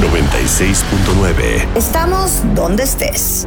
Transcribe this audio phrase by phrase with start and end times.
[0.00, 1.76] 96.9.
[1.76, 3.46] Estamos donde estés.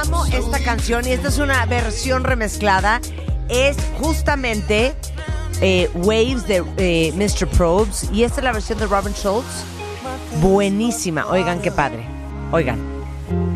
[0.00, 3.00] Amo esta canción y esta es una versión remezclada.
[3.48, 4.94] Es justamente
[5.60, 7.46] eh, Waves de eh, Mr.
[7.48, 9.64] Probes y esta es la versión de Robin Schultz.
[10.42, 11.26] Buenísima.
[11.28, 12.04] Oigan qué padre.
[12.52, 12.78] Oigan.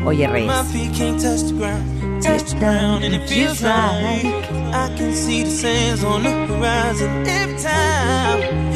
[0.05, 0.47] Oye, Reyes.
[0.47, 4.25] My feet can't touch the ground, touch the ground, and it feels like
[4.73, 8.72] I can see the sands on the horizon every time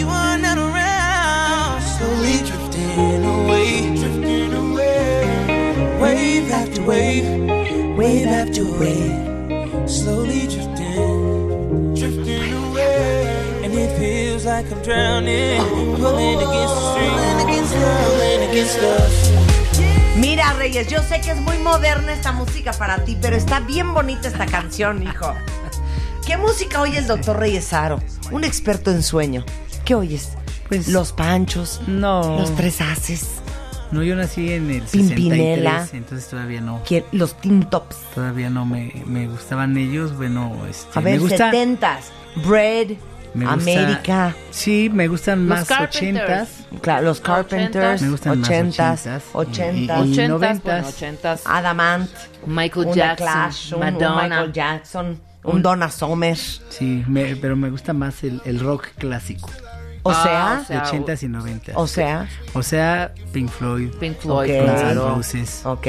[6.88, 14.82] wave after wave, wave after wave, slowly drifting, drifting away, and it feels like I'm
[14.84, 15.62] drowning,
[15.98, 20.20] pulling against the stream, pulling against the, pulling against the.
[20.20, 23.94] Mira, Reyes, yo sé que es muy moderna esta música para ti, pero está bien
[23.94, 25.34] bonita esta canción, hijo.
[26.26, 28.02] ¿Qué música oye el doctor Reyes Aro?
[28.32, 29.46] Un experto en sueño.
[29.86, 30.30] ¿Qué oyes?
[30.68, 32.38] Pues- Los Panchos, No.
[32.40, 33.37] los Tres Haces,
[33.92, 35.80] No, yo nací en el Pimpinela.
[35.82, 36.82] 63, entonces todavía no.
[36.86, 37.06] ¿quién?
[37.12, 37.96] los Teen Tops.
[38.14, 40.16] Todavía no me, me gustaban ellos.
[40.18, 41.52] Bueno, este, A ver, me gusta.
[41.52, 42.12] 70s.
[42.46, 42.98] Bread,
[43.34, 46.24] me gusta- América, Sí, me gustan Los más Carpenters.
[46.30, 46.82] ochentas.
[46.82, 49.34] claro, los Carpenters, Me gustan más 80s, ochentas.
[49.34, 51.42] 80s, Y- y- Ochentas, ochentas.
[51.46, 52.10] Adamant,
[52.46, 54.24] Michael una Jackson, Clash, un, un Madonna.
[54.24, 56.38] Michael Jackson, un Donna Summer.
[56.38, 59.50] Sí, me- pero me gusta más el, el rock clásico.
[60.08, 61.76] O Ah, sea, o sea, de ochentas y noventas.
[61.78, 64.58] o sea, O sea, Pink Floyd, Pink Floyd, Ok.
[64.58, 65.16] Guns N' claro.
[65.16, 65.62] Roses.
[65.66, 65.88] ok,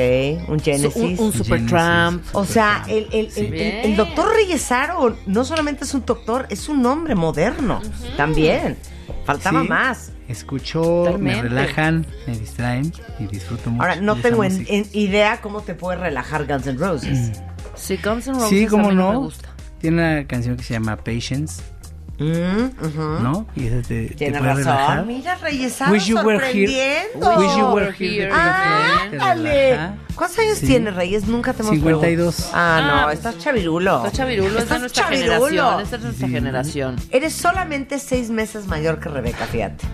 [0.49, 0.97] un Genesis.
[0.97, 2.25] Un, un Supertramp.
[2.35, 3.77] O sea, el, el, el- Bien.
[3.77, 7.81] el- el doctor Reyesaro no solamente es un doctor, es un hombre moderno
[8.17, 8.77] también.
[9.25, 9.69] Faltaba Sí.
[9.69, 10.13] más.
[10.29, 11.43] Escucho, Totalmente.
[11.43, 13.83] me relajan, me distraen y disfruto mucho.
[13.83, 14.73] Ahora, no tengo en- música.
[14.75, 17.41] en idea cómo te puede relajar Guns N' Roses.
[17.75, 19.11] Sí, Guns N' Roses Sí, a cómo mí no.
[19.13, 19.49] me gusta.
[19.81, 21.63] Tiene una canción que se llama Patience,
[22.19, 23.03] Mm, ujú.
[23.23, 23.47] ¿no?
[23.55, 24.65] Y esa te, te Tienes puede razón.
[24.65, 25.07] relajar.
[25.07, 27.03] Mira, Reyesaro Wish you were here.
[27.15, 28.31] Wish you were here.
[28.33, 29.95] Ah.
[30.17, 30.67] ¿Cuántos años Sí.
[30.67, 31.27] tienes, Reyes?
[31.29, 32.35] Nunca te hemos 52.
[32.35, 32.61] preguntado.
[32.61, 33.99] Ah, no, Ah, estás chavirulo.
[34.05, 35.33] Está chavirulo, es Estás nuestra chavirulo.
[35.47, 35.81] generación.
[35.81, 36.97] Esta es nuestra generación.
[37.11, 39.85] Eres solamente seis meses mayor que Rebeca, fíjate.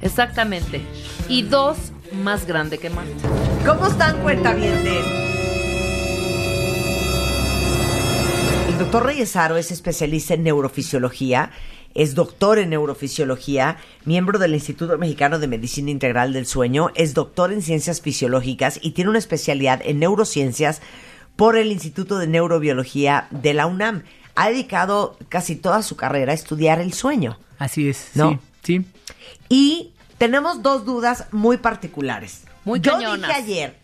[0.00, 0.80] Exactamente.
[1.28, 1.76] Y dos
[2.22, 3.10] más grande que Marta.
[3.66, 5.04] ¿Cómo están, cuentavientes?
[8.72, 11.50] El doctor Reyesaro es especialista en neurofisiología,
[11.94, 17.52] es doctor en neurofisiología, miembro del Instituto Mexicano de Medicina Integral del Sueño, es doctor
[17.52, 20.80] en ciencias fisiológicas y tiene una especialidad en neurociencias
[21.36, 24.04] por el Instituto de Neurobiología de la UNAM.
[24.36, 27.38] Ha dedicado casi toda su carrera a estudiar el sueño.
[27.58, 28.40] Así es, ¿No?
[28.62, 28.86] sí, sí.
[29.50, 32.44] Y tenemos dos dudas muy particulares.
[32.64, 33.28] Muy Yo cañonas.
[33.28, 33.76] dije ayer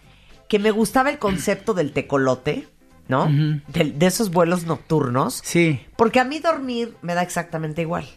[0.49, 2.67] que me gustaba el concepto del tecolote,
[3.09, 3.29] ¿no?
[3.69, 5.41] De, esos vuelos nocturnos.
[5.45, 8.09] Sí, Porque a mí dormir me da exactamente igual.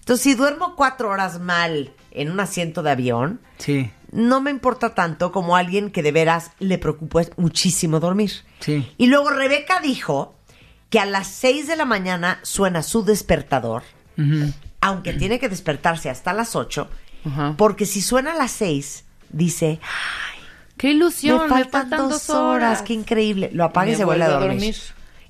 [0.00, 4.94] Entonces, si duermo cuatro horas mal en un asiento de avión, sí, no me importa
[4.94, 8.32] tanto como alguien que de veras le preocupa muchísimo dormir.
[8.60, 8.92] sí.
[8.98, 10.34] Y luego Rebeca dijo
[10.90, 13.82] que a las seis de la mañana suena su despertador
[14.82, 16.88] aunque tiene que despertarse hasta las 8,
[17.24, 17.54] Ajá.
[17.56, 19.80] porque si suena a las 6, dice,
[20.76, 23.50] Qué ilusión, me faltan, dos horas, qué increíble.
[23.52, 24.50] Lo apaga y se vuelve a a dormir.
[24.58, 24.76] dormir.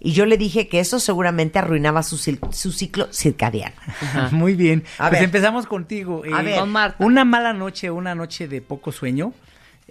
[0.00, 3.74] y yo le dije que eso seguramente arruinaba su, su ciclo circadiano.
[4.30, 4.84] Muy bien.
[4.98, 5.24] A pues ver.
[5.24, 6.22] empezamos contigo.
[6.32, 6.58] A Eh, ver.
[6.60, 7.04] Con Marta.
[7.04, 9.32] Una mala noche, una noche de poco sueño,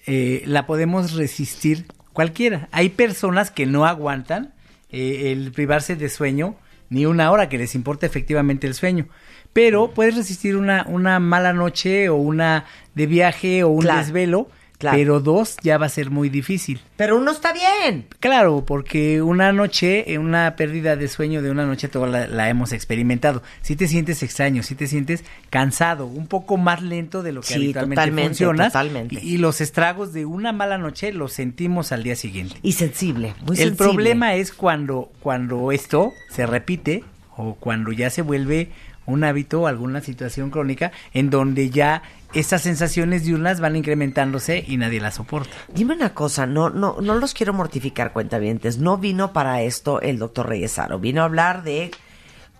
[0.07, 2.67] eh, la podemos resistir cualquiera.
[2.71, 4.53] Hay personas que no aguantan
[4.91, 6.55] eh, el privarse de sueño
[6.89, 9.07] ni una hora, que les importa efectivamente el sueño.
[9.53, 12.65] Pero puedes resistir una, una mala noche o una
[12.95, 14.49] de viaje o un Claro, desvelo,
[14.81, 14.97] claro.
[14.97, 16.81] pero dos ya va a ser muy difícil.
[16.97, 18.05] Pero uno está bien.
[18.19, 22.49] Claro, porque una noche, eh, una pérdida de sueño de una noche, toda la, la
[22.49, 23.41] hemos experimentado.
[23.61, 27.47] Si te sientes extraño, si te sientes cansado, un poco más lento de lo que
[27.47, 28.65] Sí, habitualmente totalmente, funciona.
[28.67, 29.15] totalmente.
[29.21, 32.55] Y, y los estragos de una mala noche los sentimos al día siguiente.
[32.61, 33.75] Y sensible, muy El sensible.
[33.77, 37.03] problema es cuando, cuando esto se repite
[37.37, 38.69] o cuando ya se vuelve
[39.05, 44.77] un hábito o alguna situación crónica en donde ya estas sensaciones diurnas van incrementándose y
[44.77, 45.55] nadie las soporta.
[45.73, 48.77] Dime una cosa, no, no, no los quiero mortificar, cuentavientes.
[48.77, 50.99] No vino para esto el doctor Reyesaro.
[50.99, 51.91] Vino a hablar de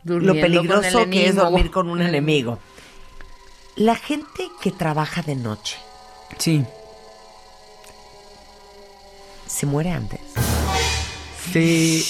[0.04, 2.60] Durmiendo lo peligroso que es dormir con un enemigo.
[3.76, 5.78] La gente que trabaja de noche
[6.38, 6.66] Sí.
[9.48, 10.20] se muere antes.
[11.52, 12.04] se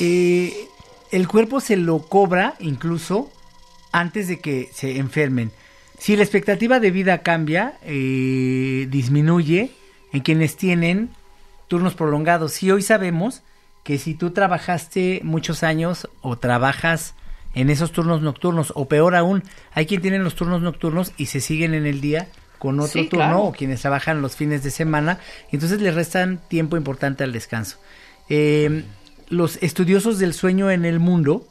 [0.00, 0.68] eh,
[1.10, 3.30] el cuerpo se lo cobra incluso
[3.92, 5.50] antes de que se enfermen.
[5.98, 9.72] Si la expectativa de vida cambia, eh, disminuye
[10.12, 11.10] en quienes tienen
[11.68, 12.52] turnos prolongados.
[12.52, 13.42] Si hoy sabemos
[13.84, 17.14] que si tú trabajaste muchos años o trabajas
[17.54, 19.42] en esos turnos nocturnos, o peor aún,
[19.72, 22.28] hay quien tiene los turnos nocturnos y se siguen en el día
[22.58, 23.42] con otro Sí, turno claro.
[23.44, 25.18] o quienes trabajan los fines de semana,
[25.52, 27.78] entonces les restan tiempo importante al descanso.
[28.28, 28.84] Eh,
[29.28, 31.46] los estudiosos del sueño en el mundo,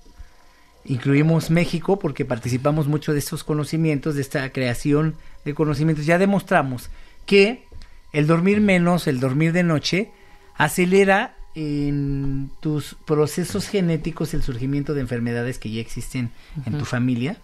[0.87, 6.89] incluimos México porque participamos mucho de estos conocimientos, de esta creación de conocimientos, ya demostramos
[7.25, 7.65] que
[8.13, 10.11] el dormir menos, el dormir de noche,
[10.55, 16.31] acelera en tus procesos genéticos el surgimiento de enfermedades que ya existen
[16.65, 17.37] en tu familia.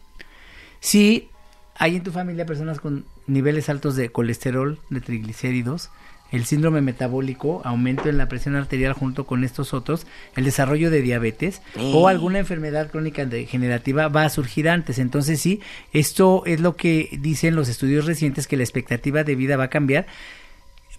[0.79, 1.29] Si
[1.75, 5.89] hay en tu familia personas con niveles altos de colesterol, de triglicéridos,
[6.33, 11.01] el síndrome metabólico, aumento en la presión arterial junto con estos otros, el desarrollo de
[11.01, 14.97] diabetes o alguna enfermedad crónica degenerativa va a surgir antes.
[14.97, 15.61] Entonces sí,
[15.93, 19.69] esto es lo que dicen los estudios recientes que la expectativa de vida va a
[19.69, 20.07] cambiar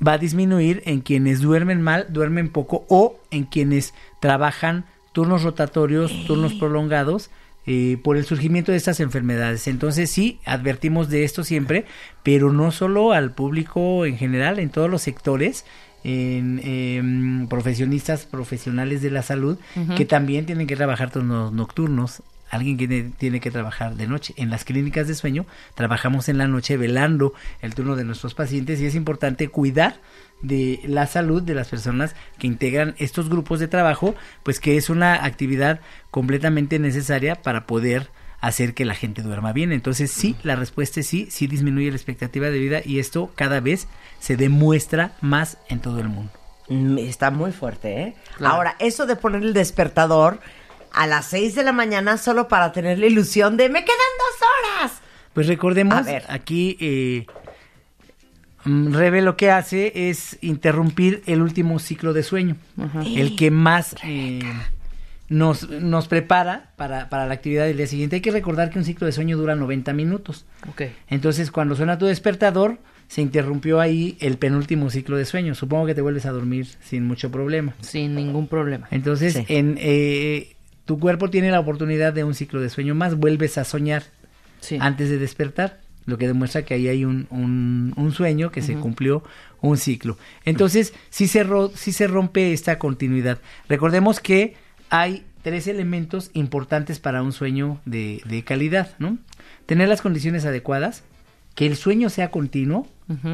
[0.05, 6.13] va a disminuir en quienes duermen mal, duermen poco o en quienes trabajan turnos rotatorios,
[6.27, 7.31] turnos prolongados
[7.67, 9.67] eh, por el surgimiento de estas enfermedades.
[9.69, 11.85] Entonces sí, advertimos de esto siempre,
[12.23, 15.65] pero no solo al público en general, en todos los sectores,
[16.05, 19.59] en em, profesionistas, profesionales de la salud,
[19.97, 22.23] que también tienen que trabajar turnos nocturnos.
[22.51, 24.35] Alguien que tiene- tiene que trabajar de noche.
[24.37, 27.33] En las clínicas de sueño trabajamos en la noche velando
[27.63, 29.97] el turno de nuestros pacientes y es importante cuidar
[30.45, 34.91] de la salud de las personas que integran estos grupos de trabajo, pues que es
[34.91, 35.81] una actividad
[36.11, 38.09] completamente necesaria para poder
[38.41, 39.73] hacer que la gente duerma bien.
[39.73, 43.61] Entonces sí, la respuesta es sí, sí disminuye la expectativa de vida y esto cada
[43.61, 43.89] vez
[44.21, 46.31] se demuestra más en todo el mundo.
[46.69, 48.15] Mm, Está muy fuerte, ¿eh?
[48.37, 48.55] Claro.
[48.55, 50.41] Ahora, eso de poner el despertador
[50.93, 54.49] a las 6 de la mañana solo para tener la ilusión de me quedan dos
[54.49, 54.93] horas.
[55.33, 56.25] Pues recordemos, A ver.
[56.29, 57.27] aquí eh,
[58.65, 62.57] Rebe lo que hace es interrumpir el último ciclo de sueño,
[63.15, 64.41] el que más eh,
[65.29, 68.17] nos, nos prepara para, para la actividad del día siguiente.
[68.17, 70.47] Hay que recordar que un ciclo de sueño dura 90 minutos.
[70.69, 70.83] Ok.
[71.09, 72.79] Entonces, cuando suena tu despertador,
[73.09, 75.55] se interrumpió ahí el penúltimo ciclo de sueño.
[75.55, 77.75] Supongo que te vuelves a dormir sin mucho problema.
[77.81, 78.87] Sin ningún problema.
[78.91, 79.45] Entonces, Sí.
[79.49, 80.57] en, eh,
[80.87, 84.05] tu cuerpo tiene la oportunidad de un ciclo de sueño más, vuelves a soñar
[84.61, 84.79] Sí.
[84.81, 88.75] antes de despertar, lo que demuestra que ahí hay un, un- un sueño que se
[88.75, 89.23] cumplió
[89.61, 90.19] un ciclo.
[90.45, 93.41] Entonces, sí se, ro- sí se rompe esta continuidad.
[93.69, 94.55] Recordemos que
[94.91, 99.19] hay tres elementos importantes para un sueño de, de calidad, ¿no?
[99.67, 101.05] Tener las condiciones adecuadas,
[101.55, 102.87] que el sueño sea continuo,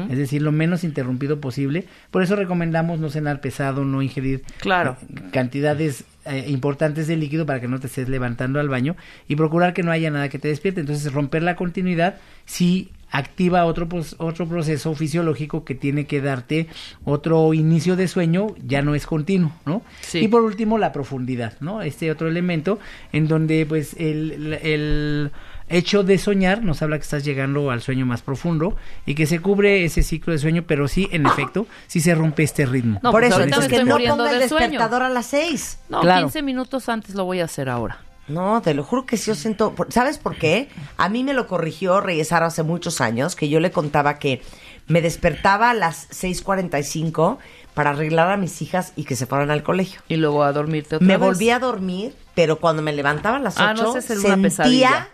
[0.09, 1.85] Es decir, lo menos interrumpido posible.
[2.11, 4.97] Por eso recomendamos no cenar pesado, no ingerir Claro.
[5.09, 8.97] eh, cantidades eh, importantes de líquido para que no te estés levantando al baño
[9.29, 10.81] y procurar que no haya nada que te despierte.
[10.81, 13.87] Entonces, romper la continuidad sí activa otro,
[14.19, 16.67] otro proceso fisiológico que tiene que darte
[17.03, 19.83] otro inicio de sueño, ya no es continuo, ¿no?
[20.01, 20.19] Sí.
[20.19, 21.81] Y por último, la profundidad, ¿no?
[21.81, 22.79] Este otro elemento
[23.11, 25.31] en donde, pues, el, el
[25.71, 28.75] hecho de soñar nos habla que estás llegando al sueño más profundo
[29.05, 32.43] y que se cubre ese ciclo de sueño, pero sí, en efecto, sí se rompe
[32.43, 32.99] este ritmo.
[33.03, 34.67] No, Por pues eso, me entonces que no ponga el sueño.
[34.67, 35.79] despertador a las 6.
[35.89, 36.21] No, Claro.
[36.27, 37.99] 15 minutos antes lo voy a hacer ahora.
[38.27, 39.73] No, te lo juro que sí yo siento.
[39.75, 40.69] por- ¿Sabes por qué?
[40.97, 44.41] A mí me lo corrigió Reyesaro hace muchos años, que yo le contaba que
[44.87, 47.39] me despertaba a las 6:45,
[47.73, 50.01] para arreglar a mis hijas y que se fueran al colegio.
[50.07, 51.25] Y luego a dormirte otra Me vez.
[51.25, 55.09] volví a dormir, pero cuando me levantaba a las 8, Ah, no, sentía pesadilla.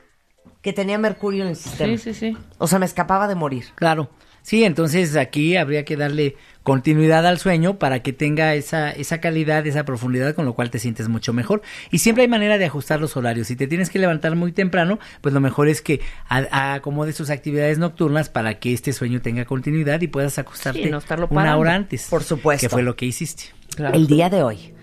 [0.68, 1.98] Que tenía mercurio en el sistema.
[1.98, 2.38] Sí, sí, sí.
[2.58, 3.68] O sea, me escapaba de morir.
[3.76, 4.10] Claro.
[4.42, 9.66] Sí, entonces aquí habría que darle continuidad al sueño para que tenga esa, esa calidad,
[9.66, 11.62] esa profundidad, con lo cual te sientes mucho mejor.
[11.90, 13.48] Y siempre hay manera de ajustar los horarios.
[13.48, 17.78] Si te tienes que levantar muy temprano, pues lo mejor es que acomodes tus actividades
[17.78, 22.08] nocturnas para que este sueño tenga continuidad y puedas acostarte Sí, no una hora antes.
[22.10, 22.66] Por supuesto.
[22.66, 23.54] Que fue lo que hiciste.
[23.74, 23.96] Claro.
[23.96, 24.74] El día de hoy,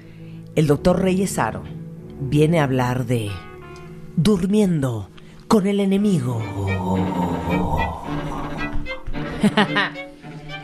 [0.57, 1.62] el doctor Reyes Aro
[2.23, 3.31] viene a hablar de
[4.17, 5.11] durmiendo
[5.54, 6.42] con el enemigo.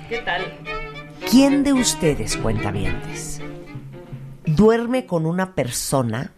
[0.09, 0.42] ¿Qué tal?
[1.30, 3.40] ¿Quién de ustedes, cuentavientes,
[4.44, 6.32] duerme con una persona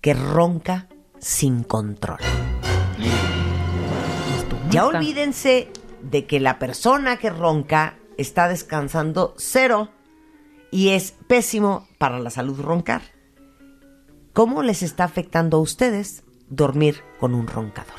[0.00, 0.86] que ronca
[1.18, 2.20] sin control?
[4.70, 5.68] Ya olvídense
[6.00, 9.88] de que la persona que ronca está descansando cero
[10.70, 13.02] y es pésimo para la salud roncar.
[14.32, 17.94] ¿Cómo les está afectando a ustedes dormir con un roncador?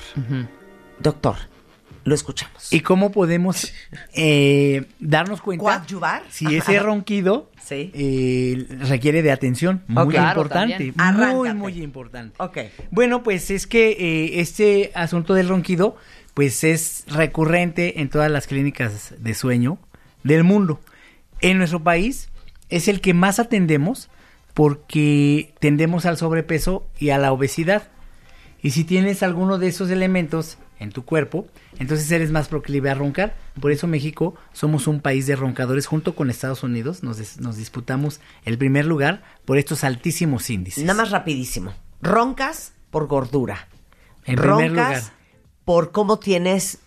[0.99, 1.35] Doctor,
[2.03, 2.71] lo escuchamos.
[2.71, 3.73] ¿Y cómo podemos
[4.13, 6.23] eh, darnos cuenta ¿Coadyuvar?
[6.29, 7.91] si ese ronquido Sí.
[7.95, 9.83] eh, requiere de atención?
[9.87, 10.93] Muy importante,
[11.33, 12.35] muy, muy importante.
[12.39, 12.57] Ok.
[12.91, 15.97] Bueno, pues es que eh, este asunto del ronquido,
[16.35, 19.79] pues es recurrente en todas las clínicas de sueño
[20.23, 20.79] del mundo.
[21.41, 22.29] En nuestro país
[22.69, 24.09] es el que más atendemos
[24.53, 27.89] porque tendemos al sobrepeso y a la obesidad.
[28.65, 31.45] Y si tienes alguno de esos elementos en tu cuerpo,
[31.77, 33.35] entonces eres más proclive a roncar.
[33.61, 37.03] Por eso México somos un país de roncadores junto con Estados Unidos.
[37.03, 40.83] Nos, dis- nos disputamos el primer lugar por estos altísimos índices.
[40.83, 41.73] Nada más rapidísimo.
[42.01, 43.67] Roncas por gordura.
[44.25, 45.03] En primer Roncas lugar.
[45.63, 46.79] por cómo tienes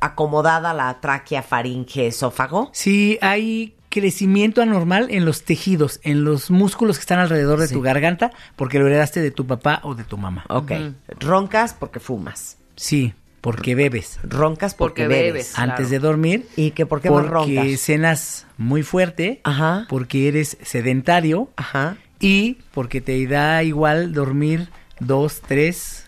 [0.00, 2.68] acomodada la tráquea, faringe, esófago.
[2.74, 7.74] Si hay crecimiento anormal en los tejidos, en los músculos que están alrededor de Sí.
[7.74, 10.44] tu garganta, porque lo heredaste de tu papá o de tu mamá.
[10.48, 10.72] Ok.
[11.20, 12.58] Roncas porque fumas.
[12.76, 14.18] Sí, porque bebes.
[14.24, 15.32] Roncas porque, Porque bebes.
[15.32, 15.58] bebes.
[15.58, 15.90] Antes Claro.
[15.90, 16.48] de dormir.
[16.56, 17.80] ¿Y que por qué más Porque roncas?
[17.80, 19.40] cenas muy fuerte.
[19.44, 19.86] Ajá.
[19.88, 21.48] Porque eres sedentario.
[21.56, 21.96] Ajá.
[22.20, 26.06] Y porque te da igual dormir dos, tres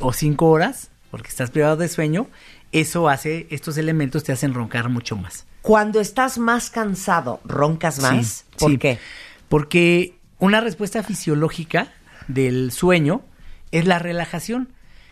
[0.00, 2.26] o cinco horas, porque estás privado de sueño.
[2.70, 5.46] Eso hace, estos elementos te hacen roncar mucho más.
[5.68, 8.26] Cuando estás más cansado, roncas más.
[8.26, 8.78] Sí, ¿Por sí.
[8.78, 8.98] qué?
[9.50, 11.92] Porque una respuesta fisiológica
[12.26, 13.20] del sueño
[13.70, 14.70] es la relajación.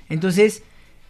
[0.08, 0.62] Entonces,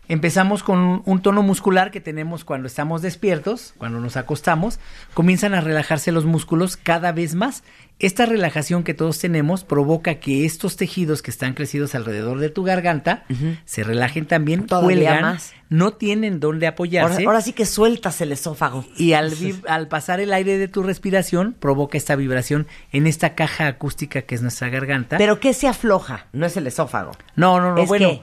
[0.08, 4.80] empezamos con un, un tono muscular que tenemos cuando estamos despiertos, cuando nos acostamos,
[5.14, 7.62] comienzan a relajarse los músculos cada vez más.
[7.98, 12.62] Esta relajación que todos tenemos provoca que estos tejidos que están crecidos alrededor de tu
[12.62, 13.24] garganta
[13.64, 15.54] se relajen también, cuelgan, más.
[15.70, 17.24] no tienen dónde apoyarse.
[17.24, 18.84] ahora sí que sueltas el esófago.
[18.98, 19.32] Y al,
[19.68, 24.34] al pasar el aire de tu respiración, provoca esta vibración en esta caja acústica que
[24.34, 25.16] es nuestra garganta.
[25.16, 26.26] ¿Pero qué se afloja?
[26.34, 27.12] No es el esófago.
[27.34, 28.10] no, no, no, ¿Es bueno.
[28.10, 28.22] qué?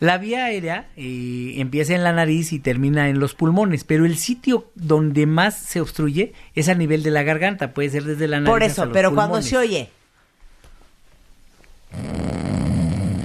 [0.00, 4.16] La vía aérea eh, empieza en la nariz y termina en los pulmones, pero el
[4.16, 8.38] sitio donde más se obstruye es a nivel de la garganta, puede ser desde la
[8.38, 8.48] nariz.
[8.50, 9.90] Por hasta eso, los pero cuando se oye,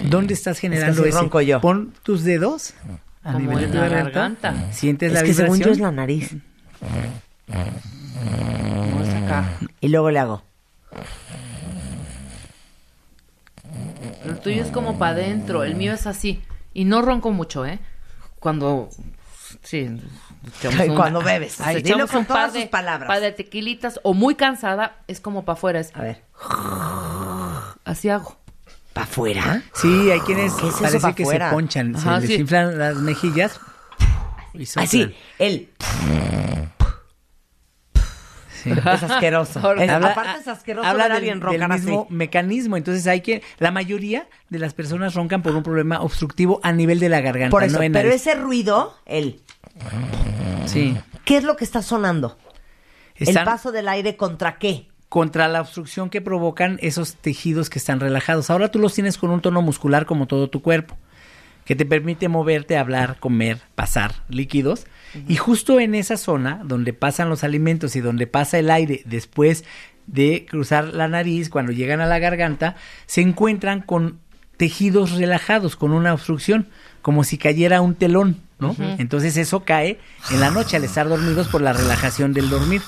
[0.10, 1.20] ¿Dónde estás generando así ese?
[1.20, 1.60] ronco yo.
[1.62, 2.74] Pon tus dedos
[3.24, 4.51] a Como nivel de en tu la garganta.
[4.51, 4.74] garganta.
[4.74, 5.56] Sientes es la que vibración.
[5.58, 6.34] según yo es la nariz.
[9.03, 9.46] Es acá.
[9.82, 10.44] Y luego le hago.
[14.25, 16.42] El tuyo es como para adentro, el mío es así.
[16.74, 17.80] Y no ronco mucho, ¿eh?
[18.39, 18.89] Cuando.
[19.63, 19.89] Sí.
[20.96, 21.62] Cuando bebes.
[21.62, 23.08] Ay, dilo con todas de- sus palabras.
[23.08, 25.80] par de tequilitas o muy cansada, es como para afuera.
[25.80, 26.22] Es, A ver.
[27.86, 28.36] así hago.
[28.94, 29.63] ¿Para afuera?
[29.74, 31.50] Sí, hay quienes ¿Qué es eso parece pa' que fuera?
[31.50, 32.42] se ponchan, Ajá, se les sí.
[32.42, 33.60] inflan las mejillas.
[34.53, 34.68] Y.
[34.75, 35.70] Así, él.
[38.63, 38.72] Sí.
[38.93, 39.74] Es asqueroso.
[39.75, 41.86] Es- Habla- aparte es asqueroso habla del, alguien del roncar así.
[41.86, 42.77] mismo mecanismo.
[42.77, 47.00] Entonces hay que, la mayoría de las personas roncan por un problema obstructivo a nivel
[47.00, 48.22] de la garganta, Por eso, no en pero nariz.
[48.22, 49.41] ese ruido, él,
[50.65, 50.98] Sí.
[51.25, 52.38] ¿qué es lo que está sonando?
[53.15, 54.88] Están El paso del aire contra qué?
[55.10, 58.50] contra la obstrucción que provocan esos tejidos que están relajados.
[58.50, 60.98] Ahora tú los tienes con un tono muscular como todo tu cuerpo,
[61.65, 64.88] que te permite moverte, hablar, comer, pasar líquidos.
[65.27, 69.63] Y justo en esa zona donde pasan los alimentos y donde pasa el aire después
[70.08, 74.20] de cruzar la nariz, cuando llegan a la garganta, se encuentran con
[74.58, 76.67] tejidos relajados, con una obstrucción,
[77.01, 78.75] como si cayera un telón, ¿no?
[78.98, 80.00] Entonces eso cae
[80.32, 82.82] en la noche al estar dormidos por la relajación del dormir.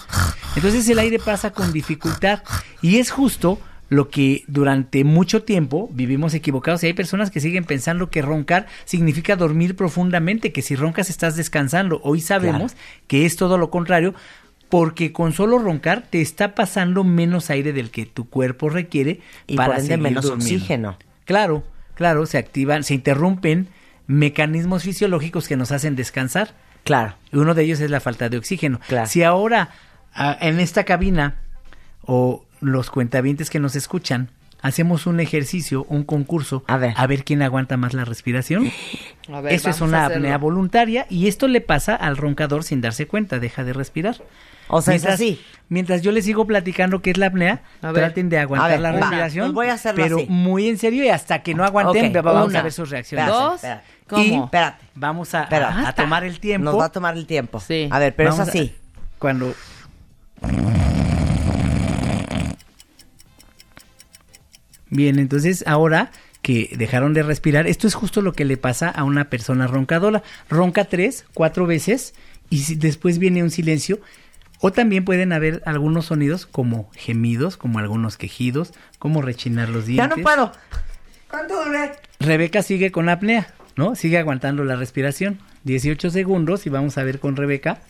[0.56, 2.44] Entonces el aire pasa con dificultad
[2.82, 7.66] y es justo lo que durante mucho tiempo vivimos equivocados y hay personas que siguen
[7.66, 12.02] pensando que roncar significa dormir profundamente, que si roncas estás descansando.
[12.04, 12.76] Hoy sabemos
[13.08, 14.14] que es todo lo contrario.
[14.68, 19.56] porque con solo roncar te está pasando menos aire del que tu cuerpo requiere Y
[19.56, 20.44] para por ende menos durmiendo.
[20.44, 20.98] oxígeno.
[21.26, 21.64] Claro,
[21.94, 23.68] claro, se activan, se interrumpen
[24.08, 26.56] mecanismos fisiológicos que nos hacen descansar.
[26.84, 27.16] Claro.
[27.32, 28.80] Uno de ellos es la falta de oxígeno.
[28.88, 29.08] Claro.
[29.08, 29.70] Si ahora
[30.14, 31.36] ah, en esta cabina
[32.02, 34.30] o los cuentavientes que nos escuchan
[34.62, 37.24] hacemos un ejercicio, un concurso, A ver.
[37.24, 38.72] quién aguanta más la respiración.
[39.32, 42.82] A ver, Eso es a una apnea voluntaria y esto le pasa al roncador sin
[42.82, 44.18] darse cuenta, deja de respirar.
[44.68, 45.40] O sea, es así.
[45.70, 48.06] Mientras yo les sigo platicando qué es la apnea, A ver.
[48.06, 50.26] traten de aguantar A ver, la va, respiración, voy a hacerlo pero así.
[50.30, 52.60] muy en serio y hasta que no aguanten vamos una.
[52.60, 53.26] a ver sus reacciones.
[53.28, 53.56] Espérate, Dos.
[53.56, 53.84] espérate.
[54.08, 54.24] ¿Cómo?
[54.24, 54.86] Y Espérate.
[54.96, 55.74] vamos a, Espérate.
[55.86, 56.66] a- a tomar el tiempo.
[56.72, 57.60] Nos va a tomar el tiempo.
[57.60, 57.88] Sí.
[57.92, 58.76] A ver, pero Vamos es a- así.
[59.20, 59.54] cuando
[64.90, 66.12] Bien, entonces ahora
[66.42, 70.22] que dejaron de respirar, esto es justo lo que le pasa a una persona roncadora.
[70.50, 72.14] Ronca tres, cuatro veces
[72.50, 74.00] y si- después viene un silencio.
[74.62, 80.08] O también pueden haber algunos sonidos como gemidos, como algunos quejidos, como rechinar los Ya
[80.08, 80.18] dientes.
[80.18, 80.52] no puedo.
[81.30, 81.92] ¿Cuánto duré?
[82.20, 83.96] Rebeca sigue con apnea, ¿no?
[83.96, 85.40] Sigue aguantando la respiración.
[85.66, 87.82] 18 segundos y vamos a ver con Rebeca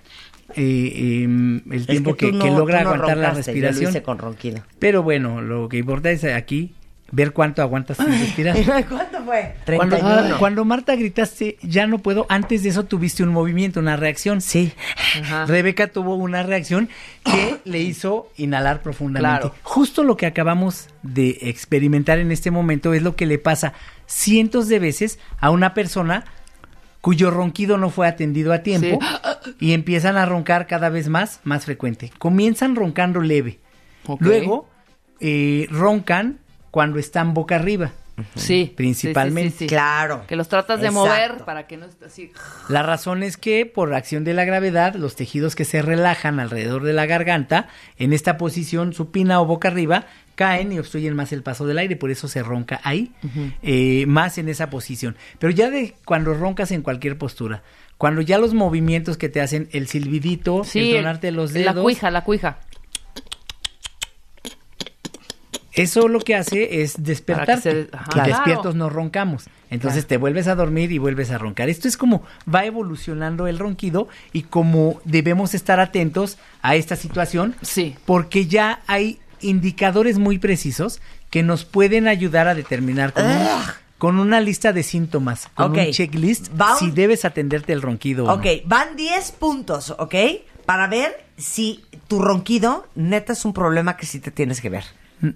[0.56, 3.84] eh, em, el Es tiempo que, logra no aguantar la Yo respiración.
[3.84, 4.64] lo hice con ronquido.
[4.80, 6.74] Pero bueno, lo que importa es aquí
[7.16, 8.58] ver cuánto aguantas sin respirar.
[8.90, 9.56] ¿Cuánto fue?
[9.78, 10.38] Cuando, 31.
[10.38, 14.42] cuando Marta gritaste, ya no puedo, antes de eso tuviste un movimiento, una reacción.
[14.42, 14.74] Sí.
[15.22, 15.46] Ajá.
[15.46, 16.90] Rebeca tuvo una reacción
[17.24, 19.40] que le hizo inhalar profundamente.
[19.40, 19.56] Claro.
[19.64, 23.74] Justo lo que acabamos de experimentar en este momento es lo que le pasa
[24.08, 26.26] cientos de veces a una persona
[27.00, 29.00] cuyo ronquido no fue atendido a tiempo
[29.60, 32.12] y empiezan a roncar cada vez más, más frecuente.
[32.18, 33.60] Comienzan roncando leve.
[34.20, 34.68] Luego
[35.22, 36.40] eh, roncan
[36.76, 37.94] cuando están boca arriba.
[38.36, 38.74] Sí.
[38.76, 39.44] Principalmente.
[39.44, 39.68] sí, sí, sí, sí.
[39.70, 40.26] Claro.
[40.28, 41.08] Que los tratas de Exacto.
[41.10, 42.34] mover para que no esté así.
[42.68, 46.84] La razón es que por acción de la gravedad, los tejidos que se relajan alrededor
[46.84, 50.04] de la garganta, en esta posición supina o boca arriba,
[50.36, 53.14] caen y obstruyen más el paso del aire, por eso se ronca ahí,
[53.62, 55.16] eh, más en esa posición.
[55.40, 57.64] Pero ya de cuando roncas en cualquier postura,
[57.98, 60.92] cuando ya los movimientos que te hacen el silbidito, Sí.
[60.92, 62.58] el tonarte los dedos, La cuija, la cuija.
[65.76, 67.16] Eso lo que hace es que
[67.62, 68.28] se- Claro.
[68.30, 69.46] despiertos no roncamos.
[69.70, 71.70] Entonces te vuelves a dormir y vuelves a roncar.
[71.70, 77.56] Esto es como va evolucionando el ronquido y como debemos estar atentos a esta situación.
[77.62, 77.96] Sí.
[78.06, 83.48] Porque ya hay indicadores muy precisos que nos pueden ayudar a determinar con, un-
[83.98, 85.78] con una lista de síntomas, con Ok.
[85.88, 86.48] un checklist,
[86.80, 88.70] si debes atenderte el ronquido o Ok, no.
[88.70, 90.16] van 10 puntos, ¿ok?
[90.66, 94.86] Para ver si tu ronquido neta es un problema que sí te tienes que ver.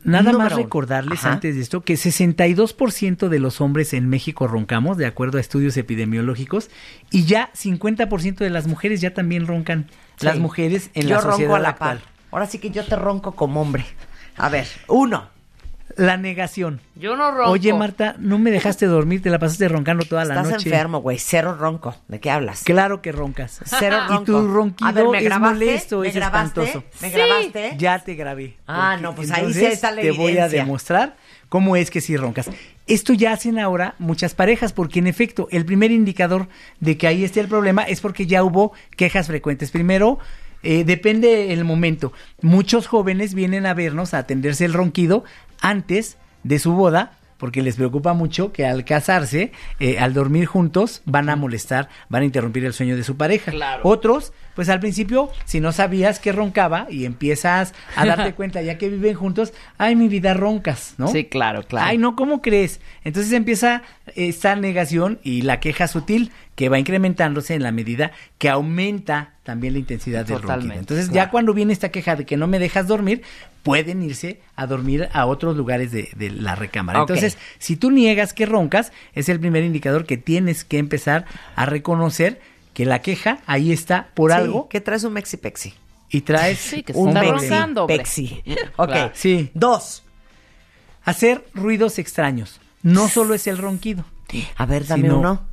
[0.04, 1.34] Nada más recordarles Ajá.
[1.34, 5.78] antes de esto que 62% de los hombres en México roncamos, de acuerdo a estudios
[5.78, 6.69] epidemiológicos,
[7.12, 9.88] y ya 50% de las mujeres ya también roncan.
[10.19, 11.99] Las mujeres en yo la ronco sociedad a la actual.
[11.99, 12.08] par.
[12.32, 13.86] Ahora sí que yo te ronco como hombre.
[14.38, 15.30] A ver, uno.
[15.99, 16.79] La negación.
[16.95, 17.51] Yo no ronco.
[17.51, 20.69] Oye, Marta, no me dejaste dormir, te la pasaste roncando toda la Estás noche.
[20.69, 21.17] enfermo, güey.
[21.19, 21.95] Cero ronco.
[22.07, 22.63] ¿De qué hablas?
[22.63, 23.59] Claro que roncas.
[23.65, 24.21] Cero ronco.
[24.23, 25.53] Y tu ronquido A ver, ¿me es grabaste?
[25.65, 26.62] molesto, ¿Me es grabaste?
[26.62, 26.83] espantoso.
[27.01, 27.15] ¿Me Sí.
[27.15, 27.73] grabaste?
[27.77, 28.55] Ya te grabé.
[28.65, 31.17] Ah, no, pues ahí sí está la Te voy a demostrar
[31.49, 32.49] cómo es que sí roncas.
[32.88, 36.47] Esto ya hacen ahora muchas parejas, porque en efecto, el primer indicador
[36.79, 39.69] de que ahí esté el problema es porque ya hubo quejas frecuentes.
[39.69, 40.17] Primero,
[40.63, 42.12] eh, depende el momento.
[42.41, 45.23] Muchos jóvenes vienen a vernos a atenderse el ronquido
[45.61, 47.13] antes de su boda.
[47.37, 52.23] Porque les preocupa mucho que al casarse, eh, al dormir juntos, van a molestar, van
[52.23, 53.51] a interrumpir el sueño de su pareja.
[53.51, 53.79] Claro.
[53.85, 58.77] Otros, pues al principio, si no sabías que roncaba y empiezas a darte cuenta ya
[58.77, 61.07] que viven juntos, ay, mi vida roncas, ¿no?
[61.07, 61.87] Sí, claro, claro.
[61.87, 62.81] Ay, no, ¿cómo crees?
[63.05, 63.83] Entonces empieza
[64.17, 69.71] esta negación y la queja sutil que va incrementándose en la medida que aumenta también
[69.71, 70.73] la intensidad del ronquido.
[70.73, 73.21] Entonces ya cuando viene esta queja de que no me dejas dormir,
[73.63, 76.99] pueden irse a dormir a otros lugares de, de la recámara.
[76.99, 81.65] Entonces, si tú niegas que roncas, es el primer indicador que tienes que empezar a
[81.65, 82.41] reconocer
[82.73, 85.73] que la queja ahí está por Sí, algo ¿Qué traes un mexi pexi?
[86.11, 87.83] y traes Sí, que un está roncando.
[88.77, 88.87] Ok.
[88.89, 89.11] Claro.
[89.13, 89.51] Sí.
[89.53, 90.03] Dos.
[91.03, 92.59] Hacer ruidos extraños.
[92.81, 94.05] No solo es el ronquido.
[94.55, 95.45] A ver, dame Sino- uno.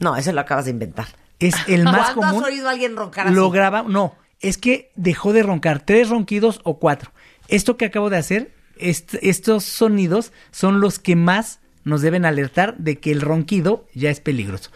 [0.00, 1.06] No, ese lo acabas de inventar.
[1.38, 2.44] Es el más ¿Cuándo común.
[2.44, 3.34] has oído a alguien roncar así?
[3.36, 7.12] Lo graba, no, es que dejó de roncar tres ronquidos o cuatro.
[7.48, 12.76] Esto que acabo de hacer, est- estos sonidos son los que más nos deben alertar
[12.78, 14.70] de que el ronquido ya es peligroso.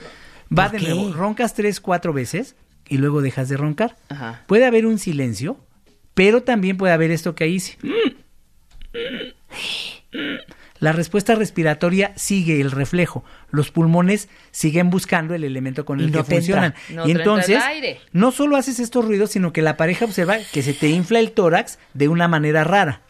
[0.56, 0.94] Va ¿Por de qué?
[0.94, 2.56] nuevo, roncas tres, cuatro veces
[2.88, 3.96] y luego dejas de roncar.
[4.08, 4.42] Ajá.
[4.46, 5.58] Puede haber un silencio,
[6.14, 7.76] pero también puede haber esto que hice.
[10.82, 13.24] la respuesta respiratoria sigue el reflejo.
[13.50, 16.74] Los pulmones siguen buscando el elemento con el no que te funcionan.
[16.90, 18.00] No y te entonces, aire.
[18.12, 21.30] no solo haces estos ruidos, sino que la pareja observa que se te infla el
[21.30, 23.00] tórax de una manera rara.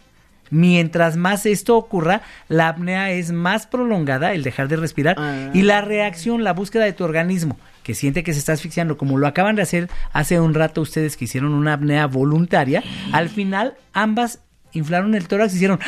[0.51, 5.49] Mientras más esto ocurra, la apnea es más prolongada, el dejar de respirar, Ah.
[5.55, 9.17] y la reacción, la búsqueda de tu organismo, que siente que se está asfixiando, como
[9.17, 12.83] lo acaban de hacer hace un rato ustedes que hicieron una apnea voluntaria,
[13.13, 14.41] al final ambas
[14.73, 15.79] inflaron el tórax y hicieron...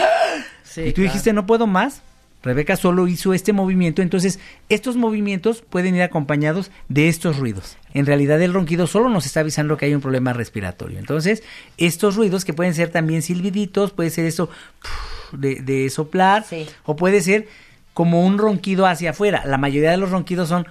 [0.75, 1.09] Sí, y tú claro.
[1.11, 2.03] dijiste, no puedo más.
[2.43, 7.79] Rebeca solo hizo este movimiento, entonces estos movimientos pueden ir acompañados de estos ruidos.
[7.95, 10.99] En realidad el ronquido solo nos está avisando que hay un problema respiratorio.
[10.99, 11.43] Entonces,
[11.79, 14.51] estos ruidos que pueden ser también silbiditos, puede ser eso
[15.33, 16.67] de, de soplar, Sí.
[16.85, 17.49] o puede ser
[17.95, 19.43] como un ronquido hacia afuera.
[19.47, 20.67] La mayoría de los ronquidos son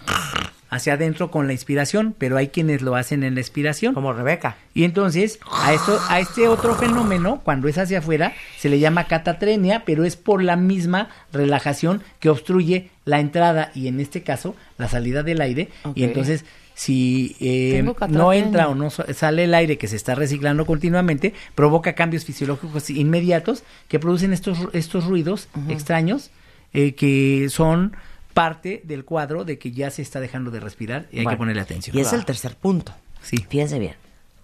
[0.73, 3.93] hacia adentro con la inspiración, pero hay quienes lo hacen en la expiración.
[3.93, 4.57] Como Rebeca.
[4.73, 9.05] Y entonces, a esto, a este otro fenómeno, cuando es hacia afuera, se le llama
[9.05, 14.55] catatrenia, pero es por la misma relajación que obstruye la entrada y en este caso
[14.79, 15.69] la salida del aire.
[15.93, 20.65] Y entonces, si eh, no entra o no sale el aire que se está reciclando
[20.65, 26.31] continuamente, provoca cambios fisiológicos inmediatos que producen estos, estos ruidos extraños
[26.73, 27.95] eh, que son
[28.33, 31.39] parte del cuadro de que ya se está dejando de respirar y hay Bueno, que
[31.39, 31.95] ponerle atención.
[31.97, 32.93] Y es el tercer punto.
[33.21, 33.37] Sí.
[33.49, 33.95] Fíjense bien.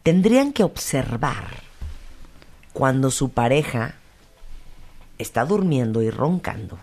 [0.04, 1.46] Tendrían que observar
[2.74, 3.96] cuando su pareja
[5.18, 6.80] está durmiendo y roncando.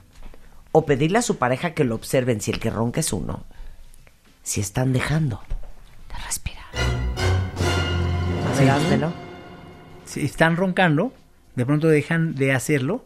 [0.72, 3.44] O pedirle a su pareja que lo observen si el que ronca es uno.
[4.42, 5.40] Si están dejando
[6.10, 6.66] de respirar.
[8.54, 9.08] A ver,
[10.04, 10.24] Sí.
[10.24, 11.12] están roncando,
[11.56, 13.04] de pronto dejan de hacerlo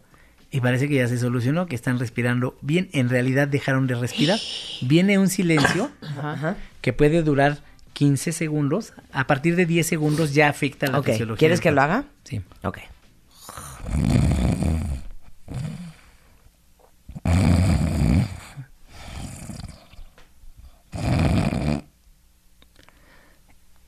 [0.51, 2.89] y parece que ya se solucionó, que están respirando bien.
[2.93, 4.39] En realidad dejaron de respirar.
[4.83, 5.91] Viene un silencio
[6.23, 6.57] Ajá.
[6.81, 7.59] que puede durar
[7.93, 8.93] 15 segundos.
[9.13, 11.39] A partir de 10 segundos ya afecta la Ok, fisiología.
[11.39, 12.05] ¿quieres que lo haga?
[12.25, 12.41] Sí.
[12.63, 12.79] Ok.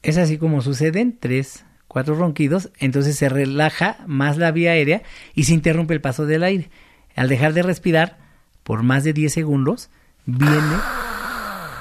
[0.02, 5.02] Es así como suceden tres, cuatro ronquidos, entonces se relaja más la vía aérea
[5.34, 6.70] y se interrumpe el paso del aire.
[7.14, 8.16] Al dejar de respirar
[8.62, 9.90] por más de 10 segundos,
[10.24, 10.76] viene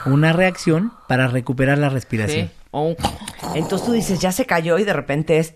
[0.05, 2.51] una reacción para recuperar la respiración.
[3.55, 5.55] Entonces tú dices, ya se cayó y de repente es...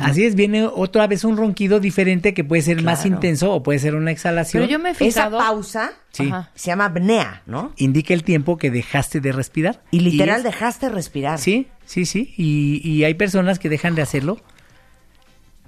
[0.00, 3.78] Así es, viene otra vez un ronquido diferente que puede ser más intenso o puede
[3.78, 4.62] ser una exhalación.
[4.62, 5.38] Pero yo me he Esa fijado.
[5.38, 6.30] pausa Sí.
[6.54, 7.72] Se llama apnea, ¿no?
[7.76, 9.82] Indica el tiempo que dejaste de respirar.
[9.90, 11.38] Y literal es- dejaste respirar.
[11.38, 12.34] Sí, sí, sí.
[12.36, 14.40] Y, y hay personas que dejan de hacerlo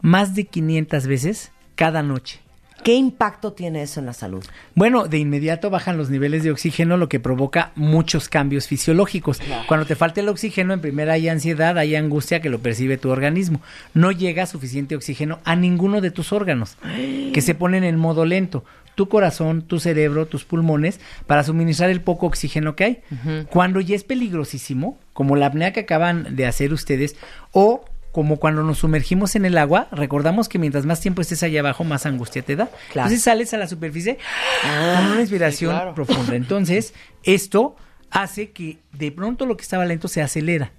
[0.02, 2.40] más de 500 veces cada noche.
[2.83, 4.45] ¿Qué impacto tiene eso en la salud?
[4.75, 9.40] Bueno, de inmediato bajan los niveles de oxígeno, lo que provoca muchos cambios fisiológicos.
[9.69, 13.11] Cuando te falta el oxígeno, en primera hay ansiedad, hay angustia que lo percibe tu
[13.11, 13.61] organismo.
[13.93, 16.77] No llega suficiente oxígeno a ninguno de tus órganos,
[17.35, 18.64] que se ponen en modo lento.
[18.95, 23.03] Tu corazón, tu cerebro, tus pulmones, para suministrar el poco oxígeno que hay.
[23.51, 27.16] Cuando ya es peligrosísimo, como la apnea que acaban de hacer ustedes,
[27.53, 31.61] o como cuando nos sumergimos en el agua, recordamos que mientras más tiempo estés allá
[31.61, 32.66] abajo, más angustia te da.
[32.92, 33.09] Claro.
[33.09, 34.18] Entonces sales a la superficie
[34.62, 35.94] con una inspiración claro.
[35.94, 36.35] profunda.
[36.35, 36.92] Entonces,
[37.23, 37.77] esto
[38.11, 40.73] hace que de pronto lo que estaba lento se acelera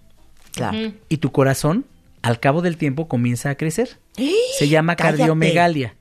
[0.53, 0.91] Claro.
[1.07, 1.85] y tu corazón,
[2.21, 3.97] al cabo del tiempo, comienza a crecer.
[4.57, 5.19] Se llama ¡Cállate!
[5.19, 5.95] cardiomegalia.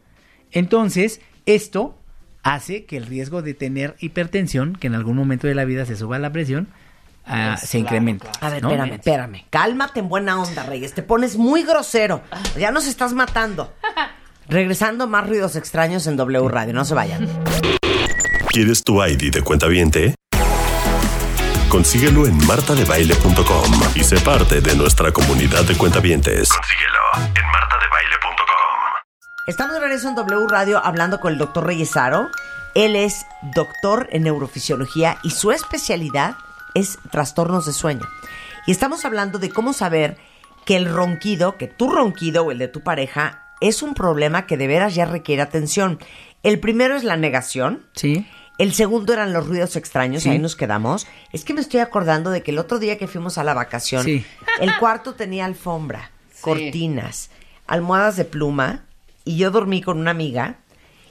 [0.50, 1.96] Entonces, esto
[2.42, 5.94] hace que el riesgo de tener hipertensión, que en algún momento de la vida se
[5.96, 6.68] suba la presión,
[7.30, 8.26] ah, se incremente.
[8.40, 8.70] A ver, ¿no?
[8.70, 9.44] espérame, espérame.
[9.50, 10.94] Cálmate en buena onda, Reyes.
[10.94, 12.22] Te pones muy grosero.
[12.58, 13.72] Ya nos estás matando.
[14.48, 16.74] Regresando, más ruidos extraños en W Radio.
[16.74, 17.28] No se vayan.
[18.48, 20.14] ¿Quieres tu ID de cuenta viente?
[21.68, 26.48] Consíguelo en martadebaile.com y sé parte de nuestra comunidad de cuentavientes.
[26.48, 28.34] Consíguelo en martadebaile.com.
[29.46, 32.28] Estamos de regreso en W Radio hablando con el doctor Reyesaro.
[32.74, 36.34] Él es doctor en neurofisiología y su especialidad
[36.74, 38.06] es trastornos de sueño.
[38.66, 40.16] Y estamos hablando de cómo saber
[40.64, 44.56] que el ronquido, que tu ronquido o el de tu pareja, es un problema que
[44.56, 45.98] de veras ya requiere atención.
[46.42, 47.86] El primero es la negación.
[47.94, 48.26] Sí.
[48.58, 50.30] El segundo eran los ruidos extraños, Sí.
[50.30, 51.06] ahí nos quedamos.
[51.32, 54.04] Es que me estoy acordando de que el otro día que fuimos a la vacación,
[54.04, 54.24] Sí.
[54.60, 56.10] el cuarto tenía alfombra,
[56.42, 57.30] cortinas,
[57.66, 58.84] almohadas de pluma,
[59.24, 60.56] y yo dormí con una amiga,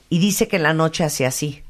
[0.10, 1.64] y dice que en la noche hacía así.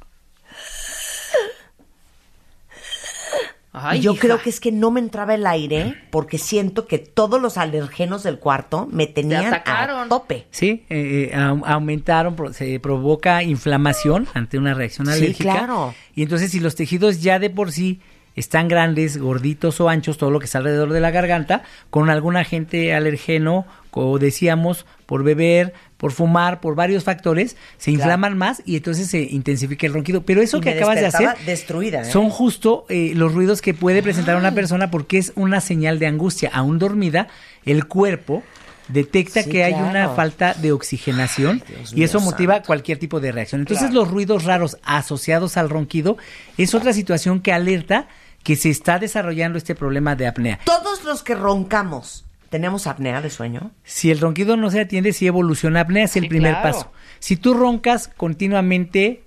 [3.81, 4.21] Ay, y yo hija.
[4.21, 8.23] creo que es que no me entraba el aire porque siento que todos los alergenos
[8.23, 10.45] del cuarto me tenían a tope.
[10.51, 15.53] Sí, eh, eh, au- aumentaron, se provoca inflamación ante una reacción Sí, alérgica.
[15.53, 15.93] claro.
[16.15, 17.99] Y entonces si los tejidos ya de por sí
[18.35, 22.37] están grandes, gorditos o anchos, todo lo que está alrededor de la garganta, con algún
[22.37, 28.77] agente alergeno, como decíamos, por beber, por fumar, por varios factores, se inflaman más y
[28.77, 30.21] entonces se intensifica el ronquido.
[30.23, 32.05] Pero eso Y que acabas de hacer destruida, ¿eh?
[32.05, 36.07] son justo eh, los ruidos que puede presentar una persona porque es una señal de
[36.07, 36.51] angustia.
[36.53, 37.27] Aún dormida,
[37.65, 38.43] el cuerpo
[38.87, 41.61] detecta Sí, que hay una falta de oxigenación
[41.93, 42.67] y eso motiva santo.
[42.67, 43.61] cualquier tipo de reacción.
[43.61, 44.01] Entonces Claro.
[44.05, 46.17] los ruidos raros asociados al ronquido
[46.57, 48.07] es otra situación que alerta
[48.43, 50.59] que se está desarrollando este problema de apnea.
[50.63, 53.71] Todos los que roncamos, ¿tenemos apnea de sueño?
[53.83, 56.71] Si el ronquido no se atiende, si evoluciona apnea es el Sí, primer claro.
[56.71, 56.91] paso.
[57.19, 59.23] Si tú roncas continuamente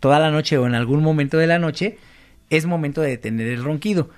[0.00, 1.98] toda la noche o en algún momento de la noche,
[2.50, 4.10] es momento de detener el ronquido.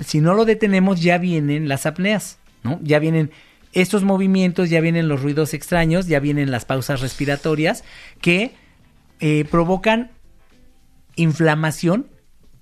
[0.00, 2.80] Si no lo detenemos, ya vienen las apneas, ¿no?
[2.82, 3.30] Ya vienen
[3.72, 7.84] estos movimientos, ya vienen los ruidos extraños, ya vienen las pausas respiratorias
[8.20, 8.52] que
[9.20, 10.10] eh, provocan
[11.16, 12.06] inflamación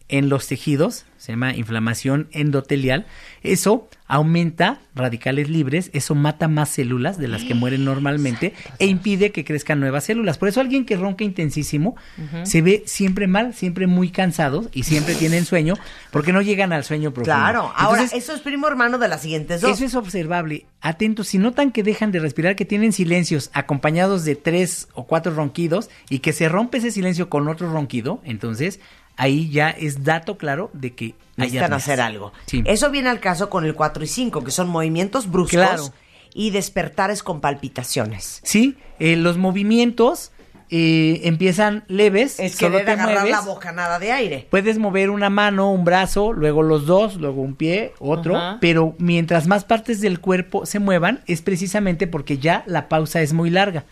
[0.09, 3.07] en los tejidos, se llama inflamación endotelial.
[3.43, 9.31] Eso aumenta radicales libres, eso mata más células de las que mueren normalmente e impide
[9.31, 10.38] que crezcan nuevas células.
[10.38, 11.94] Por eso alguien que ronca intensísimo
[12.42, 15.75] se ve siempre mal, siempre muy cansados y siempre tienen sueño
[16.11, 17.38] porque no llegan al sueño profundo.
[17.38, 17.73] Claro.
[17.77, 19.73] Ahora, eso es primo hermano de las siguientes dos.
[19.73, 20.66] eso es observable.
[20.81, 25.35] Atentos, si notan que dejan de respirar, que tienen silencios acompañados de tres o cuatro
[25.35, 28.81] ronquidos y que se rompe ese silencio con otro ronquido, entonces
[29.19, 32.33] ahí ya es dato claro de que Necesitan hacer algo.
[32.47, 32.63] Sí.
[32.67, 35.93] Eso viene al caso con el 4 y 5, que son movimientos bruscos Claro.
[36.35, 38.41] y despertares con palpitaciones.
[38.43, 40.33] Sí, eh, los movimientos
[40.71, 42.41] eh, empiezan leves.
[42.41, 43.31] Es que solo te agarrar mueves.
[43.31, 44.47] la bocanada de aire.
[44.51, 48.59] Puedes mover una mano, un brazo, luego los dos, luego un pie, otro, Ajá.
[48.61, 53.33] pero mientras más partes del cuerpo se muevan es precisamente porque ya la pausa es
[53.33, 53.85] muy larga.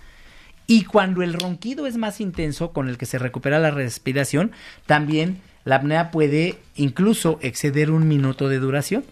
[0.66, 4.50] Y cuando el ronquido es más intenso, con el que se recupera la respiración,
[4.86, 9.04] también la apnea puede incluso exceder un minuto de duración,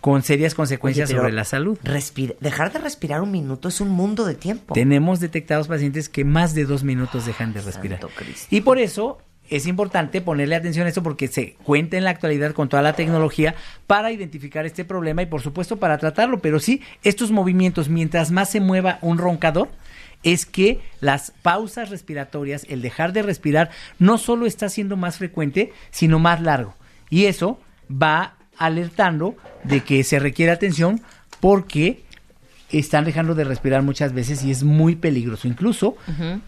[0.00, 1.78] con serias consecuencias Oye, sobre la salud.
[1.84, 4.72] respira- dejar de respirar un minuto es un mundo de tiempo.
[4.72, 8.00] Tenemos detectados pacientes que más de dos minutos dejan de respirar.
[8.50, 9.18] Y por eso
[9.50, 12.94] es importante ponerle atención a esto porque se cuenta en la actualidad con toda la
[12.94, 13.54] tecnología
[13.86, 16.40] para identificar este problema y por supuesto para tratarlo.
[16.40, 19.68] Pero sí, estos movimientos, mientras más se mueva un roncador,
[20.22, 25.72] es que las pausas respiratorias, el dejar de respirar, no solo está siendo más frecuente,
[25.90, 26.74] sino más largo.
[27.08, 31.00] Y eso va alertando de que se requiere atención
[31.40, 32.02] porque
[32.70, 35.48] están dejando de respirar muchas veces y es muy peligroso.
[35.48, 35.96] Incluso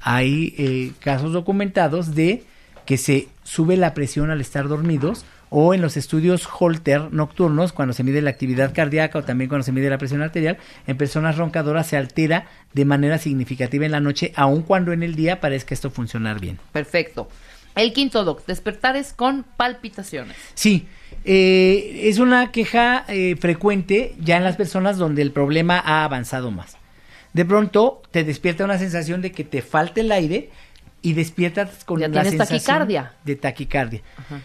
[0.01, 2.45] hay eh, casos documentados de
[2.87, 7.93] que se sube la presión al estar dormidos o en los estudios Holter nocturnos, cuando
[7.93, 11.37] se mide la actividad cardíaca o también cuando se mide la presión arterial, en personas
[11.37, 15.75] roncadoras se altera de manera significativa en la noche, aun cuando en el día parezca
[15.75, 16.59] esto funcionar bien.
[16.73, 17.29] Perfecto.
[17.75, 20.37] El quinto doc, despertares con palpitaciones.
[20.55, 20.87] Sí,
[21.25, 26.51] eh, es una queja eh, frecuente ya en las personas donde el problema ha avanzado
[26.51, 26.79] más.
[27.35, 30.51] De pronto te despierta una sensación de que te falta el aire
[31.03, 33.13] y despiertas con Ya la sensación taquicardia.
[33.25, 34.01] de taquicardia.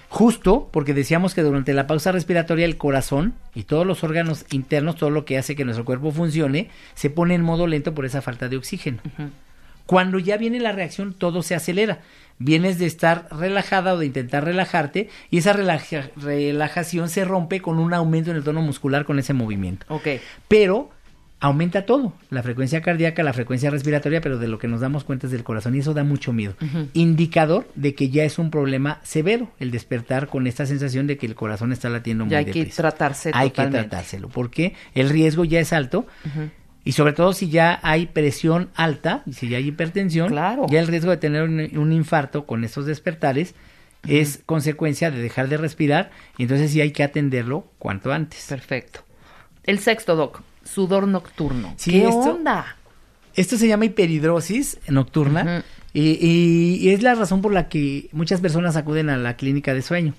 [0.10, 4.96] Justo porque decíamos que durante la pausa respiratoria el corazón y todos los órganos internos,
[4.96, 8.22] todo lo que hace que nuestro cuerpo funcione, se pone en modo lento por esa
[8.22, 8.98] falta de oxígeno.
[9.86, 12.00] Cuando ya viene la reacción, todo se acelera.
[12.40, 17.80] Vienes de estar relajada o de intentar relajarte y esa relaja- relajación se rompe con
[17.80, 19.86] un aumento en el tono muscular con ese movimiento.
[19.90, 20.08] Ok.
[20.48, 20.90] Pero
[21.40, 25.28] aumenta todo, la frecuencia cardíaca, la frecuencia respiratoria, pero de lo que nos damos cuenta
[25.28, 26.56] es del corazón y eso da mucho miedo.
[26.94, 31.26] Indicador de que ya es un problema severo el despertar con esta sensación de que
[31.28, 33.78] el corazón está latiendo muy Ya hay que tratarse Hay totalmente.
[33.84, 36.08] que tratárselo porque el riesgo ya es alto.
[36.84, 40.66] Y sobre todo si ya hay presión alta, y si ya hay hipertensión, Claro.
[40.70, 43.54] ya el riesgo de tener un, un infarto con estos despertares
[44.08, 48.46] es consecuencia de dejar de respirar y entonces sí hay que atenderlo cuanto antes.
[48.48, 49.02] Perfecto.
[49.66, 51.74] El sexto doc, sudor nocturno.
[51.78, 52.76] Sí, ¿Qué esto- onda?
[53.36, 58.42] Esto se llama hiperhidrosis nocturna y, y- y es la razón por la que muchas
[58.42, 60.14] personas acuden a la clínica de sueño.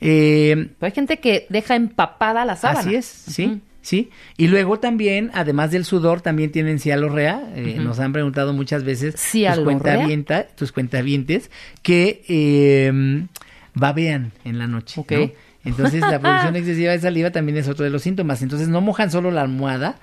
[0.00, 2.80] Eh, Pero hay gente que deja empapada la sábana.
[2.80, 4.10] Así es, sí, sí.
[4.36, 7.42] Y luego también, además del sudor, también tienen cialorrea.
[7.54, 11.50] Eh, Nos han preguntado muchas veces tus, cuentavienta- tus cuentavientes
[11.82, 13.26] que eh,
[13.74, 15.00] babean en la noche.
[15.00, 15.12] Ok.
[15.12, 15.30] ¿no?
[15.64, 18.42] Entonces la producción excesiva de saliva también es otro de los síntomas.
[18.42, 19.96] Entonces no mojan solo la almohada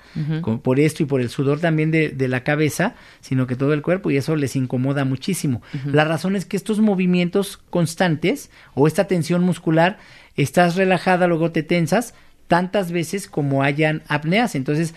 [0.62, 3.82] por esto y por el sudor también de, de la cabeza, sino que todo el
[3.82, 5.62] cuerpo y eso les incomoda muchísimo.
[5.84, 9.98] La razón es que estos movimientos constantes o esta tensión muscular,
[10.36, 12.14] estás relajada, luego te tensas
[12.48, 14.54] tantas veces como hayan apneas.
[14.54, 14.94] Entonces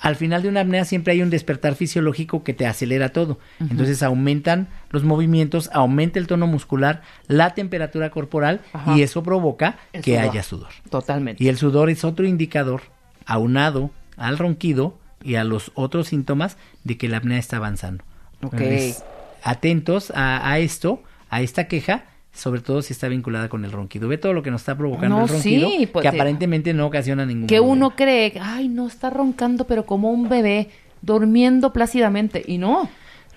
[0.00, 3.38] al final de una apnea siempre hay un despertar fisiológico que te acelera todo.
[3.60, 8.96] Entonces aumentan los movimientos, aumenta el tono muscular, la temperatura corporal Ajá.
[8.96, 10.30] y eso provoca El que sudor.
[10.30, 10.68] haya sudor.
[10.88, 11.44] Totalmente.
[11.44, 12.82] Y el sudor es otro indicador
[13.26, 18.02] aunado al ronquido y a los otros síntomas de que la apnea está avanzando.
[18.42, 18.54] Ok.
[18.54, 19.04] Entonces,
[19.42, 24.08] atentos a, a esto, a esta queja, sobre todo si está vinculada con el ronquido.
[24.08, 26.16] Ve todo lo que nos está provocando No, el ronquido, sí, pues, que sí.
[26.16, 27.72] aparentemente no ocasiona ningún que problema.
[27.72, 30.70] uno cree, ay, no está roncando, pero como un bebé,
[31.02, 32.42] durmiendo plácidamente.
[32.46, 32.88] Y no.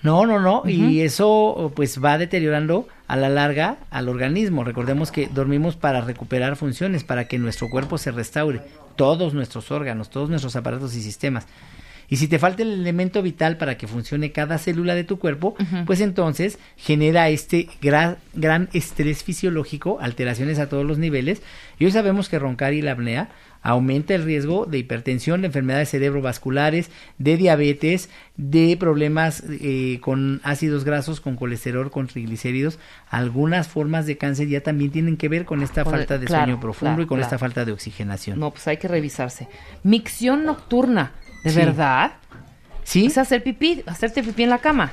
[0.02, 4.62] No, no, no, y eso pues va deteriorando a la larga al organismo.
[4.62, 8.60] Recordemos que dormimos para recuperar funciones, para que nuestro cuerpo se restaure,
[8.96, 11.46] todos nuestros órganos, todos nuestros aparatos y sistemas.
[12.08, 15.54] Y si te falta el elemento vital para que funcione cada célula de tu cuerpo,
[15.86, 21.42] pues entonces genera este gran, gran estrés fisiológico, alteraciones a todos los niveles.
[21.78, 23.30] Y hoy sabemos que roncar y la apnea
[23.64, 30.84] aumenta el riesgo de hipertensión, de enfermedades cerebrovasculares, de diabetes, de problemas eh, con ácidos
[30.84, 32.78] grasos, con colesterol, con triglicéridos.
[33.08, 36.44] Algunas formas de cáncer ya también tienen que ver con esta Con falta de claro,
[36.44, 37.26] sueño profundo claro, y con claro.
[37.26, 38.38] esta falta de oxigenación.
[38.38, 39.48] No, pues hay que revisarse.
[39.82, 41.12] Micción nocturna.
[41.44, 41.56] ¿De Sí.
[41.56, 42.12] verdad?
[42.82, 43.06] ¿Sí?
[43.06, 44.90] Es hacer pipí, hacerte pipí en la cama.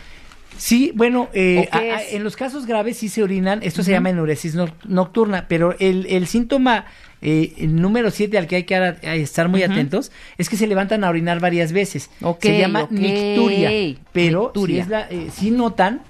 [0.57, 3.91] Sí, bueno, eh, ¿O a- a- en los casos graves sí se orinan, esto se
[3.91, 6.85] llama enuresis no- nocturna, pero el, el síntoma
[7.23, 10.65] eh, el número 7 al que hay que a estar muy atentos es que se
[10.65, 12.09] levantan a orinar varias veces.
[12.21, 13.69] Ok, se llama nicturia,
[14.11, 14.75] pero Nicturia.
[14.75, 16.01] Si, es la- eh, si notan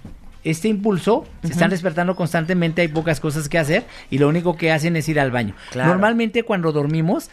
[0.46, 4.72] este impulso, se están despertando constantemente, hay pocas cosas que hacer y lo único que
[4.72, 5.54] hacen es ir al baño.
[5.72, 5.90] Claro.
[5.90, 7.30] Normalmente cuando dormimos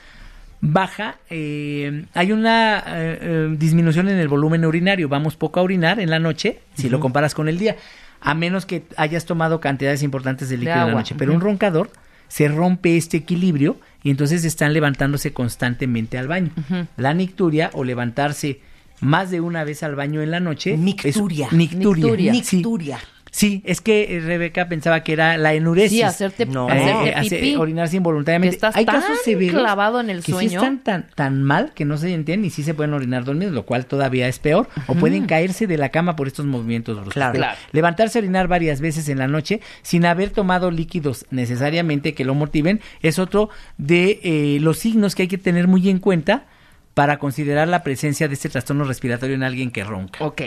[0.61, 6.01] baja, eh, hay una eh, eh, disminución en el volumen urinario, vamos poco a orinar
[6.01, 7.77] en la noche, si lo comparas con el día,
[8.21, 11.91] a menos que hayas tomado cantidades importantes de líquido en la noche, pero un roncador
[12.27, 16.51] se rompe este equilibrio y entonces están levantándose constantemente al baño.
[16.97, 18.61] La nicturia o levantarse
[19.01, 20.73] más de una vez al baño en la noche.
[20.73, 20.79] es-
[21.17, 21.49] Nicturia.
[21.53, 22.33] nicturia.
[22.33, 22.99] Nicturia.
[22.99, 23.05] sí.
[23.31, 25.91] Sí, es que eh, Rebeca pensaba que era la enuresis.
[25.99, 26.69] Sí, hacerte, No.
[26.69, 27.57] hacerte Eh, hace- pipí.
[27.57, 28.51] orinarse involuntariamente.
[28.53, 30.61] Que estás Hay tan casos severos clavado en el que sí sueño.
[30.61, 33.65] están tan, tan mal que no se entienden y sí se pueden orinar dormidos, lo
[33.65, 34.69] cual todavía es peor.
[34.87, 37.15] O pueden caerse de la cama por estos movimientos bruscos.
[37.15, 37.39] Claro.
[37.73, 42.35] Levantarse a orinar varias veces en la noche sin haber tomado líquidos necesariamente que lo
[42.35, 46.47] motiven es otro de eh, los signos que hay que tener muy en cuenta
[46.95, 50.25] para considerar la presencia de este trastorno respiratorio en alguien que ronca.
[50.25, 50.43] Ok.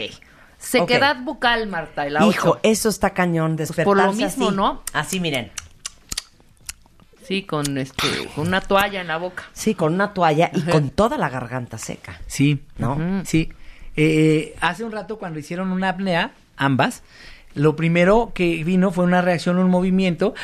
[0.62, 4.56] Sequedad bucal, Marta, y la Hijo, eso está cañón, despertarse por lo mismo, así.
[4.56, 4.82] ¿no?
[4.92, 5.50] Así, miren.
[7.26, 9.44] Sí, con este, con una toalla en la boca.
[9.52, 13.22] Sí, con una toalla y con toda la garganta seca, Sí, ¿no?
[13.24, 13.52] Sí.
[13.96, 17.02] Eh, hace un rato cuando hicieron una apnea, ambas,
[17.54, 20.34] lo primero que vino fue una reacción, un movimiento,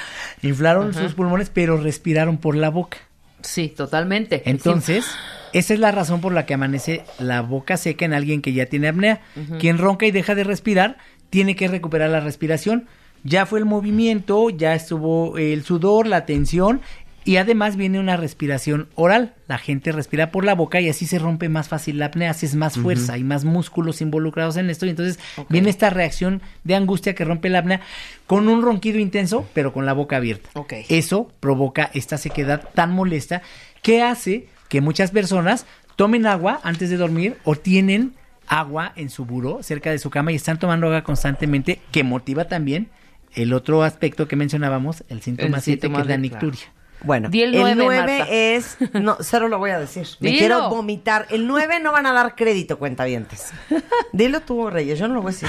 [0.43, 2.99] inflaron sus pulmones, pero respiraron por la boca.
[3.43, 4.43] Sí, totalmente.
[4.47, 5.07] Entonces,
[5.53, 8.67] esa es la razón por la que amanece la boca seca en alguien que ya
[8.67, 9.21] tiene apnea.
[9.59, 10.99] Quien ronca y deja de respirar,
[11.31, 12.87] tiene que recuperar la respiración.
[13.25, 16.81] Ya fue el movimiento, ya estuvo el sudor, la tensión
[17.25, 19.35] y además viene una respiración oral.
[19.47, 22.55] La gente respira por la boca y así se rompe más fácil la apnea, haces
[22.55, 27.15] más fuerza, hay más músculos involucrados en esto y entonces viene esta reacción de angustia
[27.15, 27.81] que rompe la apnea
[28.27, 30.51] con un ronquido intenso, pero con la boca abierta.
[30.55, 30.75] Ok.
[30.89, 33.43] Eso provoca esta sequedad tan molesta
[33.83, 38.15] que hace que muchas personas tomen agua antes de dormir o tienen
[38.47, 42.47] agua en su buró cerca de su cama y están tomando agua constantemente, que motiva
[42.47, 42.89] también
[43.35, 46.61] el otro aspecto que mencionábamos, el síntoma El 7, que es la nicturia.
[47.05, 48.33] Bueno, Di el el nueve, 9 Marta.
[48.33, 48.77] es.
[48.95, 50.07] No, cero lo voy a decir.
[50.21, 50.39] Me Dilo.
[50.39, 51.27] quiero vomitar.
[51.31, 53.53] El 9 no van a dar crédito, cuentavientes.
[54.13, 55.49] Dilo tú, Reyes, yo no lo voy a decir.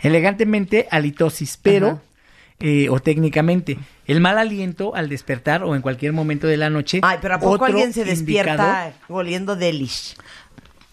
[0.00, 1.98] Elegantemente, halitosis, pero, Ajá.
[2.60, 7.00] eh, o técnicamente, el mal aliento al despertar o en cualquier momento de la noche.
[7.02, 10.16] Ay, pero ¿a poco alguien se despierta oliendo delish?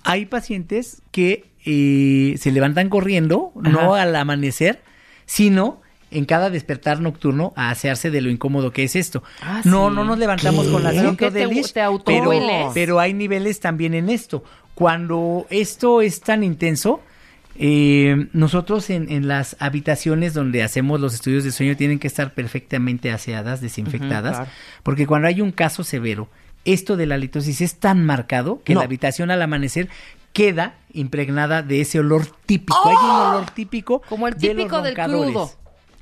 [0.07, 4.83] hay pacientes que eh, se levantan corriendo, no al amanecer,
[5.25, 9.23] sino en cada despertar nocturno a asearse de lo incómodo que es esto.
[9.41, 9.95] Ah, no, sí.
[9.95, 10.71] no nos levantamos ¿Qué?
[10.71, 11.81] con ¿Que te- de lich, te
[12.73, 14.43] pero, hay niveles también en esto.
[14.75, 17.01] Cuando esto es tan intenso,
[17.57, 22.33] eh, nosotros en, en las habitaciones donde hacemos los estudios de sueño tienen que estar
[22.33, 24.51] perfectamente aseadas, desinfectadas, claro.
[24.83, 26.27] porque cuando hay un caso severo,
[26.65, 28.81] esto de la litosis es tan marcado que No.
[28.81, 29.87] la habitación al amanecer
[30.33, 32.77] queda impregnada de ese olor típico.
[32.89, 34.01] Hay un olor típico ¡Oh!
[34.09, 35.51] Como el de los típico del crudo.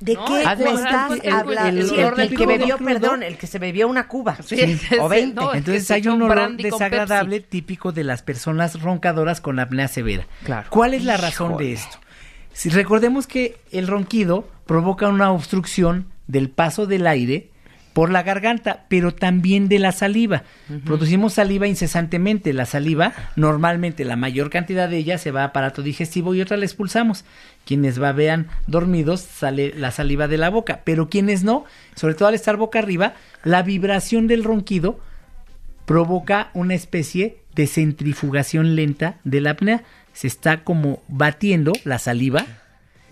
[0.03, 1.79] ¿De No, qué me estás hablando?
[1.81, 4.35] el- Sí, el el, que bebió, perdón, el que se bebió una cuba.
[4.43, 4.55] Sí,
[4.99, 5.17] o es 20.
[5.19, 10.27] el- no, Entonces hay un olor desagradable típico de las personas roncadoras con apnea severa.
[10.43, 10.67] Claro.
[10.69, 11.97] ¿Cuál es la razón de esto?
[12.51, 17.49] Si recordemos que el ronquido provoca una obstrucción del paso del aire
[17.93, 20.43] por la garganta, pero también de la saliva.
[20.83, 22.51] Producimos saliva incesantemente.
[22.51, 26.57] La saliva, normalmente la mayor cantidad de ella se va a aparato digestivo y otra
[26.57, 27.23] la expulsamos.
[27.65, 31.65] Quienes babean dormidos sale la saliva de la boca, pero quienes no,
[31.95, 33.13] sobre todo al estar boca arriba,
[33.43, 34.99] la vibración del ronquido
[35.85, 39.83] provoca una especie de centrifugación lenta de la apnea.
[40.13, 42.45] Se está como batiendo la saliva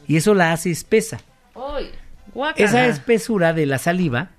[0.08, 1.20] y eso la hace espesa.
[2.56, 4.32] Esa espesura de la saliva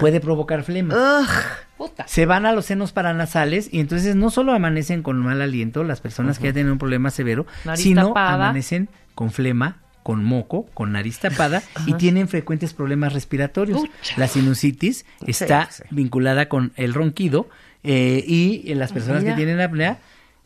[0.00, 0.94] puede provocar flema.
[0.94, 1.28] Ugh.
[1.76, 2.08] Puta.
[2.08, 6.00] Se van a los senos paranasales y entonces no solo amanecen con mal aliento las
[6.00, 8.46] personas que ya tienen un problema severo, Nariz sino tapada.
[8.46, 13.82] amanecen con flema, con moco, con nariz tapada y tienen frecuentes problemas respiratorios.
[14.16, 15.82] La sinusitis está sí.
[15.90, 17.48] vinculada con el ronquido
[17.82, 19.34] eh, y las personas Mira.
[19.34, 19.98] que tienen apnea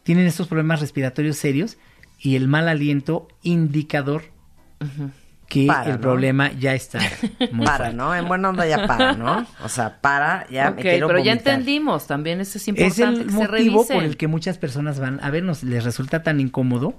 [0.02, 1.78] tienen estos problemas respiratorios serios
[2.18, 4.24] y el mal aliento indicador
[5.50, 6.00] que Para, el ¿no?
[6.00, 7.00] problema ya está
[7.52, 7.96] muy Para, fuerte.
[7.96, 8.14] ¿no?
[8.14, 9.46] En buena onda ya para, ¿no?
[9.62, 12.06] O sea, para, ya ok, me quiero pero ya entendimos.
[12.06, 15.18] También eso es Es importante el que se motivo por el que muchas personas van
[15.22, 16.94] a vernos, les resulta tan incómodo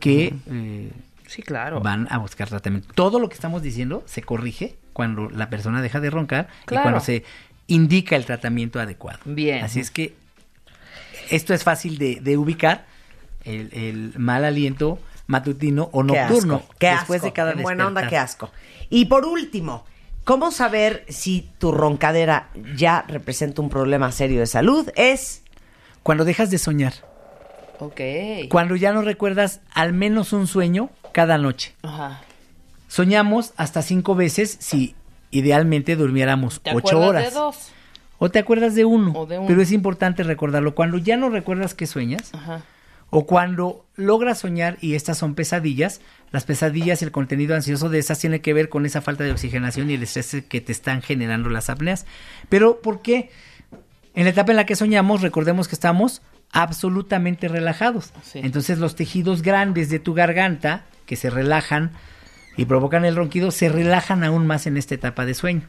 [0.00, 0.92] que eh,
[1.26, 1.80] Sí, claro.
[1.80, 2.88] van a buscar tratamiento.
[2.94, 6.82] Todo lo que estamos diciendo se corrige cuando la persona deja de roncar Claro.
[6.82, 7.24] y cuando se
[7.66, 9.18] indica el tratamiento adecuado.
[9.24, 9.64] Bien.
[9.64, 10.14] Así es que
[11.30, 12.84] esto es fácil de, de ubicar,
[13.44, 16.56] el, el mal aliento matutino o Qué nocturno.
[16.56, 18.50] asco, qué después asco, de cada en buena onda, qué asco.
[18.90, 19.84] Y por último,
[20.24, 24.90] ¿cómo saber si tu roncadera ya representa un problema serio de salud?
[24.96, 25.42] Es
[26.02, 26.92] Cuando dejas de soñar,
[27.80, 28.00] Ok.
[28.50, 31.74] cuando ya no recuerdas al menos un sueño cada noche.
[31.82, 32.20] Ajá.
[32.88, 34.94] Soñamos hasta cinco veces si
[35.30, 37.24] idealmente durmiéramos ¿Te ocho acuerdas horas.
[37.24, 37.70] de dos?
[38.18, 39.48] O te acuerdas de uno, O de uno.
[39.48, 40.74] Pero es importante recordarlo.
[40.76, 42.62] Cuando ya no recuerdas que sueñas, Ajá.
[43.16, 46.00] O cuando logras soñar y estas son pesadillas,
[46.32, 49.88] las pesadillas, el contenido ansioso de esas tiene que ver con esa falta de oxigenación
[49.88, 52.06] y el estrés que te están generando las apneas.
[52.48, 53.30] Pero ¿por qué?
[54.14, 58.12] En la etapa en la que soñamos, recordemos que estamos absolutamente relajados.
[58.24, 58.40] Sí.
[58.42, 61.92] Entonces los tejidos grandes de tu garganta, que se relajan
[62.56, 65.68] y provocan el ronquido, se relajan aún más en esta etapa de sueño.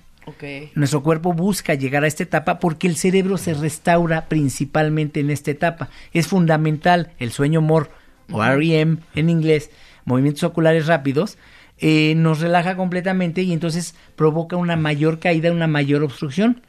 [0.73, 5.51] Nuestro cuerpo busca llegar a esta etapa porque el cerebro se restaura principalmente en esta
[5.51, 5.89] etapa.
[6.13, 7.89] Es fundamental el sueño MOR
[8.31, 9.69] o REM en inglés,
[10.03, 11.37] movimientos oculares rápidos,
[11.77, 16.61] eh, nos relaja completamente y entonces provoca una mayor caída, una mayor obstrucción.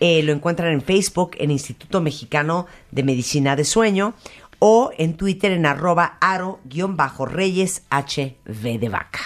[0.00, 4.14] Eh, lo encuentran en Facebook, en Instituto Mexicano de Medicina de Sueño
[4.58, 9.20] o en Twitter en arroba aro-reyes HV de vaca.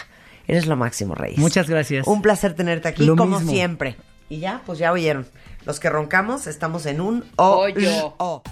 [0.46, 1.38] Eres lo máximo, Reyes.
[1.38, 2.06] Muchas gracias.
[2.06, 3.52] Un placer tenerte aquí, Lo como mismo.
[3.52, 3.96] siempre.
[4.28, 5.26] Y ya, pues ya oyeron.
[5.66, 8.14] Los que roncamos estamos en un Hoyo.
[8.18, 8.42] o.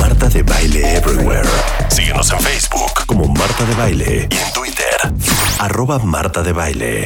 [0.00, 1.46] Marta de Baile Everywhere.
[1.90, 4.96] Síguenos en Facebook como Marta de Baile y en Twitter,
[5.58, 7.04] arroba Marta de Baile.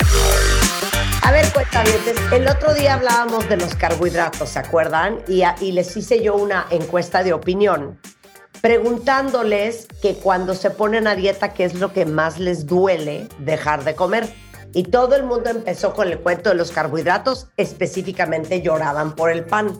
[1.22, 5.18] A ver, cuentavientes, el otro día hablábamos de los carbohidratos, ¿se acuerdan?
[5.26, 7.98] Y, a- y les hice yo una encuesta de opinión
[8.62, 13.84] preguntándoles que cuando se ponen a dieta, ¿qué es lo que más les duele dejar
[13.84, 14.32] de comer?
[14.72, 19.44] Y todo el mundo empezó con el cuento de los carbohidratos, específicamente lloraban por el
[19.44, 19.76] pan.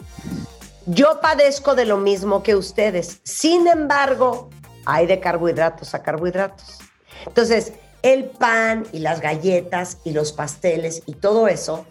[0.87, 3.21] Yo padezco de lo mismo que ustedes.
[3.23, 4.49] Sin embargo,
[4.87, 6.79] hay de carbohidratos a carbohidratos.
[7.27, 11.85] Entonces, el pan y las galletas y los pasteles y todo eso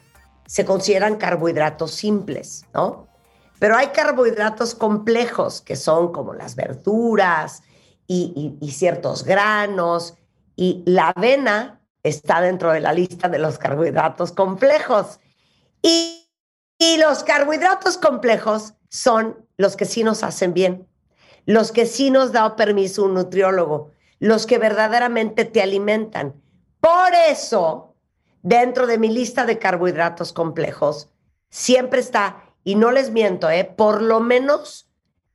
[0.48, 3.08] se consideran carbohidratos simples, ¿no?
[3.60, 7.64] Pero hay carbohidratos complejos que son como las verduras
[8.08, 10.16] y, ciertos granos
[10.56, 11.76] y la avena
[12.08, 15.20] está dentro de la lista de los carbohidratos complejos.
[15.82, 16.30] Y,
[16.78, 20.88] y los carbohidratos complejos son los que sí nos hacen bien,
[21.45, 26.41] los que sí nos da permiso un nutriólogo, los que verdaderamente te alimentan.
[26.80, 27.95] Por eso,
[28.41, 31.10] dentro de mi lista de carbohidratos complejos,
[31.49, 33.64] siempre está, y no les miento, ¿eh?
[33.64, 34.89] por lo menos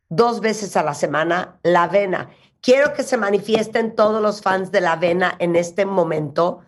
[0.09, 2.31] dos veces a la semana la avena.
[2.63, 6.61] Quiero que se manifiesten todos los fans de la avena en este momento,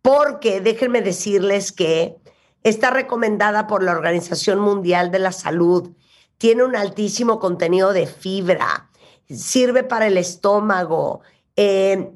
[0.00, 2.16] porque déjenme decirles que
[2.62, 5.90] está recomendada por la Organización Mundial de la Salud.
[6.38, 8.90] Tiene un altísimo contenido de fibra,
[9.28, 11.22] sirve para el estómago.
[11.56, 12.12] eh,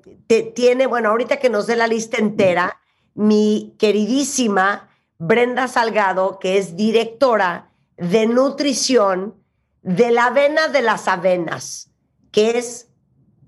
[0.55, 2.80] tiene, bueno, ahorita que nos dé la lista entera,
[3.14, 9.35] mi queridísima Brenda Salgado, que es directora de nutrición
[9.82, 11.91] de la avena de las avenas,
[12.30, 12.89] que es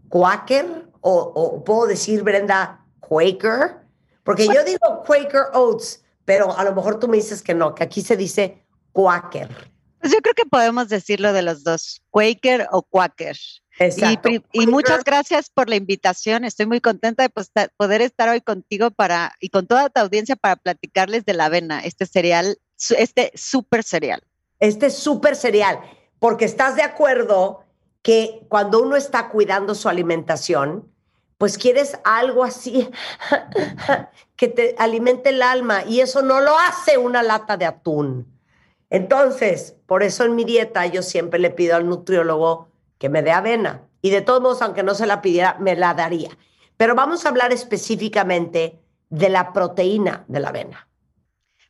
[0.08, 3.86] Quaker, o, o puedo decir, Brenda, Quaker,
[4.26, 7.84] porque yo digo Quaker Oats, pero a lo mejor tú me dices que no, que
[7.84, 9.48] aquí se dice Quaker.
[10.00, 13.36] Pues yo creo que podemos decirlo de los dos, Quaker o Quaker.
[13.78, 14.30] Exacto.
[14.52, 16.44] y muchas gracias por la invitación.
[16.44, 20.34] Estoy muy contenta de pues, poder estar hoy contigo para y con toda tu audiencia
[20.34, 22.58] para platicarles de la avena, este cereal,
[22.96, 24.22] este súper cereal.
[24.58, 25.80] Este es súper cereal,
[26.18, 27.65] porque estás de acuerdo
[28.06, 30.88] que cuando uno está cuidando su alimentación,
[31.38, 32.88] pues quieres algo así
[34.36, 38.32] que te alimente el alma y eso no lo hace una lata de atún.
[38.90, 43.32] Entonces, por eso en mi dieta yo siempre le pido al nutriólogo que me dé
[43.32, 46.30] avena y de todos modos, aunque no se la pidiera, me la daría.
[46.76, 48.78] Pero vamos a hablar específicamente
[49.10, 50.85] de la proteína de la avena.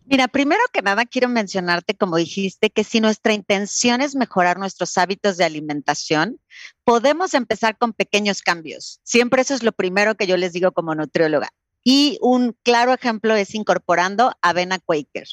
[0.09, 4.96] Mira, primero que nada quiero mencionarte, como dijiste, que si nuestra intención es mejorar nuestros
[4.98, 6.40] hábitos de alimentación,
[6.84, 9.00] podemos empezar con pequeños cambios.
[9.02, 11.48] Siempre eso es lo primero que yo les digo como nutrióloga.
[11.82, 15.26] Y un claro ejemplo es incorporando avena Quaker.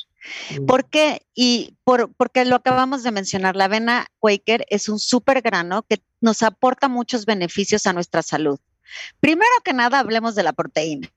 [0.68, 1.26] ¿Por qué?
[1.34, 6.02] Y por, porque lo acabamos de mencionar, la avena Quaker es un súper grano que
[6.22, 8.60] nos aporta muchos beneficios a nuestra salud.
[9.20, 11.12] Primero que nada, hablemos de la proteína.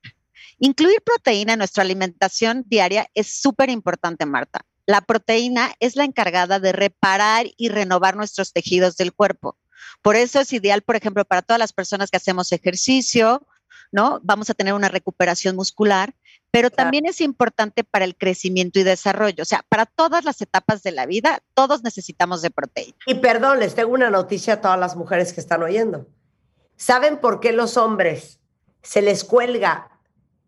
[0.59, 4.61] Incluir proteína en nuestra alimentación diaria es súper importante, Marta.
[4.85, 9.57] La proteína es la encargada de reparar y renovar nuestros tejidos del cuerpo.
[10.01, 13.45] Por eso es ideal, por ejemplo, para todas las personas que hacemos ejercicio,
[13.91, 14.19] ¿no?
[14.23, 16.15] Vamos a tener una recuperación muscular,
[16.51, 16.85] pero Claro.
[16.85, 19.41] también es importante para el crecimiento y desarrollo.
[19.41, 22.95] O sea, para todas las etapas de la vida, todos necesitamos de proteína.
[23.05, 26.07] Y perdón, les tengo una noticia a todas las mujeres que están oyendo.
[26.77, 28.39] ¿Saben por qué los hombres
[28.83, 29.96] se les cuelga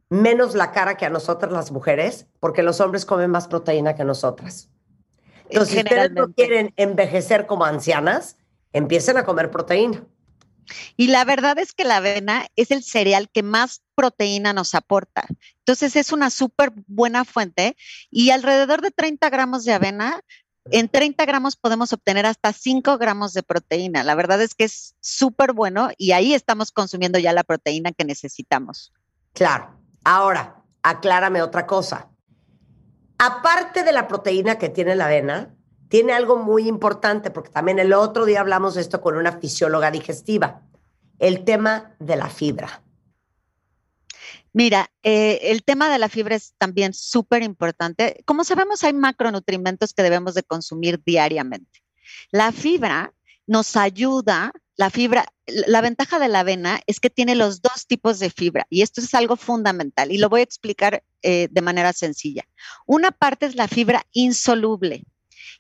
[0.09, 2.27] menos la cara que a nosotras las mujeres?
[2.39, 4.69] Porque los hombres comen más proteína que nosotras.
[5.49, 8.37] Entonces, si ustedes no quieren envejecer como ancianas,
[8.73, 10.03] empiecen a comer proteína.
[10.97, 15.25] Y la verdad es que la avena es el cereal que más proteína nos aporta.
[15.59, 17.75] Entonces es una súper buena fuente
[18.11, 20.21] y alrededor de 30 gramos de avena,
[20.71, 24.03] en 30 gramos podemos obtener hasta 5 gramos de proteína.
[24.03, 28.05] La verdad es que es súper bueno y ahí estamos consumiendo ya la proteína que
[28.05, 28.93] necesitamos.
[29.33, 29.78] Claro.
[30.11, 32.09] Ahora, aclárame otra cosa.
[33.19, 35.55] Aparte de la proteína que tiene la avena,
[35.87, 39.91] tiene algo muy importante, porque también el otro día hablamos de esto con una fisióloga
[39.91, 40.63] digestiva,
[41.19, 42.81] el tema de la fibra.
[44.51, 48.23] Mira, eh, el tema de la fibra es también súper importante.
[48.25, 51.83] Como sabemos, hay macronutrientes que debemos de consumir diariamente.
[52.31, 53.13] La fibra
[53.45, 58.17] nos ayuda, la fibra, la ventaja de la avena es que tiene los dos tipos
[58.17, 61.91] de fibra y esto es algo fundamental y lo voy a explicar eh, de manera
[61.91, 62.45] sencilla.
[62.85, 65.03] Una parte es la fibra insoluble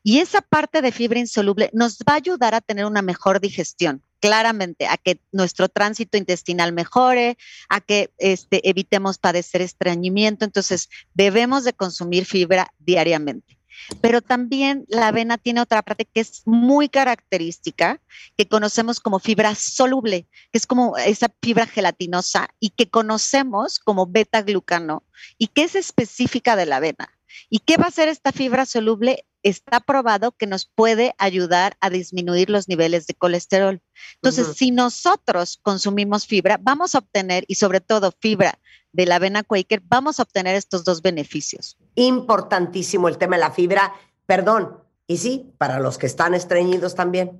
[0.03, 4.01] y esa parte de fibra insoluble nos va a ayudar a tener una mejor digestión,
[4.21, 10.45] claramente, a que nuestro tránsito intestinal mejore, a que este, evitemos padecer estreñimiento.
[10.45, 13.58] Entonces, debemos de consumir fibra diariamente.
[14.01, 18.01] Pero también la avena tiene otra parte que es muy característica,
[18.37, 24.07] que conocemos como fibra soluble, que es como esa fibra gelatinosa y que conocemos como
[24.07, 25.03] beta-glucano
[25.37, 27.18] y que es específica de la avena.
[27.49, 29.25] ¿Y qué va a hacer esta fibra soluble?
[29.43, 33.81] Está probado que nos puede ayudar a disminuir los niveles de colesterol.
[34.15, 38.59] Entonces, si nosotros consumimos fibra, vamos a obtener, y sobre todo fibra
[38.91, 41.77] de la avena Quaker, vamos a obtener estos dos beneficios.
[41.95, 43.93] Importantísimo el tema de la fibra.
[44.25, 44.77] Perdón,
[45.07, 47.39] y sí, para los que están estreñidos también,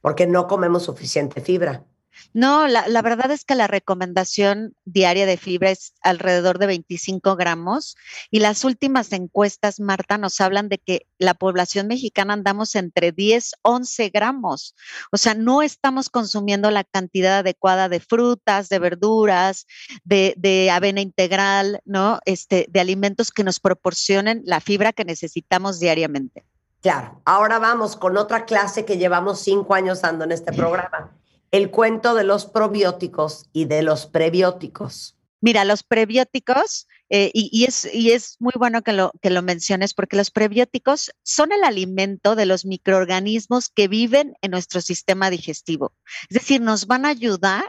[0.00, 1.84] porque no comemos suficiente fibra.
[2.32, 7.36] No, la, la verdad es que la recomendación diaria de fibra es alrededor de 25
[7.36, 7.96] gramos
[8.30, 13.52] y las últimas encuestas, Marta, nos hablan de que la población mexicana andamos entre 10,
[13.62, 14.74] 11 gramos.
[15.12, 19.66] O sea, no estamos consumiendo la cantidad adecuada de frutas, de verduras,
[20.04, 22.20] de, de avena integral, ¿no?
[22.24, 26.44] Este, de alimentos que nos proporcionen la fibra que necesitamos diariamente.
[26.80, 31.10] Claro, ahora vamos con otra clase que llevamos cinco años dando en este programa.
[31.50, 35.16] El cuento de los probióticos y de los prebióticos.
[35.40, 40.30] Mira, los prebióticos eh, y, es muy bueno que lo, que lo menciones porque los
[40.30, 45.92] prebióticos son el alimento de los microorganismos que viven en nuestro sistema digestivo.
[46.28, 47.64] Es decir, nos van a ayudar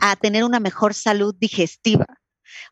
[0.00, 2.06] a tener una mejor salud digestiva.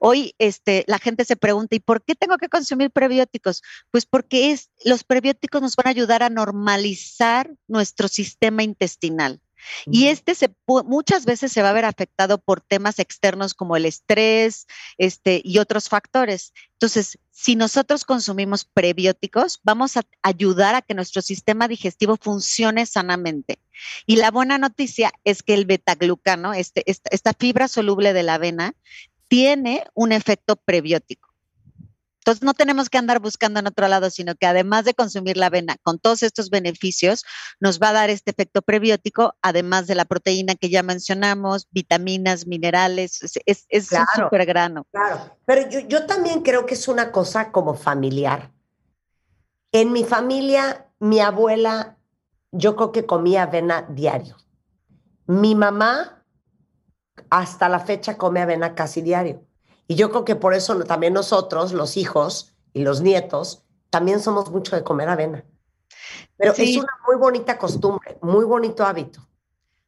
[0.01, 3.63] Hoy este, la gente se pregunta, ¿y por qué tengo que consumir prebióticos?
[3.91, 9.41] Pues porque es, los prebióticos nos van a ayudar a normalizar nuestro sistema intestinal.
[9.87, 13.87] Y este se, muchas veces se va a ver afectado por temas externos como el
[13.87, 14.67] estrés
[14.99, 16.53] este, y otros factores.
[16.75, 23.59] Entonces, si nosotros consumimos prebióticos, vamos a ayudar a que nuestro sistema digestivo funcione sanamente.
[24.07, 28.35] Y la buena noticia es que el betaglucano, este, esta, esta fibra soluble de la
[28.35, 28.75] avena,
[29.29, 31.32] tiene un efecto prebiótico.
[32.23, 35.47] Entonces no tenemos que andar buscando en otro lado, sino que además de consumir la
[35.47, 37.25] avena con todos estos beneficios,
[37.59, 42.47] nos va a dar este efecto prebiótico, además de la proteína que ya mencionamos, vitaminas,
[42.47, 44.87] minerales, es, es un super grano.
[44.93, 48.53] Claro, pero yo, yo también creo que es una cosa como familiar.
[49.73, 51.97] En mi familia, mi abuela,
[52.53, 54.37] yo creo que comía avena diario.
[55.27, 56.25] Mi mamá,
[57.31, 59.45] hasta la fecha, come avena casi diario.
[59.93, 64.51] Y yo creo que por eso también nosotros, los hijos y los nietos, también somos
[64.51, 65.45] mucho de comer avena.
[66.39, 69.29] Pero es una muy bonita costumbre, muy bonito hábito.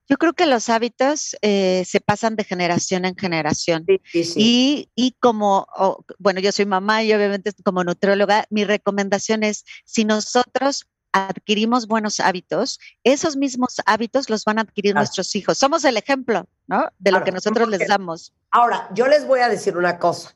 [0.07, 3.87] Yo creo que los hábitos eh, se pasan de generación en generación.
[4.05, 4.35] Sí, sí.
[4.37, 9.65] Y, y, como, oh, bueno, yo soy mamá y obviamente como nutrióloga, mi recomendación es,
[9.87, 15.03] si nosotros adquirimos buenos hábitos, esos mismos hábitos los van a adquirir Claro.
[15.05, 15.57] nuestros hijos.
[15.57, 16.89] Somos el ejemplo, ¿no?
[16.99, 17.89] De lo que nosotros les 100%.
[17.89, 18.33] damos.
[18.51, 20.35] Ahora, yo les voy a decir una cosa.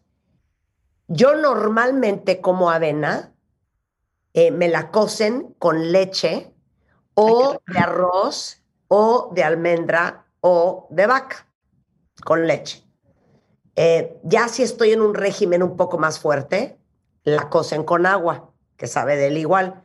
[1.09, 3.33] Yo normalmente como avena,
[4.35, 6.55] eh, me la cocen con leche
[7.15, 11.47] o de arroz o de almendra o de vaca
[12.25, 12.85] con leche.
[13.75, 16.79] Eh, ya si estoy en un régimen un poco más fuerte,
[17.25, 19.83] la cocen con agua, que sabe del igual.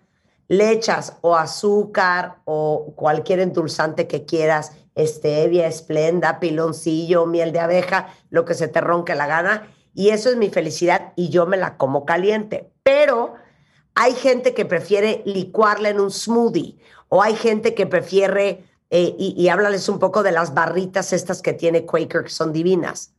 [0.48, 8.14] Le echas o azúcar o cualquier endulzante que quieras, stevia, esplenda, piloncillo, miel de abeja,
[8.30, 9.68] lo que se te ronque la gana.
[9.94, 12.72] Y eso es mi felicidad y yo me la como caliente.
[12.84, 13.36] Pero
[13.96, 16.78] hay gente que prefiere licuarla en un smoothie
[17.10, 21.42] o hay gente que prefiere, eh, y, y háblales un poco de las barritas estas
[21.42, 23.14] que tiene Quaker que son divinas.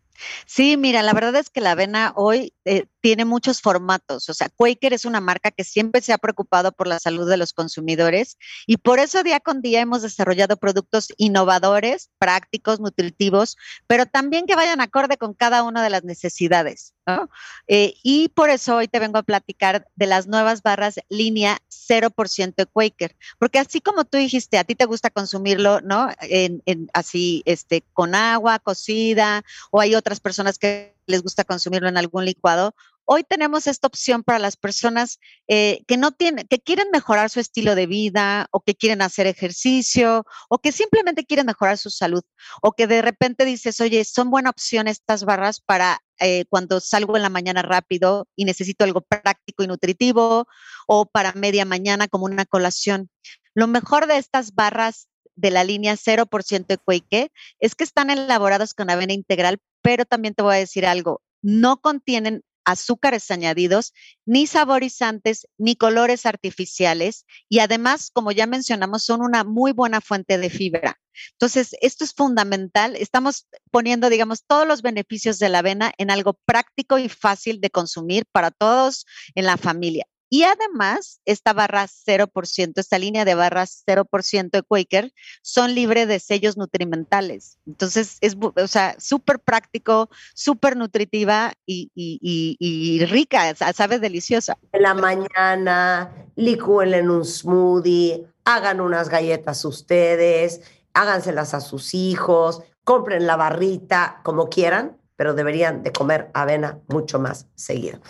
[0.46, 4.28] Sí, mira, la verdad es que la avena hoy eh, tiene muchos formatos.
[4.28, 7.36] O sea, Quaker es una marca que siempre se ha preocupado por la salud de
[7.36, 13.56] los consumidores y por eso día con día hemos desarrollado productos innovadores, prácticos, nutritivos,
[13.86, 16.94] pero también que vayan acorde con cada una de las necesidades.
[17.06, 17.28] ¿no?
[17.66, 22.54] Eh, y por eso hoy te vengo a platicar de las nuevas barras línea 0%
[22.56, 26.08] de Quaker, porque así como tú dijiste, a ti te gusta consumirlo, ¿no?
[26.20, 31.88] En, en así, este, con agua cocida, o hay otras personas que les gusta consumirlo
[31.88, 32.74] en algún licuado.
[33.06, 37.38] Hoy tenemos esta opción para las personas eh, que no tienen, que quieren mejorar su
[37.38, 42.22] estilo de vida, o que quieren hacer ejercicio, o que simplemente quieren mejorar su salud,
[42.62, 47.16] o que de repente dices, oye, son buena opción estas barras para eh, cuando salgo
[47.16, 50.46] en la mañana rápido y necesito algo práctico y nutritivo,
[50.86, 53.10] o para media mañana como una colación.
[53.54, 58.74] Lo mejor de estas barras de la línea 0% de Quake es que están elaborados
[58.74, 63.92] con avena integral, pero también te voy a decir algo, no contienen azúcares añadidos,
[64.24, 70.38] ni saborizantes, ni colores artificiales y además, como ya mencionamos, son una muy buena fuente
[70.38, 70.98] de fibra.
[71.32, 72.96] Entonces, esto es fundamental.
[72.96, 77.70] Estamos poniendo, digamos, todos los beneficios de la avena en algo práctico y fácil de
[77.70, 80.06] consumir para todos en la familia.
[80.30, 85.12] Y además, esta barra 0%, esta línea de barras 0% de Quaker,
[85.42, 87.58] son libres de sellos nutrimentales.
[87.66, 94.58] Entonces, es, o sea, súper práctico, súper nutritiva y, y, y, y rica, sabe deliciosa.
[94.72, 100.62] En la mañana, licúenla en un smoothie, hagan unas galletas ustedes,
[100.94, 107.18] háganselas a sus hijos, compren la barrita, como quieran, pero deberían de comer avena mucho
[107.18, 108.00] más seguido.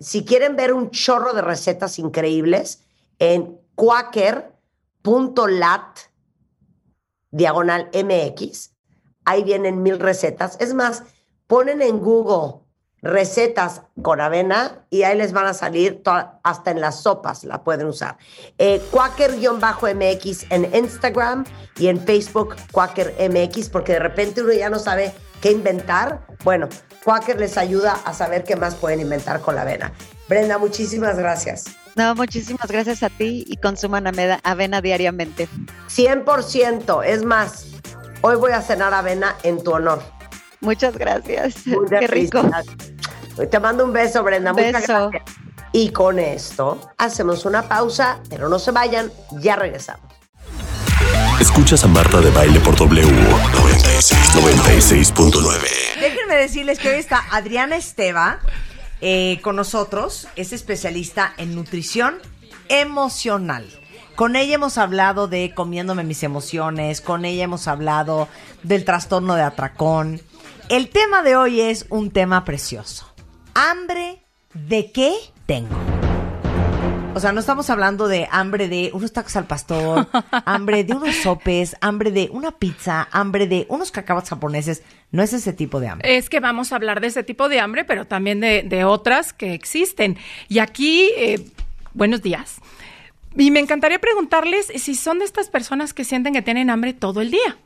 [0.00, 2.82] Si quieren ver un chorro de recetas increíbles,
[3.18, 4.38] en quaker.lat
[7.30, 8.70] diagonal MX,
[9.24, 10.56] ahí vienen mil recetas.
[10.60, 11.02] Es más,
[11.46, 12.60] ponen en Google
[13.00, 16.02] recetas con avena y ahí les van a salir
[16.42, 18.16] hasta en las sopas la pueden usar.
[18.58, 21.44] Eh, Quaker-MX en Instagram
[21.78, 26.26] y en Facebook Quaker MX porque de repente uno ya no sabe qué inventar.
[26.44, 26.68] Bueno,
[27.04, 29.92] Quaker les ayuda a saber qué más pueden inventar con la avena.
[30.28, 31.64] Brenda, muchísimas gracias.
[31.94, 35.48] No, muchísimas gracias a ti y consuman avena, diariamente.
[35.88, 37.66] 100%, es más,
[38.20, 40.00] hoy voy a cenar avena en tu honor.
[40.60, 41.66] Muchas gracias.
[41.66, 42.42] Muy Qué rico.
[43.50, 44.52] Te mando un beso, Brenda.
[44.52, 45.22] Muchas gracias.
[45.72, 49.10] Y con esto hacemos una pausa, pero no se vayan,
[49.40, 50.17] ya regresamos.
[51.40, 56.00] Escuchas a Marta de Baile por W 96, 96.9.
[56.00, 58.40] Déjenme decirles que hoy está Adriana Esteva
[59.00, 60.26] eh, con nosotros.
[60.34, 62.16] Es especialista en nutrición
[62.68, 63.68] emocional.
[64.16, 68.26] Con ella hemos hablado de comiéndome mis emociones, con ella hemos hablado
[68.64, 70.20] del trastorno de atracón.
[70.68, 73.14] El tema de hoy es un tema precioso.
[73.54, 74.24] ¿Hambre
[74.54, 75.14] de qué
[75.46, 75.97] tengo?
[77.14, 80.06] O sea, no estamos hablando de hambre de unos tacos al pastor,
[80.44, 84.82] hambre de unos sopes, hambre de una pizza, hambre de unos cacahuates japoneses.
[85.10, 86.16] No es ese tipo de hambre.
[86.16, 89.32] Es que vamos a hablar de ese tipo de hambre, pero también de, de otras
[89.32, 90.16] que existen.
[90.48, 91.44] Y aquí, eh,
[91.92, 92.56] buenos días.
[93.36, 97.20] Y me encantaría preguntarles si son de estas personas que sienten que tienen hambre todo
[97.20, 97.58] el día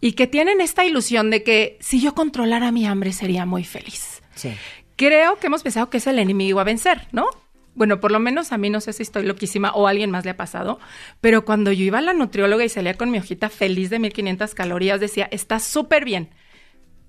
[0.00, 4.22] y que tienen esta ilusión de que si yo controlara mi hambre sería muy feliz.
[4.34, 4.52] Sí.
[4.96, 7.26] Creo que hemos pensado que es el enemigo a vencer, ¿no?
[7.74, 10.24] Bueno, por lo menos a mí no sé si estoy loquísima o a alguien más
[10.24, 10.78] le ha pasado,
[11.20, 14.54] pero cuando yo iba a la nutrióloga y salía con mi hojita feliz de 1500
[14.54, 16.28] calorías, decía, está súper bien,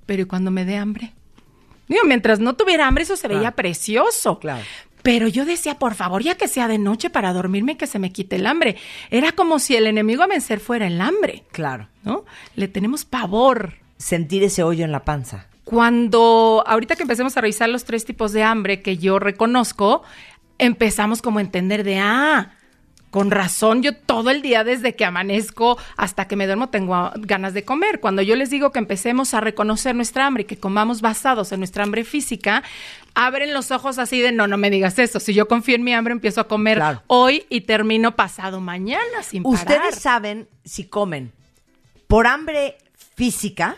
[0.05, 1.13] pero ¿y cuando me dé hambre?
[1.87, 3.55] Digo, mientras no tuviera hambre, eso se veía Claro.
[3.57, 4.39] precioso.
[4.39, 4.63] Claro.
[5.03, 7.99] Pero yo decía, por favor, ya que sea de noche para dormirme y que se
[7.99, 8.75] me quite el hambre.
[9.11, 11.87] Era como si el enemigo a vencer fuera el hambre, Claro.
[12.03, 12.25] ¿no?
[12.55, 13.73] Le tenemos pavor.
[13.97, 15.45] Sentir ese hoyo en la panza.
[15.63, 20.01] Cuando, ahorita que empecemos a revisar los tres tipos de hambre que yo reconozco,
[20.57, 22.51] empezamos como a entender de, ah,
[23.11, 27.53] con razón, yo todo el día desde que amanezco hasta que me duermo tengo ganas
[27.53, 28.01] de comer.
[28.01, 31.61] Cuando yo les digo que empecemos a reconocer nuestra hambre y que comamos basados en
[31.61, 32.61] nuestra hambre física,
[33.13, 35.21] abren los ojos así de, no, no me digas eso.
[35.21, 37.03] Si yo confío en mi hambre, empiezo a comer Claro.
[37.07, 39.59] hoy y termino pasado mañana sin parar.
[39.59, 41.31] Ustedes saben si comen
[42.07, 42.77] por hambre
[43.15, 43.77] física,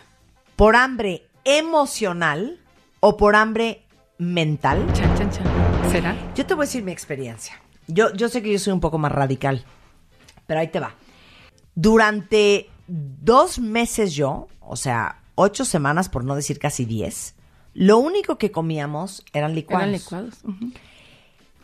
[0.55, 2.57] por hambre emocional
[3.01, 3.83] o por hambre
[4.17, 4.83] mental.
[4.93, 5.66] Chan, chan, chan.
[5.91, 6.15] ¿Será?
[6.35, 7.59] Yo te voy a decir mi experiencia.
[7.87, 9.63] Yo, yo sé que yo soy un poco más radical,
[10.45, 10.95] pero ahí te va.
[11.75, 17.35] Durante dos meses yo, o sea, ocho semanas, por no decir casi diez,
[17.73, 19.83] lo único que comíamos eran licuados.
[19.83, 20.39] Eran licuados.
[20.43, 20.71] ujú.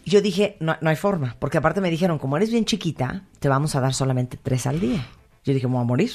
[0.06, 3.24] Y Yo dije, no, no hay forma, porque aparte me dijeron, como eres bien chiquita,
[3.40, 5.06] te vamos a dar solamente tres al día.
[5.46, 6.12] Yo dije, me voy a morir.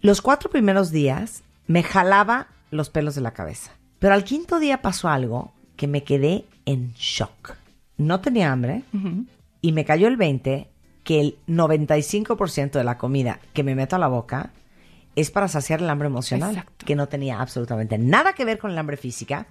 [0.00, 3.72] Los cuatro primeros días me jalaba los pelos de la cabeza.
[3.98, 7.54] Pero al quinto día pasó algo que me quedé en shock.
[7.96, 8.82] No tenía hambre
[9.62, 10.68] y me cayó el 20
[11.02, 14.50] que el 95% de la comida que me meto a la boca
[15.16, 16.84] es para saciar el hambre emocional, Exacto.
[16.84, 19.46] que no tenía absolutamente nada que ver con el hambre física,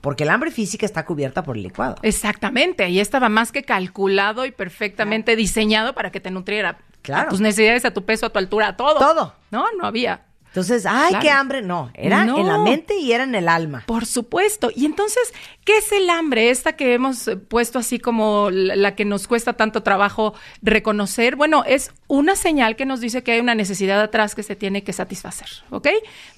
[0.00, 1.96] porque el hambre física está cubierta por el licuado.
[2.02, 6.78] Exactamente, ahí estaba más que calculado y perfectamente diseñado para que te nutriera.
[7.02, 7.26] Claro.
[7.28, 8.98] A tus necesidades, a tu peso, a tu altura, a todo.
[8.98, 9.34] Todo.
[9.50, 10.22] No, no había.
[10.52, 11.22] Entonces, ay, Claro.
[11.22, 11.62] qué hambre.
[11.62, 12.38] No, era No.
[12.38, 13.84] en la mente y era en el alma.
[13.86, 14.70] Por supuesto.
[14.76, 15.32] Y entonces,
[15.64, 16.50] ¿qué es el hambre?
[16.50, 21.36] Esta que hemos eh, puesto así como la que nos cuesta tanto trabajo reconocer.
[21.36, 24.84] Bueno, es una señal que nos dice que hay una necesidad atrás que se tiene
[24.84, 25.48] que satisfacer.
[25.70, 25.88] ¿Ok?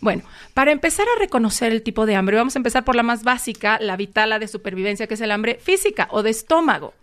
[0.00, 0.22] Bueno,
[0.54, 3.78] para empezar a reconocer el tipo de hambre, vamos a empezar por la más básica,
[3.80, 6.94] la vital, la de supervivencia, que es el hambre física o de estómago.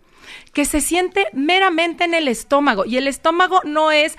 [0.54, 2.86] Que se siente meramente en el estómago.
[2.86, 4.16] Y el estómago no es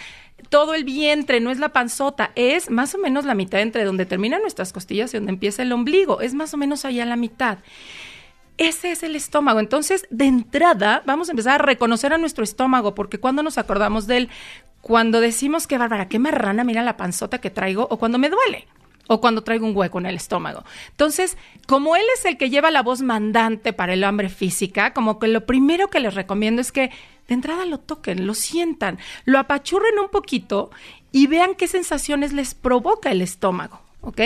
[0.50, 4.06] todo el vientre, no es la panzota, es más o menos la mitad entre donde
[4.06, 7.60] terminan nuestras costillas y donde empieza el ombligo, es más o menos allá la mitad.
[8.58, 9.60] Ese es el estómago.
[9.60, 14.06] Entonces, de entrada, vamos a empezar a reconocer a nuestro estómago, porque cuando nos acordamos
[14.06, 14.30] de él,
[14.82, 18.68] cuando decimos que bárbara, qué marrana, mira la panzota que traigo, o cuando me duele,
[19.08, 20.64] o cuando traigo un hueco en el estómago.
[20.92, 21.38] Entonces,
[21.68, 25.28] como él es el que lleva la voz mandante para el hambre física, como que
[25.28, 26.92] lo primero que les recomiendo es que
[27.28, 30.72] de entrada lo toquen, lo sientan, lo apachurren un poquito
[31.12, 34.22] y vean qué sensaciones les provoca el estómago, ¿ok?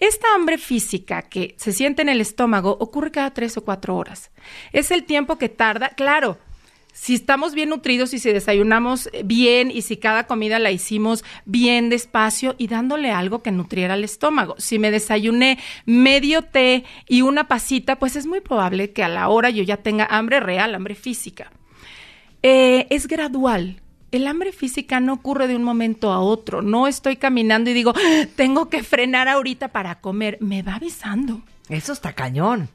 [0.00, 4.30] Esta hambre física que se siente en el estómago ocurre cada tres o cuatro horas.
[4.72, 6.38] Es el tiempo que tarda, claro,
[6.98, 11.90] si estamos bien nutridos y si desayunamos bien y si cada comida la hicimos bien
[11.90, 14.54] despacio y dándole algo que nutriera el estómago.
[14.56, 19.28] Si me desayuné medio té y una pasita, pues es muy probable que a la
[19.28, 21.52] hora yo ya tenga hambre real, hambre física.
[22.42, 23.82] Eh, es gradual.
[24.10, 26.62] El hambre física no ocurre de un momento a otro.
[26.62, 30.38] No estoy caminando y digo, "Ah, tengo que frenar ahorita para comer.
[30.40, 31.42] Me va avisando.
[31.68, 32.70] Eso está cañón.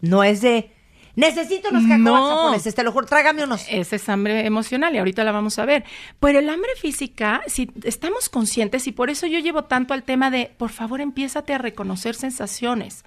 [0.00, 0.70] No es de,
[1.16, 2.36] necesito unos cacahuates No.
[2.36, 3.66] japoneses, te lo juro, trágame unos.
[3.68, 5.84] Esa es hambre emocional y ahorita la vamos a ver.
[6.20, 10.30] Pero el hambre física, si estamos conscientes, y por eso yo llevo tanto al tema
[10.30, 13.04] de, por favor, empiézate a reconocer sensaciones.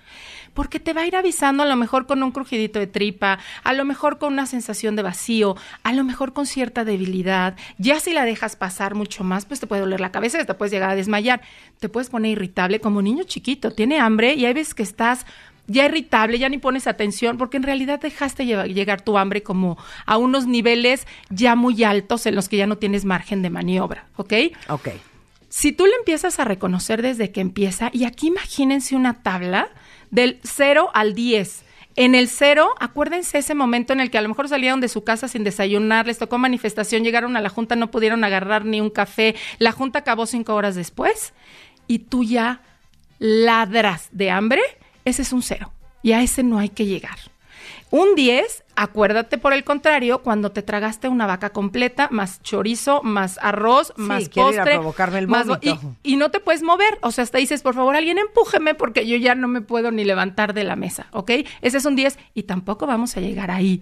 [0.53, 3.74] Porque te va a ir avisando a lo mejor con un crujidito de tripa, a
[3.74, 7.55] lo mejor con una sensación de vacío, a lo mejor con cierta debilidad.
[7.78, 10.72] Ya si la dejas pasar mucho más, pues te puede doler la cabeza, te puedes
[10.72, 11.41] llegar a desmayar,
[11.80, 15.26] te puedes poner irritable como niño chiquito, tiene hambre y hay veces que estás
[15.70, 20.17] ya irritable, ya ni pones atención, porque en realidad dejaste llegar tu hambre como a
[20.17, 24.34] unos niveles ya muy altos en los que ya no tienes margen de maniobra, ¿ok?
[24.67, 24.89] Ok.
[25.47, 29.70] Si tú le empiezas a reconocer desde que empieza, y aquí imagínense una tabla
[30.11, 31.63] del 0 al 10.
[31.95, 35.03] En el 0, acuérdense ese momento en el que a lo mejor salieron de su
[35.03, 38.89] casa sin desayunar, les tocó manifestación, llegaron a la junta, no pudieron agarrar ni un
[38.89, 41.34] café, la junta acabó cinco horas después,
[41.88, 42.61] y tú ya
[43.17, 44.61] ladras de hambre,
[45.10, 45.72] ese es un 0.
[46.01, 47.18] Y a ese no hay que llegar.
[47.91, 53.39] Un 10, acuérdate por el contrario, cuando te tragaste una vaca completa, más chorizo, más
[53.41, 54.76] arroz, Sí, más postre.
[54.76, 56.99] provocarme el más y, y no te puedes mover.
[57.01, 60.03] O sea, hasta dices, por favor, alguien empújeme porque yo ya no me puedo ni
[60.03, 61.32] levantar de la mesa, ¿ok?
[61.62, 63.82] Ese es un 10 y tampoco vamos a llegar ahí.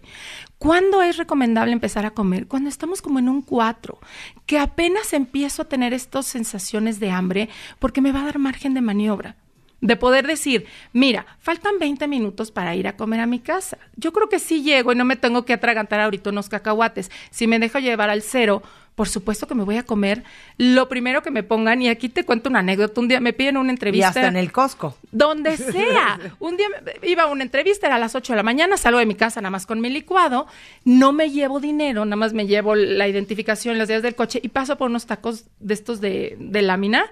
[0.58, 2.48] ¿Cuándo es recomendable empezar a comer?
[2.48, 4.00] Cuando estamos como en un 4,
[4.46, 8.74] que apenas empiezo a tener estas sensaciones de hambre porque me va a dar margen
[8.74, 9.36] de maniobra.
[9.80, 13.78] De poder decir, mira, faltan 20 minutos para ir a comer a mi casa.
[13.96, 17.12] Yo creo que sí llego y no me tengo que atragantar ahorita unos cacahuates.
[17.30, 18.64] Si me dejo llevar al cero,
[18.96, 20.24] por supuesto que me voy a comer
[20.58, 21.84] lo primero que me pongan.
[21.84, 23.00] Y aquí te cuento una anécdota.
[23.00, 24.08] Un día me piden una Y entrevista.
[24.08, 24.98] hasta en el Costco.
[25.12, 26.20] Donde sea.
[26.40, 26.66] Un día
[27.04, 29.40] iba a una entrevista, era a las 8 de la mañana, salgo de mi casa
[29.42, 30.48] nada más con mi licuado,
[30.86, 34.48] no me llevo dinero, nada más me llevo la identificación, las días del coche y
[34.48, 37.06] paso por unos tacos de estos de, de lámina.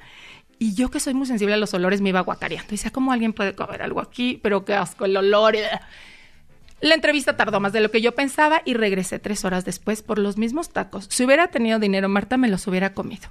[0.60, 2.72] Y yo que soy muy sensible a los olores me iba guacareando.
[2.72, 4.40] Decía, ¿cómo alguien puede comer algo aquí?
[4.42, 5.56] Pero qué asco el olor.
[6.82, 10.20] La entrevista tardó más de lo que yo pensaba y regresé tres horas después por
[10.20, 11.08] los mismos tacos.
[11.10, 13.30] Si hubiera tenido dinero, Marta me los hubiera comido.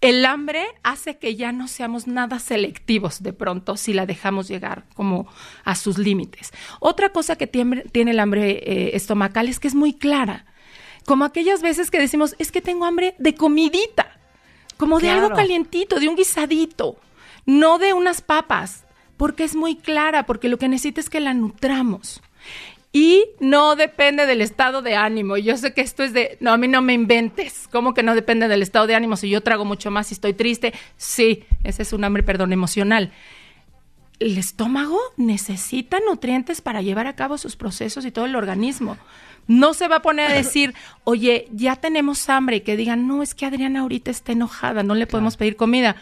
[0.00, 4.84] El hambre hace que ya no seamos nada selectivos de pronto si la dejamos llegar
[4.94, 5.26] como
[5.64, 6.52] a sus límites.
[6.80, 10.44] Otra cosa que tiene, tiene el hambre eh, estomacal es que es muy clara.
[11.06, 14.15] Como aquellas veces que decimos, es que tengo hambre de comidita,
[14.76, 16.96] como de algo calientito, de un guisadito,
[17.44, 18.84] no de unas papas,
[19.16, 22.22] porque es muy clara, porque lo que necesita es que la nutramos.
[22.92, 25.36] Y no depende del estado de ánimo.
[25.36, 27.68] Yo sé que esto es de, no, a mí no me inventes.
[27.70, 29.16] ¿Cómo que no depende del estado de ánimo?
[29.16, 33.12] Si yo trago mucho más y estoy triste, sí, ese es un hambre, perdón, emocional.
[34.18, 38.96] El estómago necesita nutrientes para llevar a cabo sus procesos y todo el organismo.
[39.46, 43.22] No se va a poner a decir, oye, ya tenemos hambre y que digan, no,
[43.22, 45.96] es que Adriana ahorita está enojada, no le podemos pedir comida.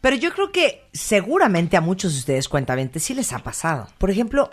[0.00, 3.88] Pero yo creo que seguramente a muchos de ustedes, cuentamente, sí les ha pasado.
[3.98, 4.50] Por ejemplo,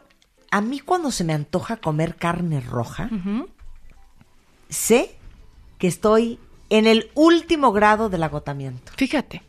[0.52, 3.10] a mí cuando se me antoja comer carne roja,
[4.70, 5.16] sé
[5.78, 6.40] que estoy
[6.70, 8.92] en el último grado del agotamiento.
[8.96, 9.44] Fíjate.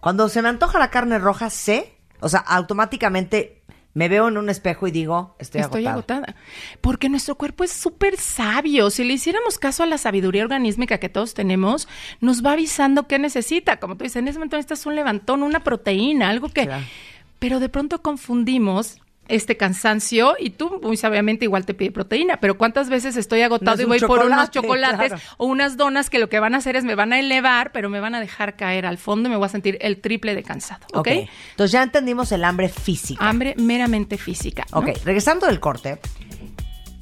[0.00, 3.62] Cuando se me antoja la carne roja, sé, o sea, automáticamente
[3.94, 6.18] me veo en un espejo y digo, estoy, Estoy agotada.
[6.26, 6.36] agotada.
[6.80, 8.90] Porque nuestro cuerpo es súper sabio.
[8.90, 11.88] Si le hiciéramos caso a la sabiduría organísmica que todos tenemos,
[12.20, 13.78] nos va avisando qué necesita.
[13.80, 16.66] Como tú dices, en ese momento necesitas un levantón, una proteína, algo que...
[16.66, 16.84] Claro.
[17.40, 18.98] Pero de pronto confundimos
[19.28, 23.76] este cansancio y tú muy sabiamente igual te pide proteína, pero ¿cuántas veces estoy agotado
[23.76, 25.22] No es y voy por unos chocolate, chocolates claro.
[25.36, 27.88] o unas donas que lo que van a hacer es me van a elevar, pero
[27.90, 30.42] me van a dejar caer al fondo y me voy a sentir el triple de
[30.42, 30.98] cansado, ¿ok?
[30.98, 31.08] ok.
[31.50, 33.28] Entonces ya entendimos el hambre física.
[33.28, 34.66] Hambre meramente física.
[34.72, 34.78] ¿no?
[34.78, 36.00] Ok, regresando del corte,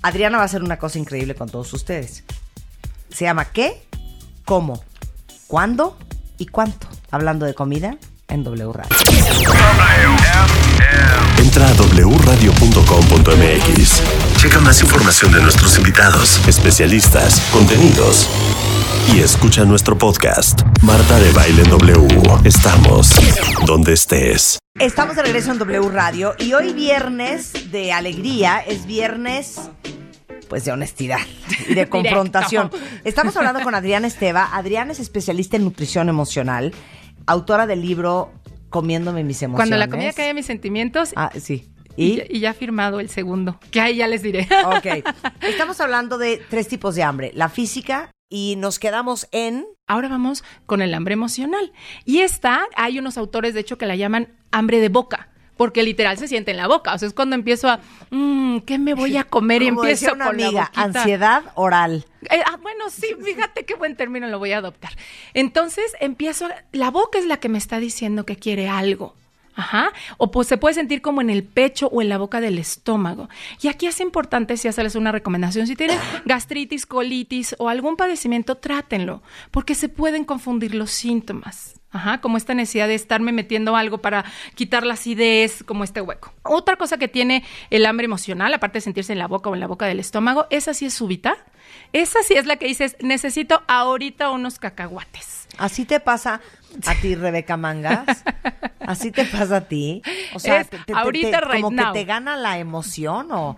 [0.02, 2.24] Adriana va a hacer una cosa increíble con todos ustedes.
[3.08, 3.86] Se llama ¿Qué?
[4.44, 4.82] ¿Cómo?
[5.46, 5.96] ¿Cuándo?
[6.38, 6.88] ¿Y cuánto?
[7.10, 7.96] Hablando de comida
[8.28, 8.90] en W Radio.
[11.38, 14.02] Entra a wradio.com.mx.
[14.36, 18.28] Checa más información de nuestros invitados, especialistas, contenidos.
[19.14, 22.06] Y escucha nuestro podcast, Marta de Baile en W.
[22.44, 23.10] Estamos
[23.64, 24.58] donde estés.
[24.78, 29.70] Estamos de regreso en W Radio y hoy viernes de alegría es viernes
[30.48, 31.20] pues de honestidad
[31.68, 32.70] y de confrontación.
[33.04, 34.50] Estamos hablando con Adriana Esteva.
[34.52, 36.74] Adriana es especialista en nutrición emocional,
[37.26, 38.32] autora del libro
[38.70, 39.56] Comiéndome mis emociones.
[39.68, 41.68] Cuando la comida cae en mis sentimientos Ah, sí.
[41.96, 44.48] y, y ya ha firmado el segundo, que ahí ya les diré.
[44.66, 45.04] Ok.
[45.42, 47.30] Estamos hablando de tres tipos de hambre.
[47.34, 49.66] La física y nos quedamos en...
[49.86, 51.72] Ahora vamos con el hambre emocional.
[52.04, 55.30] Y esta, hay unos autores, de hecho, que la llaman hambre de boca.
[55.56, 56.94] Porque literal se siente en la boca.
[56.94, 57.80] O sea, es cuando empiezo a,
[58.10, 59.62] mmm, ¿qué me voy a comer?
[59.62, 60.82] Y empiezo decía una con la amiga, boquita.
[60.82, 62.04] ansiedad oral.
[62.30, 64.92] Eh, ah, bueno, sí, fíjate qué buen término lo voy a adoptar.
[65.34, 69.14] Entonces empiezo, la boca es la que me está diciendo que quiere algo.
[69.56, 69.90] Ajá.
[70.18, 73.30] O pues se puede sentir como en el pecho o en la boca del estómago.
[73.62, 75.66] Y aquí es importante si hacerles una recomendación.
[75.66, 81.75] Si tienen gastritis, colitis o algún padecimiento, trátenlo, porque se pueden confundir los síntomas.
[81.92, 84.24] Ajá, como esta necesidad de estarme metiendo algo para
[84.54, 86.32] quitar la acidez, como este hueco.
[86.42, 89.60] Otra cosa que tiene el hambre emocional, aparte de sentirse en la boca o en
[89.60, 91.36] la boca del estómago, esa sí es súbita.
[91.92, 95.46] Esa sí es la que dices, necesito ahorita unos cacahuates.
[95.58, 96.40] Así te pasa
[96.86, 98.24] a ti, Rebeca Mangas.
[98.80, 100.02] Así te pasa a ti.
[100.34, 101.92] O sea, Es te- te- te- ahorita, te- right como now.
[101.92, 103.56] que te gana la emoción o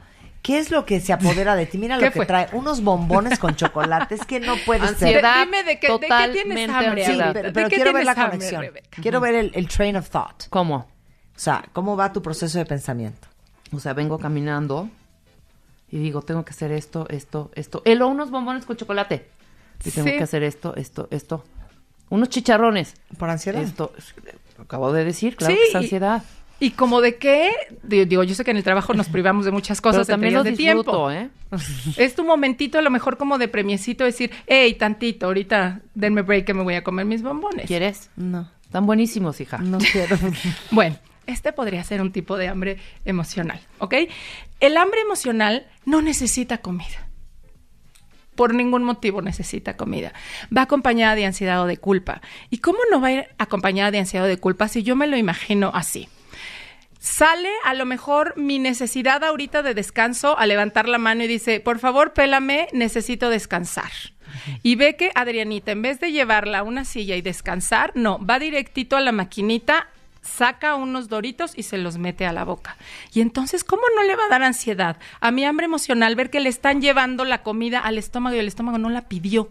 [0.49, 1.77] ¿qué es lo que se apodera de ti?
[1.77, 2.25] Mira lo ¿Qué que fue?
[2.27, 4.89] trae, unos bombones con chocolate, es que no puede ser.
[4.89, 5.45] Ansiedad.
[5.45, 7.05] Dime de qué, de qué tienes hambre.
[7.05, 8.63] Sí, pero, ¿De pero qué quiero ver la hambre, conexión.
[8.63, 9.03] Rebeca?
[9.03, 10.45] Quiero ver el, el train of thought.
[10.49, 10.77] ¿Cómo?
[10.77, 10.87] O
[11.39, 13.29] sea, ¿cómo va tu proceso de pensamiento?
[13.73, 14.89] O sea, vengo caminando
[15.91, 17.83] y digo, tengo que hacer esto, esto, esto.
[17.85, 19.29] El unos bombones con chocolate.
[19.85, 20.17] Y tengo Sí.
[20.17, 21.45] que hacer esto, esto, esto.
[22.09, 22.95] Unos chicharrones.
[23.19, 23.63] ¿Por ansiedad?
[23.63, 23.93] Esto,
[24.57, 26.23] lo acabo de decir, claro Sí, que es ansiedad.
[26.23, 26.38] Y
[26.73, 27.53] como de qué,
[27.85, 30.51] digo, yo sé que en el trabajo nos privamos de muchas Pero cosas, también entre
[30.51, 31.11] lo de disfruto, tiempo.
[31.13, 31.31] ¿eh?
[31.97, 36.45] Es tu momentito, a lo mejor como de premiecito, decir, hey, tantito, ahorita denme break
[36.47, 37.67] que me voy a comer mis bombones.
[37.67, 38.11] ¿Quieres?
[38.17, 39.59] No, Están buenísimos, hija.
[39.59, 40.17] no quiero.
[40.73, 40.97] Bueno,
[41.27, 43.95] este podría ser un tipo de hambre emocional, ¿ok?
[44.61, 47.07] El hambre emocional no necesita comida.
[48.35, 50.13] Por ningún motivo necesita comida.
[50.57, 52.21] Va acompañada de ansiedad o de culpa.
[52.51, 55.07] ¿Y cómo no va a ir acompañada de ansiedad o de culpa si yo me
[55.09, 56.09] lo imagino así?
[56.99, 61.61] Sale a lo mejor mi necesidad ahorita de descanso a levantar la mano y dice,
[61.61, 63.91] por favor, pélame, necesito descansar.
[64.63, 68.39] Y ve que Adrianita, en vez de llevarla a una silla y descansar, no, va
[68.39, 69.89] directito a la maquinita,
[70.23, 72.77] saca unos doritos y se los mete a la boca.
[73.13, 76.41] Y entonces, ¿cómo no le va a dar ansiedad a mi hambre emocional ver que
[76.41, 79.49] le están llevando la comida al estómago y el estómago no la pidió?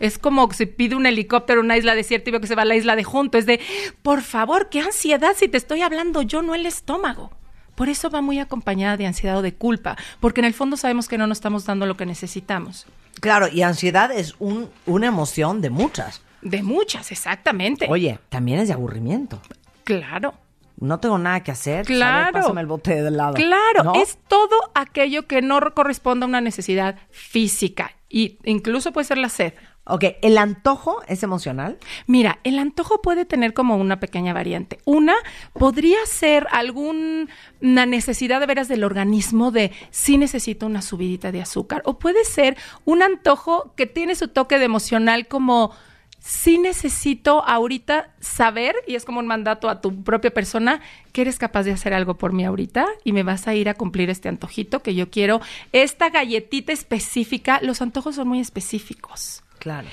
[0.00, 2.54] Es como que se pide un helicóptero a una isla desierta y veo que se
[2.56, 3.38] va a la isla de junto.
[3.38, 3.60] Es de,
[4.02, 7.30] por favor, qué ansiedad si te estoy hablando yo, no el estómago.
[7.74, 11.06] Por eso va muy acompañada de ansiedad o de culpa, porque en el fondo sabemos
[11.08, 12.86] que no nos estamos dando lo que necesitamos.
[13.20, 16.22] Claro, y ansiedad es un, una emoción de muchas.
[16.42, 17.86] De muchas, exactamente.
[17.88, 19.40] Oye, también es de aburrimiento.
[19.84, 20.34] Claro.
[20.78, 21.76] No tengo nada que hacer.
[21.78, 22.32] ver, Claro.
[22.32, 23.34] pásame el bote de lado.
[23.34, 23.94] Claro, ¿No?
[23.96, 27.92] es todo aquello que no corresponde a una necesidad física.
[28.08, 29.52] Y incluso puede ser la sed.
[29.90, 31.76] Ok, ¿el antojo es emocional?
[32.06, 34.78] Mira, el antojo puede tener como una pequeña variante.
[34.84, 35.14] Una
[35.52, 37.26] podría ser alguna
[37.60, 41.82] necesidad de veras del organismo de sí necesito una subidita de azúcar.
[41.84, 45.72] O puede ser un antojo que tiene su toque de emocional como
[46.20, 50.80] sí necesito ahorita saber, y es como un mandato a tu propia persona,
[51.12, 53.74] que eres capaz de hacer algo por mí ahorita y me vas a ir a
[53.74, 55.40] cumplir este antojito que yo quiero.
[55.72, 59.42] Esta galletita específica, los antojos son muy específicos.
[59.60, 59.86] Claro.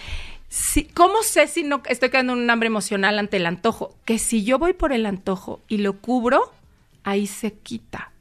[0.50, 3.96] Sí, ¿Cómo sé si no estoy quedando en un hambre emocional ante el antojo?
[4.06, 6.52] Que si yo voy por el antojo y lo cubro,
[7.04, 8.12] ahí se quita.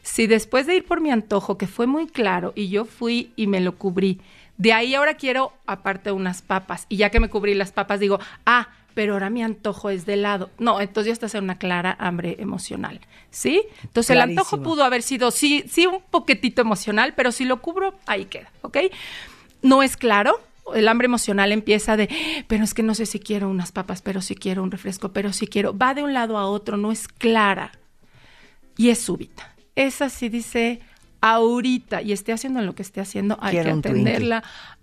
[0.00, 3.46] Si después de ir por mi antojo, que fue muy claro, y yo fui y
[3.46, 4.20] me lo cubrí,
[4.56, 8.20] de ahí ahora quiero aparte unas papas, y ya que me cubrí las papas digo,
[8.46, 10.50] ah, pero ahora mi antojo es de helado.
[10.58, 13.00] No, entonces ya estás en una clara hambre emocional,
[13.30, 13.64] ¿sí?
[13.82, 17.94] Entonces el antojo pudo haber sido, sí, sí, un poquitito emocional, pero si lo cubro,
[18.06, 18.78] ahí queda, ¿ok?
[19.62, 20.40] No es claro,
[20.74, 22.08] el hambre emocional empieza de,
[22.48, 25.32] pero es que no sé si quiero unas papas, pero si quiero un refresco, pero
[25.32, 27.72] si quiero, va de un lado a otro, no es clara
[28.76, 29.54] y es súbita.
[29.74, 30.80] Esa sí dice
[31.20, 34.42] ahorita y esté haciendo lo que esté haciendo, hay Quiero que atenderla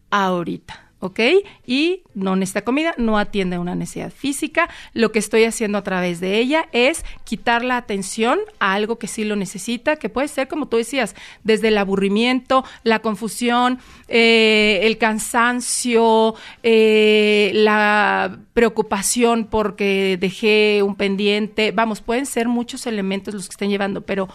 [0.10, 0.89] ahorita.
[1.02, 1.20] ¿Ok?
[1.66, 4.70] Y no necesita comida, no atiende a una necesidad física.
[4.94, 9.08] Lo que estoy haciendo a través de ella es quitar la atención a algo que
[9.08, 13.80] sí lo necesita, que puede ser, como tú decías, desde el aburrimiento, la confusión,
[14.10, 21.72] eh, el cansancio, eh, la preocupación porque dejé un pendiente.
[21.72, 24.28] Vamos, pueden ser muchos elementos los que estén llevando, pero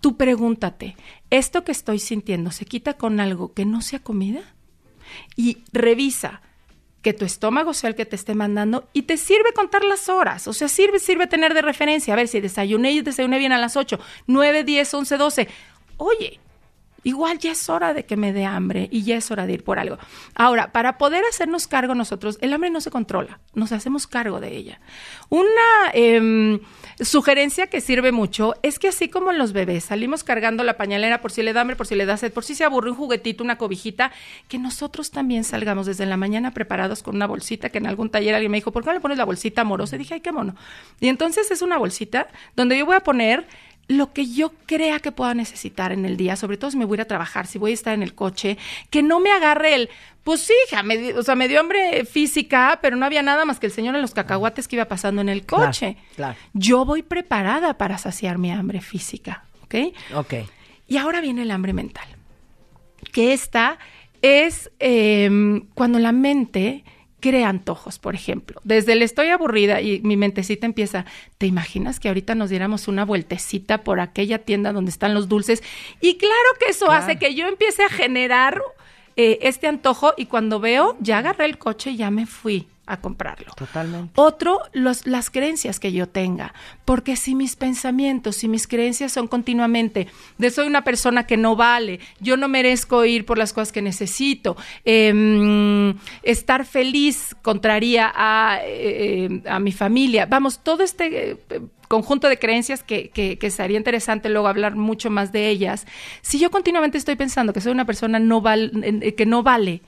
[0.00, 0.96] tú pregúntate,
[1.30, 4.40] ¿esto que estoy sintiendo se quita con algo que no sea comida?
[5.36, 6.42] Y revisa
[7.02, 10.48] que tu estómago sea el que te esté mandando y te sirve contar las horas.
[10.48, 12.12] O sea, sirve, sirve tener de referencia.
[12.12, 15.48] A ver, si desayuné y desayuné bien a las 8, 9, 10, 11, 12.
[15.96, 16.40] Oye,
[17.08, 19.64] igual ya es hora de que me dé hambre y ya es hora de ir
[19.64, 19.96] por algo.
[20.34, 24.54] Ahora, para poder hacernos cargo nosotros, el hambre no se controla, nos hacemos cargo de
[24.54, 24.80] ella.
[25.30, 26.60] Una em,
[27.00, 31.32] sugerencia que sirve mucho es que así como los bebés salimos cargando la pañalera por
[31.32, 33.42] si le da hambre, por si le da sed, por si se aburre un juguetito,
[33.42, 34.12] una cobijita,
[34.48, 38.34] que nosotros también salgamos desde la mañana preparados con una bolsita que en algún taller
[38.34, 39.96] alguien me dijo, ¿por qué no le pones la bolsita amorosa?
[39.96, 40.54] Y dije, ay, qué mono.
[41.00, 43.46] Y entonces es una bolsita donde yo voy a poner
[43.88, 46.96] lo que yo crea que pueda necesitar en el día, sobre todo si me voy
[46.96, 48.58] a ir a trabajar, si voy a estar en el coche,
[48.90, 49.88] que no me agarre el,
[50.24, 53.46] pues sí, hija, me di- o sea, me dio hambre física, pero no había nada
[53.46, 55.96] más que el señor en los cacahuates que iba pasando en el coche.
[56.16, 56.36] claro.
[56.52, 59.74] Yo voy preparada para saciar mi hambre física, ¿ok?
[60.14, 60.34] Ok.
[60.86, 62.06] Y ahora viene el hambre mental,
[63.12, 63.78] que esta
[64.20, 66.84] es em, cuando la mente
[67.20, 68.60] crea antojos, por ejemplo.
[68.64, 71.04] Desde el estoy aburrida y mi mentecita empieza,
[71.38, 75.62] ¿te imaginas que ahorita nos diéramos una vueltecita por aquella tienda donde están los dulces?
[76.00, 78.62] Y claro que eso hace que yo empiece a generar
[79.16, 83.00] eh, este antojo y cuando veo, ya agarré el coche y ya me fui a
[83.00, 83.52] comprarlo.
[83.56, 84.12] Totalmente.
[84.16, 86.54] Otro, los, las creencias que yo tenga.
[86.84, 90.08] Porque si mis pensamientos, si mis creencias son continuamente
[90.38, 93.82] de soy una persona que no vale, yo no merezco ir por las cosas que
[93.82, 100.26] necesito, em, estar feliz contraría a, eh, a mi familia.
[100.26, 101.36] Vamos, todo este eh,
[101.88, 105.86] conjunto de creencias que, que, que sería interesante luego hablar mucho más de ellas.
[106.22, 109.80] Si yo continuamente estoy pensando que soy una persona no val- eh, que no vale,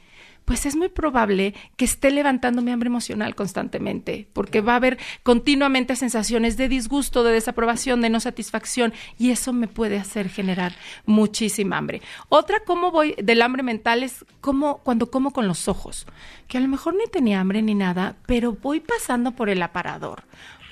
[0.51, 4.99] pues es muy probable que esté levantando mi hambre emocional constantemente, porque va a haber
[5.23, 10.73] continuamente sensaciones de disgusto, de desaprobación, de no satisfacción, y eso me puede hacer generar
[11.07, 12.03] muchísima hambre.
[12.29, 16.05] Otra, cómo voy del hambre mental es como cuando como con los ojos,
[16.49, 20.25] que a lo mejor ni tenía hambre ni nada, pero voy pasando por el aparador.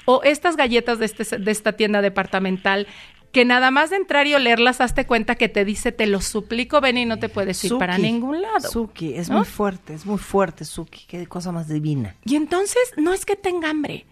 [0.06, 2.88] O estas galletas de, este- de esta tienda departamental
[3.32, 6.80] que nada más de entrar y olerlas, hazte cuenta que te dice, te lo suplico,
[6.80, 8.68] ven y no te puedes ir para ningún lado.
[8.68, 9.38] Suki, es ¿no?
[9.38, 11.06] muy fuerte, es muy fuerte, Suki.
[11.06, 12.16] Qué cosa más divina.
[12.24, 14.06] Y entonces no es que tenga hambre,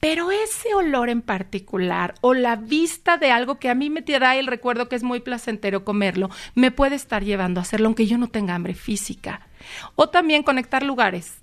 [0.00, 4.40] pero ese olor en particular o la vista de algo que a mí me trae
[4.40, 8.18] el recuerdo que es muy placentero comerlo, me puede estar llevando a hacerlo aunque yo
[8.18, 9.46] no tenga hambre física.
[9.94, 11.41] O también conectar lugares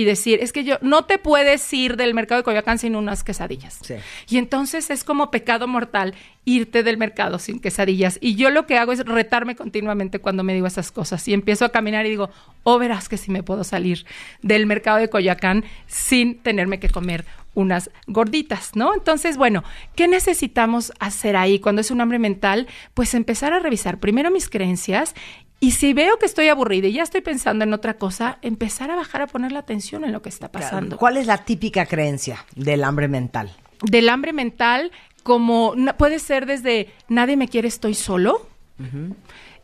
[0.00, 3.22] y decir, es que yo no te puedes ir del mercado de Coyoacán sin unas
[3.22, 3.78] quesadillas.
[3.82, 3.94] Sí.
[4.28, 6.14] Y entonces es como pecado mortal
[6.46, 8.18] irte del mercado sin quesadillas.
[8.20, 11.26] Y yo lo que hago es retarme continuamente cuando me digo esas cosas.
[11.28, 12.30] Y empiezo a caminar y digo,
[12.62, 14.06] oh, verás que si me puedo salir
[14.42, 18.94] del mercado de Coyoacán sin tenerme que comer unas gorditas, ¿no?
[18.94, 19.64] Entonces, bueno,
[19.96, 22.68] ¿qué necesitamos hacer ahí cuando es un hambre mental?
[22.94, 25.14] Pues empezar a revisar primero mis creencias
[25.60, 28.96] y si veo que estoy aburrida y ya estoy pensando en otra cosa, empezar a
[28.96, 32.44] bajar a poner la atención en lo que está pasando ¿Cuál es la típica creencia
[32.56, 33.54] del hambre mental?
[33.82, 34.90] del hambre mental
[35.22, 38.46] como puede ser desde nadie me quiere, estoy solo.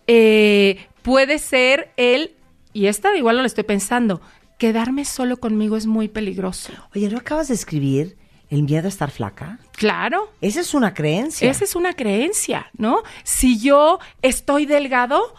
[0.06, 2.34] Eh, puede ser el,
[2.72, 4.20] y esta igual no lo estoy pensando,
[4.58, 6.72] quedarme solo conmigo es muy peligroso.
[6.94, 8.16] Oye, ¿no acabas de escribir
[8.50, 9.58] el miedo a estar flaca?
[9.72, 10.30] Claro.
[10.40, 11.50] Esa es una creencia.
[11.50, 13.02] Esa es una creencia, ¿no?
[13.24, 15.34] Si yo estoy delgado,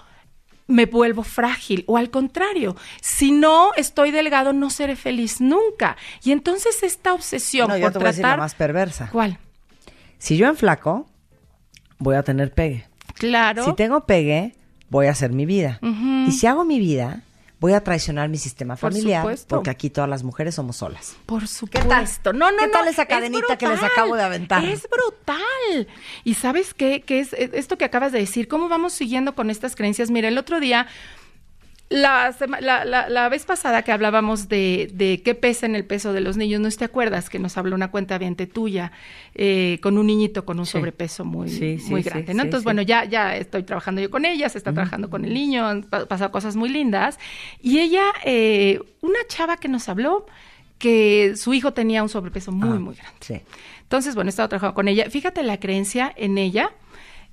[0.67, 1.83] me vuelvo frágil.
[1.87, 5.97] O al contrario, si no estoy delgado, no seré feliz nunca.
[6.23, 9.09] Y entonces esta obsesión No, yo por te voy a decir la más perversa.
[9.11, 9.39] ¿Cuál?
[10.17, 11.07] Si yo enflaco,
[11.97, 12.85] voy a tener pegue.
[13.15, 13.65] Claro.
[13.65, 14.55] Si tengo pegue,
[14.89, 15.79] voy a hacer mi vida.
[16.27, 17.23] Y si hago mi vida,
[17.59, 19.21] voy a traicionar mi sistema Por familiar.
[19.21, 19.55] supuesto.
[19.55, 21.15] Porque aquí todas las mujeres somos solas.
[21.25, 21.89] Por supuesto.
[21.89, 22.37] tal?
[22.37, 22.71] No, no, ¿Qué no.
[22.71, 24.63] tal esa es cadenita que les acabo de aventar?
[24.63, 25.87] Es brutal.
[26.23, 29.49] Y sabes qué, ¿Qué es eh, esto que acabas de decir, cómo vamos siguiendo con
[29.49, 30.11] estas creencias.
[30.11, 30.87] Mira, el otro día,
[31.89, 36.11] la, la, la- la vez pasada que hablábamos de, de qué pesa en el peso
[36.11, 38.91] de los niños, ¿no te acuerdas que nos habló una cuenta viente tuya
[39.35, 40.73] eh, con un niñito con un Sí.
[40.73, 42.31] sobrepeso muy, Sí, sí, muy grande?
[42.33, 45.65] Entonces, bueno, ya, ya estoy trabajando yo con ella, se está trabajando con el niño,
[45.65, 47.19] han pa- pasado cosas muy lindas.
[47.61, 50.25] Y ella, eh, una chava que nos habló,
[50.79, 53.17] que su hijo tenía un sobrepeso muy, Ah, muy grande.
[53.21, 53.41] Sí.
[53.83, 55.09] Entonces, bueno, he estado trabajando con ella.
[55.09, 56.71] Fíjate, la creencia en ella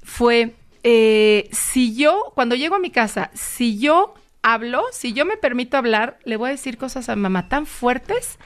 [0.02, 4.14] fue, eh, si yo, cuando llego a mi casa, si yo
[4.44, 8.38] hablo, si yo me permito hablar, le voy a decir cosas a mamá tan fuertes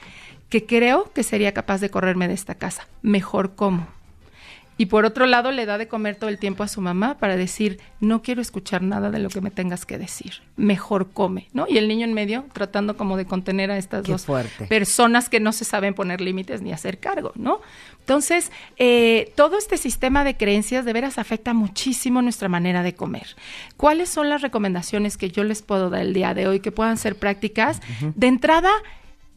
[0.49, 2.87] que creo que sería capaz de correrme de esta casa.
[3.03, 3.87] Mejor como.
[4.77, 7.35] Y por otro lado, le da de comer todo el tiempo a su mamá para
[7.35, 10.35] decir, no quiero escuchar nada de lo que me tengas que decir.
[10.55, 11.65] Mejor come, ¿no?
[11.67, 14.67] Y el niño en medio tratando como de contener a estas Qué dos fuerte.
[14.67, 17.59] personas que no se saben poner límites ni hacer cargo, ¿no?
[18.09, 23.35] Entonces, eh, todo este sistema de creencias de veras afecta muchísimo nuestra manera de comer.
[23.77, 26.97] ¿Cuáles son las recomendaciones que yo les puedo dar el día de hoy que puedan
[26.97, 27.81] ser prácticas?
[28.15, 28.71] De entrada,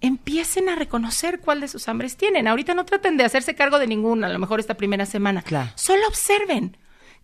[0.01, 2.49] empiecen a reconocer cuál de sus hambres tienen.
[2.49, 5.43] Ahorita no traten de hacerse cargo de ninguna, a lo mejor esta primera semana.
[5.43, 5.71] Claro.
[5.75, 6.79] Solo observen.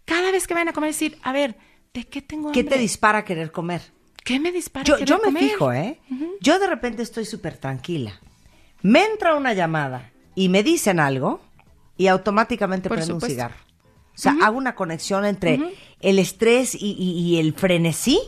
[0.05, 1.57] Cada vez que vayan a comer, decir, a ver,
[1.95, 2.75] ¿de qué tengo ¿Qué hambre?
[2.75, 3.81] te dispara a querer comer?
[4.23, 4.85] ¿Qué me dispara?
[4.85, 5.43] Yo, querer yo me comer?
[5.45, 5.99] fijo, ¿eh?
[6.43, 8.21] Yo de repente estoy súper tranquila.
[8.83, 10.11] Me entra una llamada
[10.45, 11.41] y me dicen algo
[11.97, 13.55] y automáticamente Por prendo un cigarro.
[14.15, 15.61] O sea, hago una conexión entre
[16.01, 18.21] el estrés y, y- y el frenesí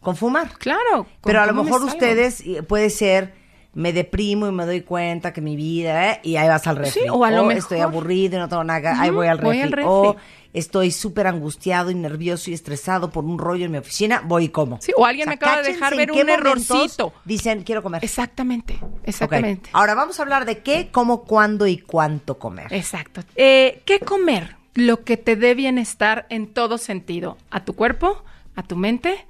[0.00, 0.56] con fumar.
[0.58, 1.04] Claro.
[1.04, 3.34] ¿con Pero a lo mejor ustedes puede ser
[3.72, 6.20] me deprimo y me doy cuenta que mi vida ¿eh?
[6.24, 7.02] y ahí vas al refri.
[7.02, 9.46] Sí, o a lo mejor- estoy aburrido y no tengo nada, ahí voy al refri.
[9.48, 9.84] voy al refri.
[9.88, 10.16] O
[10.52, 14.48] estoy súper angustiado y nervioso y estresado por un rollo en mi oficina, voy y
[14.48, 14.80] como.
[14.80, 17.12] Sí, o alguien me acaba de dejar ver un errorcito.
[17.24, 18.04] Dicen, quiero comer.
[18.04, 19.70] Exactamente, exactamente.
[19.72, 22.72] Ahora vamos a hablar de qué, cómo, cuándo y cuánto comer.
[22.72, 23.22] Exacto.
[23.36, 24.56] Eh, ¿Qué comer?
[24.74, 28.24] Lo que te dé bienestar en todo sentido, a tu cuerpo,
[28.56, 29.26] a tu mente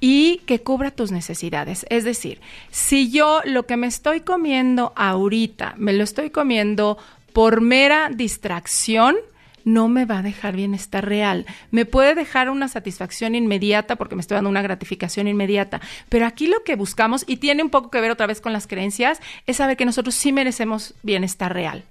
[0.00, 1.86] y que cubra tus necesidades.
[1.90, 2.40] Es decir,
[2.70, 6.98] si yo lo que me estoy comiendo ahorita, me lo estoy comiendo
[7.32, 9.16] por mera distracción,
[9.64, 11.46] no me va a dejar bienestar real.
[11.70, 15.80] Me puede dejar una satisfacción inmediata porque me estoy dando una gratificación inmediata.
[16.08, 18.66] Pero aquí lo que buscamos, y tiene un poco que ver otra vez con las
[18.66, 21.84] creencias, es saber que nosotros sí merecemos bienestar real.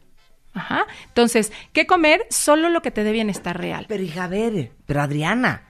[0.53, 0.87] Ajá.
[1.07, 2.25] Entonces, ¿qué comer?
[2.29, 3.85] Solo lo que te dé bienestar real.
[3.87, 5.63] Pero hija, a ver, pero Adriana,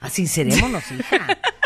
[0.00, 1.38] así seremos, hija.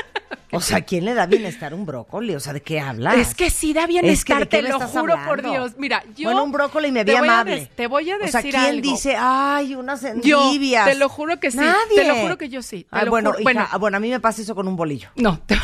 [0.53, 2.35] O sea, ¿quién le da bienestar un brócoli?
[2.35, 3.17] O sea, ¿de qué hablas?
[3.17, 5.43] Es que sí da bienestar, ¿de qué te lo juro por?
[5.43, 5.73] Dios.
[5.79, 6.25] Mira, yo.
[6.25, 7.71] Bueno, un brócoli me vi amable.
[7.77, 8.83] te voy a decir O sea, ¿quién algo.
[8.83, 10.87] dice, ay, unas Yo, endivias?
[10.89, 11.59] te lo juro que sí.
[11.59, 11.97] Nadie.
[11.97, 12.87] Te lo juro que yo sí.
[12.91, 15.09] Ay, lo bueno, hija, bueno, a mí me pasa eso con un bolillo.
[15.17, 15.39] no.
[15.47, 15.59] te-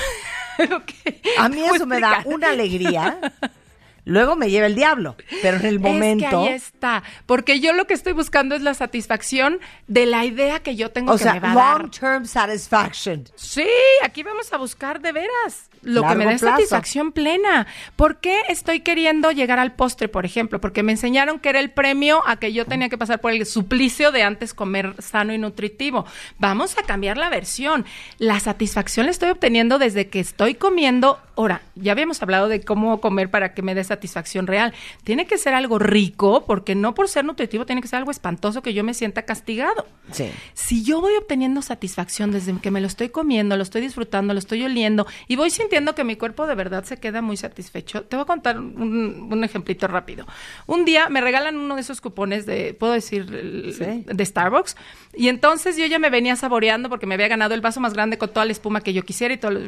[0.75, 0.91] Ok.
[1.39, 3.19] A mí eso me da una alegría.
[4.07, 6.25] Luego me lleva el diablo, pero en el momento...
[6.25, 7.03] Es que ahí está.
[7.27, 9.59] Porque yo lo que estoy buscando es la satisfacción
[9.89, 11.81] de la idea que yo tengo o que sea, me va a dar.
[11.81, 13.25] long term satisfaction.
[13.35, 13.67] Sí,
[14.05, 16.47] aquí vamos a buscar de veras lo que me plazo.
[16.47, 17.67] satisfacción plena.
[17.97, 20.61] ¿Por qué estoy queriendo llegar al postre, por ejemplo?
[20.61, 23.47] Porque me enseñaron que era el premio a que yo tenía que pasar por el
[23.47, 26.07] suplicio de antes comer sano y nutritivo.
[26.39, 27.85] Vamos a cambiar la versión.
[28.19, 31.19] La satisfacción la estoy obteniendo desde que estoy comiendo.
[31.37, 34.73] Ahora, ya habíamos hablado de cómo comer para que me dé satisfacción real.
[35.05, 38.63] Tiene que ser algo rico, porque no por ser nutritivo tiene que ser algo espantoso
[38.63, 39.87] que yo me sienta castigado.
[40.13, 40.31] Sí.
[40.55, 44.39] Si yo voy obteniendo satisfacción desde que me lo estoy comiendo, lo estoy disfrutando, lo
[44.39, 48.17] estoy oliendo y voy sintiendo que mi cuerpo de verdad se queda muy satisfecho, te
[48.17, 50.25] voy a contar un, un ejemplito rápido.
[50.67, 54.05] Un día me regalan uno de esos cupones de, puedo decir, el- Sí.
[54.07, 54.77] de Starbucks
[55.15, 58.17] y entonces yo ya me venía saboreando porque me había ganado el vaso más grande
[58.17, 59.61] con toda la espuma que yo quisiera y todo lo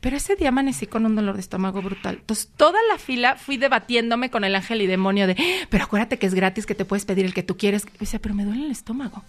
[0.00, 2.16] Pero ese día amanecí con un dolor de estómago brutal.
[2.20, 6.18] Entonces toda la fila fui debatiéndome con el ángel y demonio de, "Ah, pero acuérdate
[6.18, 7.86] que es gratis, que te puedes pedir el que tú quieres.
[7.94, 9.24] Y decía, pero me duele el estómago.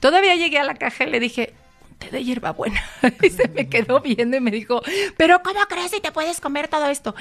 [0.00, 1.54] Todavía llegué a la caja y le dije,
[2.02, 2.82] té de hierbabuena.
[3.22, 4.82] y se me quedó viendo y me dijo,
[5.16, 7.14] pero ¿cómo crees si te puedes comer todo esto?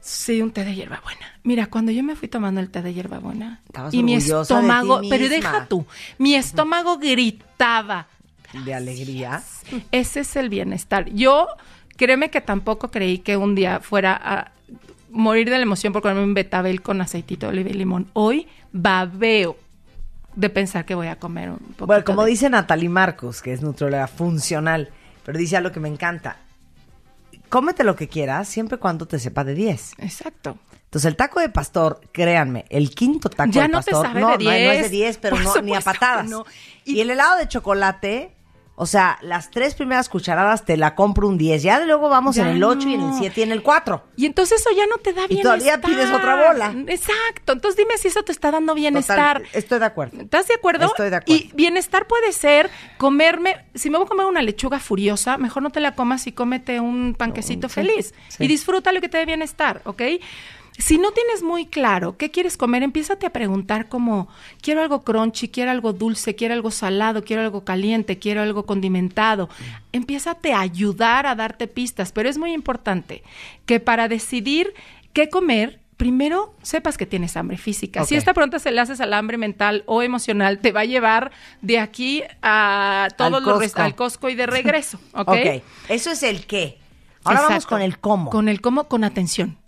[0.00, 1.38] Sí, un té de hierbabuena.
[1.42, 5.00] Mira, cuando yo me fui tomando el té de hierbabuena Estabas y mi de estómago,
[5.08, 5.86] pero deja tú,
[6.18, 8.06] mi estómago gritaba.
[8.64, 9.42] De alegría.
[9.92, 11.10] Ese es el bienestar.
[11.10, 11.48] Yo,
[11.96, 14.52] créeme que tampoco creí que un día fuera a
[15.10, 18.08] morir de la emoción por comerme un betabel con aceitito de oliva y limón.
[18.14, 19.56] Hoy babeo
[20.38, 23.52] de pensar que voy a comer un poquito Bueno, como de- dice Natalie Marcos, que
[23.52, 24.90] es nutrióloga funcional,
[25.24, 26.36] pero dice algo que me encanta.
[27.48, 29.92] Cómete lo que quieras, siempre y cuando te sepa de 10.
[29.98, 30.58] Exacto.
[30.84, 34.20] Entonces, el taco de pastor, créanme, el quinto taco Ya de no te pastor, sabe
[34.20, 36.28] no, de no, no es de 10, 10, pero no, ni a patadas.
[36.28, 36.44] no.
[36.84, 38.32] Y, Y- el helado de chocolate,
[38.80, 41.64] o sea, las tres primeras cucharadas te la compro un 10.
[41.64, 43.18] Ya de luego vamos Ya en el 8 y en el no.
[43.18, 44.04] 7 y en el 4.
[44.16, 45.58] Y entonces eso ya no te da Y bienestar.
[45.58, 46.72] todavía pides otra bola.
[46.86, 47.54] Exacto.
[47.54, 49.38] Entonces dime si eso te está dando bienestar.
[49.38, 50.20] Total, estoy de acuerdo.
[50.20, 50.86] ¿Estás de acuerdo?
[50.86, 51.42] Estoy de acuerdo.
[51.44, 55.70] Y bienestar puede ser comerme, si me voy a comer una lechuga furiosa, mejor no
[55.70, 58.14] te la comas y cómete un panquecito sí, feliz.
[58.28, 58.44] sí.
[58.44, 60.02] Y disfruta lo que te dé bienestar, ¿ok?
[60.78, 64.28] Si no tienes muy claro qué quieres comer, empiézate a preguntar como,
[64.62, 69.48] quiero algo crunchy, quiero algo dulce, quiero algo salado, quiero algo caliente, quiero algo condimentado.
[69.90, 73.24] Empiézate a ayudar a darte pistas, pero es muy importante
[73.66, 74.72] que para decidir
[75.12, 78.04] qué comer, primero sepas que tienes hambre física.
[78.04, 81.32] Si esta pregunta se le haces al hambre mental o emocional, te va a llevar
[81.60, 83.82] de aquí a todos Al los Costco.
[83.82, 85.28] al Costco y de regreso, ¿ok?
[85.28, 86.78] ok, eso es el qué.
[87.24, 88.30] Ahora vamos con el cómo.
[88.30, 89.58] Con el cómo, con atención.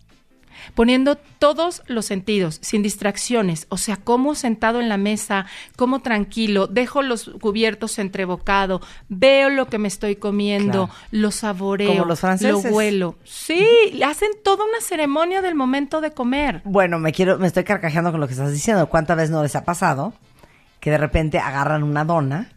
[0.75, 5.47] Poniendo todos los sentidos, sin distracciones, o sea, como sentado en la mesa,
[5.77, 11.01] como tranquilo, dejo los cubiertos entrebocado, veo lo que me estoy comiendo, Claro.
[11.11, 12.65] lo saboreo, Como los franceses.
[12.65, 13.17] lo huelo.
[13.25, 13.67] Sí,
[14.05, 16.61] hacen toda una ceremonia del momento de comer.
[16.65, 18.89] Bueno, me quiero, me estoy carcajeando con lo que estás diciendo.
[18.89, 20.13] ¿Cuántas veces no les ha pasado
[20.81, 22.51] que de repente agarran una dona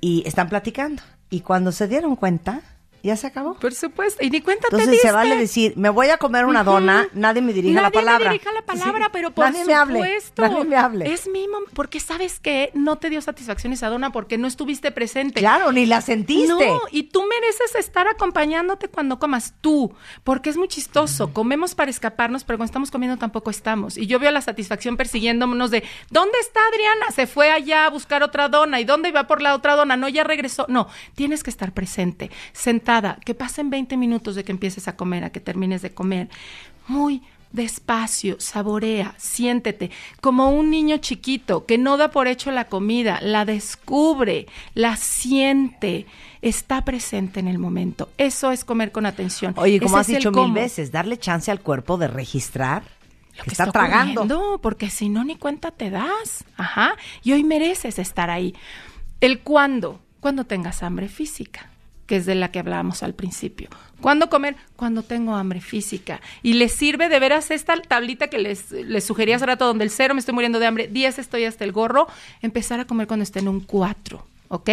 [0.00, 1.02] y están platicando?
[1.30, 2.60] Y cuando se dieron cuenta,
[3.04, 3.54] ya se acabó.
[3.54, 5.12] Por supuesto, y ni cuenta te Entonces se diste.
[5.12, 8.28] vale decir, me voy a comer una dona, nadie me dirija la Nadie palabra.
[8.30, 10.42] me dirija la palabra, Sí, pero por nadie me hable, supuesto.
[10.42, 11.12] nadie me hable.
[11.12, 11.44] Es mi
[11.74, 15.40] porque sabes que no te dio satisfacción esa dona porque no estuviste presente.
[15.40, 16.46] Claro, ni la sentiste.
[16.66, 19.94] No, y tú mereces estar acompañándote cuando comas tú,
[20.24, 21.32] porque es muy chistoso.
[21.32, 23.96] Comemos para escaparnos, pero cuando estamos comiendo tampoco estamos.
[23.98, 27.06] Y yo veo la satisfacción persiguiéndonos de, ¿dónde está Adriana?
[27.14, 28.80] Se fue allá a buscar otra dona.
[28.80, 29.96] ¿Y dónde iba por la otra dona?
[29.96, 30.66] No, ya regresó.
[30.68, 32.30] No, tienes que estar presente,
[32.94, 36.28] sentada, que pasen 20 minutos de que empieces a comer a que termines de comer.
[36.88, 37.22] Muy
[37.52, 39.90] despacio, saborea, siéntete,
[40.20, 46.06] como un niño chiquito que no da por hecho la comida, la descubre, la siente,
[46.42, 48.08] está presente en el momento.
[48.18, 49.54] Eso es comer con atención.
[49.56, 50.54] Oye, como has dicho mil cómo.
[50.54, 52.82] veces, darle chance al cuerpo de registrar
[53.38, 54.58] Lo que está está tragando.
[54.60, 56.44] porque si no ni cuenta te das.
[56.56, 56.96] Ajá.
[57.22, 58.52] Y hoy mereces estar ahí.
[59.20, 61.70] El cuándo, cuando tengas hambre física.
[62.06, 63.68] Que es de la que hablábamos al principio.
[64.00, 64.56] ¿Cuándo comer?
[64.76, 66.20] Cuando tengo hambre física.
[66.42, 69.90] Y les sirve de veras esta tablita que les, les sugerí hace rato, donde el
[69.90, 72.06] cero me estoy muriendo de hambre, 10 estoy hasta el gorro,
[72.42, 74.70] empezar a comer cuando esté en un 4, ¿ok?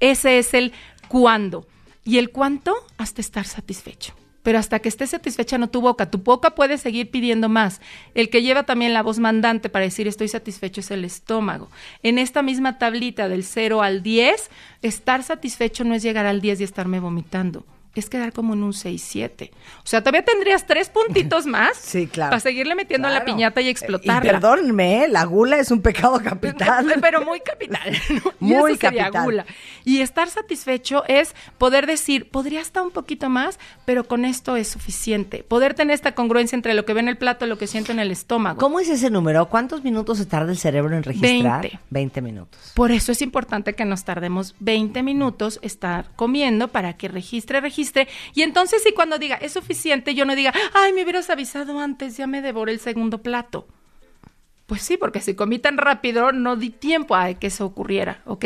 [0.00, 0.72] Ese es el
[1.08, 1.66] cuándo.
[2.04, 4.14] Y el cuánto hasta estar satisfecho.
[4.46, 6.08] Pero hasta que estés satisfecha no tu boca.
[6.08, 7.80] Tu boca puede seguir pidiendo más.
[8.14, 11.68] El que lleva también la voz mandante para decir estoy satisfecho es el estómago.
[12.04, 14.48] En esta misma tablita del 0 al 10,
[14.82, 17.64] estar satisfecho no es llegar al 10 y estarme vomitando
[18.00, 19.50] es quedar como en un 6-7.
[19.50, 22.30] O sea, todavía tendrías tres puntitos más Sí, claro.
[22.30, 23.26] para seguirle metiendo la Claro.
[23.26, 24.20] piñata y Y explotarla.
[24.32, 25.08] perdónenme, ¿eh?
[25.08, 26.94] la gula es un pecado capital.
[27.00, 27.96] Pero muy capital.
[28.10, 28.32] ¿no?
[28.40, 29.24] Y Muy capital.
[29.24, 29.46] gula.
[29.84, 34.68] Y estar satisfecho es poder decir, podría estar un poquito más, pero con esto es
[34.68, 35.42] suficiente.
[35.44, 37.92] Poder tener esta congruencia entre lo que ve en el plato y lo que siento
[37.92, 38.58] en el estómago.
[38.58, 39.46] ¿Cómo es ese número?
[39.48, 41.62] ¿Cuántos minutos se tarda el cerebro en registrar?
[41.62, 41.80] 20.
[41.90, 42.72] 20 minutos.
[42.74, 47.85] Por eso es importante que nos tardemos 20 minutos estar comiendo para que registre, registre.
[48.34, 52.16] Y entonces, si cuando diga es suficiente, yo no diga, ay, me hubieras avisado antes,
[52.16, 53.66] ya me devoré el segundo plato.
[54.66, 58.44] Pues sí, porque si comí tan rápido, no di tiempo a que eso ocurriera, ¿ok?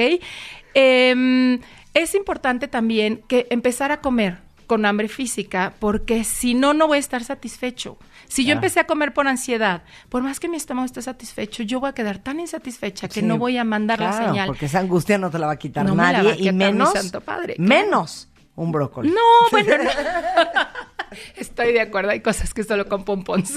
[0.74, 1.60] Em,
[1.94, 6.98] es importante también que empezar a comer con hambre física, porque si no, no voy
[6.98, 7.98] a estar satisfecho.
[8.28, 11.80] Si yo empecé a comer por ansiedad, por más que mi estómago esté satisfecho, yo
[11.80, 14.46] voy a quedar tan insatisfecha que Sí, no voy a mandar la señal.
[14.46, 16.38] Porque esa angustia no te la va a quitar No me la nadie va a
[16.38, 19.10] y mi menos, santo padre, menos un brócoli.
[19.10, 19.20] No,
[19.50, 19.90] bueno, no.
[21.36, 23.54] Estoy de acuerdo, hay cosas que solo con pompons.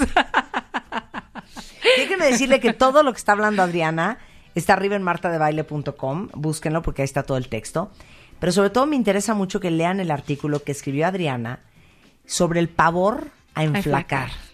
[1.96, 4.18] Déjenme decirle que todo lo que está hablando Adriana
[4.54, 6.28] está arriba en martadebaile.com.
[6.32, 7.90] Búsquenlo porque ahí está todo el texto.
[8.40, 11.60] Pero sobre todo me interesa mucho que lean el artículo que escribió Adriana
[12.26, 14.30] sobre el pavor a enflacar.
[14.30, 14.53] enflacar.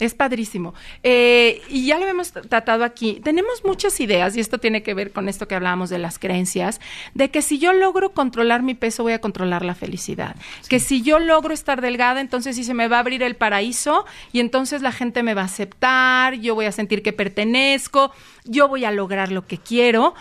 [0.00, 0.74] Es padrísimo.
[1.02, 3.20] Eh, y ya lo hemos tr- tratado aquí.
[3.24, 6.80] Tenemos muchas ideas, y esto tiene que ver con esto que hablábamos de las creencias,
[7.14, 10.36] de que si yo logro controlar mi peso, voy a controlar la felicidad.
[10.68, 14.06] Que si yo logro estar delgada, entonces sí se me va a abrir el paraíso
[14.32, 18.12] y entonces la gente me va a aceptar, yo voy a sentir que pertenezco,
[18.44, 20.14] yo voy a lograr lo que quiero.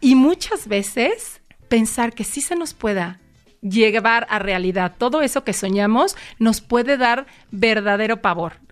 [0.00, 3.20] Y muchas veces pensar que sí se nos pueda
[3.62, 8.63] llevar a realidad todo eso que soñamos nos puede dar verdadero pavor.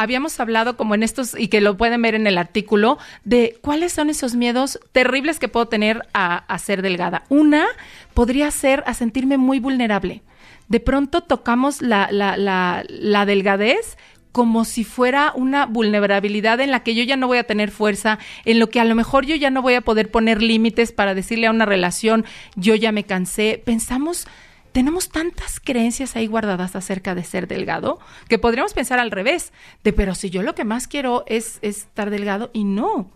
[0.00, 3.92] Habíamos hablado como en estos, y que lo pueden ver en el artículo, de cuáles
[3.92, 7.24] son esos miedos terribles que puedo tener a, ser delgada.
[7.28, 7.66] Una
[8.14, 10.22] podría ser a sentirme muy vulnerable.
[10.68, 13.98] De pronto tocamos la, la, la, la delgadez
[14.32, 18.18] como si fuera una vulnerabilidad en la que yo ya no voy a tener fuerza,
[18.46, 21.14] en lo que a lo mejor yo ya no voy a poder poner límites para
[21.14, 22.24] decirle a una relación,
[22.56, 23.60] yo ya me cansé.
[23.62, 24.26] Pensamos,
[24.72, 27.98] tenemos tantas creencias ahí guardadas acerca de ser delgado,
[28.28, 29.52] que podríamos pensar al revés,
[29.84, 33.10] de pero si yo lo que más quiero es, es estar delgado y no.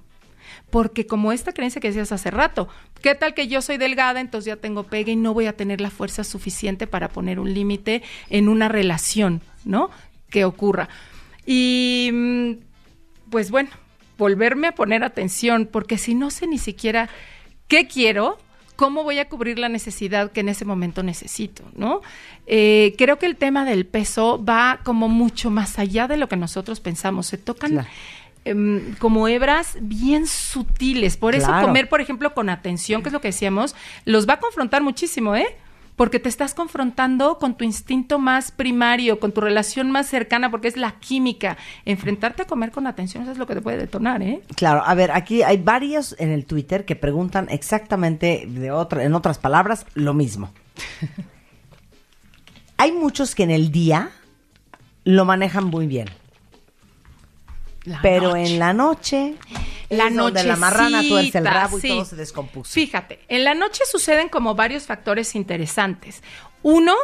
[0.71, 2.69] Porque como esta creencia que decías hace rato,
[3.01, 5.81] ¿qué tal que yo soy delgada, entonces ya tengo pegue y no voy a tener
[5.81, 9.91] la fuerza suficiente para poner un límite en una relación, ¿no?
[10.31, 10.89] Que ocurra.
[11.47, 12.53] Y mm,
[13.31, 13.71] pues bueno,
[14.19, 17.09] volverme a poner atención, porque si no sé ni siquiera
[17.69, 18.39] qué quiero,
[18.77, 21.63] ¿cómo voy a cubrir la necesidad que en ese momento necesito?
[21.77, 22.01] ¿no?
[22.47, 26.37] Eh, creo que el tema del peso va como mucho más allá de lo que
[26.37, 27.27] nosotros pensamos.
[27.27, 27.89] Se tocan Claro.
[28.45, 31.17] em, como hebras bien sutiles.
[31.17, 31.67] Por eso Claro.
[31.67, 33.75] comer, por ejemplo, con atención, que es lo que decíamos,
[34.05, 35.47] los va a confrontar muchísimo, ¿eh?
[35.97, 40.69] Porque te estás confrontando con tu instinto más primario, con tu relación más cercana, porque
[40.69, 41.57] es la química.
[41.85, 44.43] Enfrentarte a comer con atención, eso es lo que te puede detonar, ¿eh?
[44.57, 49.15] Claro, a ver, aquí hay varios en el Twitter que preguntan exactamente, de otra, en
[49.15, 50.53] otras palabras, lo mismo.
[52.77, 54.11] hay muchos que en el día
[55.05, 56.09] lo manejan muy bien,
[57.85, 58.47] La pero noche.
[58.47, 59.35] en la noche,
[59.91, 62.73] La donde la marrana tuerce el rabo y todo se descompuso.
[62.73, 66.23] Fíjate, en la noche suceden como varios factores interesantes.
[66.63, 66.95] Uno,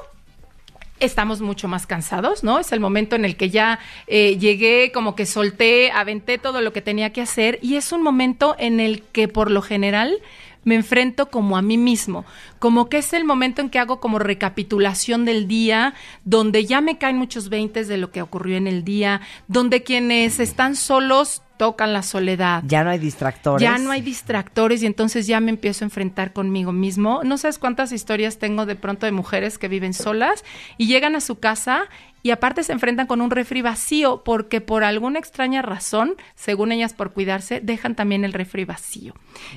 [1.01, 2.59] estamos mucho más cansados, ¿no?
[2.59, 6.73] Es el momento en el que ya eh, llegué, como que solté, aventé todo lo
[6.73, 10.19] que tenía que hacer y es un momento en el que por lo general
[10.65, 12.25] me enfrento como a mí mismo,
[12.59, 16.99] como que es el momento en que hago como recapitulación del día, donde ya me
[16.99, 21.93] caen muchos veintes de lo que ocurrió en el día, donde quienes están solos tocan
[21.93, 22.63] la soledad.
[22.67, 23.63] Ya no hay distractores.
[23.63, 27.21] Ya no hay distractores y entonces ya me empiezo a enfrentar conmigo mismo.
[27.23, 30.43] No sabes cuántas historias tengo de pronto de mujeres que viven solas
[30.79, 31.83] y llegan a su casa
[32.23, 36.95] y aparte se enfrentan con un refri vacío porque por alguna extraña razón, según ellas
[36.95, 39.13] por cuidarse, dejan también el refri vacío.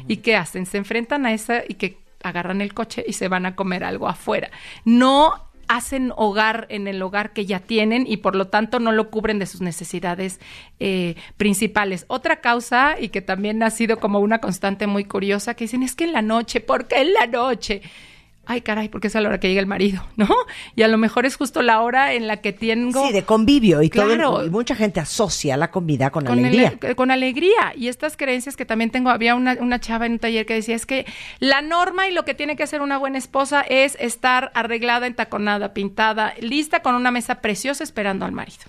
[0.06, 0.66] ¿Y qué hacen?
[0.66, 4.10] Se enfrentan a esa y que agarran el coche y se van a comer algo
[4.10, 4.52] afuera.
[4.84, 9.10] No hacen hogar en el hogar que ya tienen y por lo tanto no lo
[9.10, 10.40] cubren de sus necesidades
[10.80, 12.06] eh, principales.
[12.08, 15.96] Otra causa y que también ha sido como una constante muy curiosa que dicen es
[15.96, 17.82] que en la noche, ¿por qué en la noche?
[18.46, 20.28] Ay caray, porque es a la hora que llega el marido, ¿no?
[20.76, 23.08] Y a lo mejor es justo la hora en la que tengo...
[23.08, 24.06] Sí, de convivio y todo.
[24.06, 24.46] Claro.
[24.46, 26.74] Y mucha gente asocia la comida con, con alegría.
[26.82, 27.74] ele- con alegría.
[27.78, 30.76] Y estas creencias que también tengo, había una, una chava en un taller que decía,
[30.76, 31.06] es que
[31.40, 35.74] la norma y lo que tiene que hacer una buena esposa es estar arreglada, entaconada,
[35.74, 38.60] pintada, lista con una mesa preciosa esperando al marido.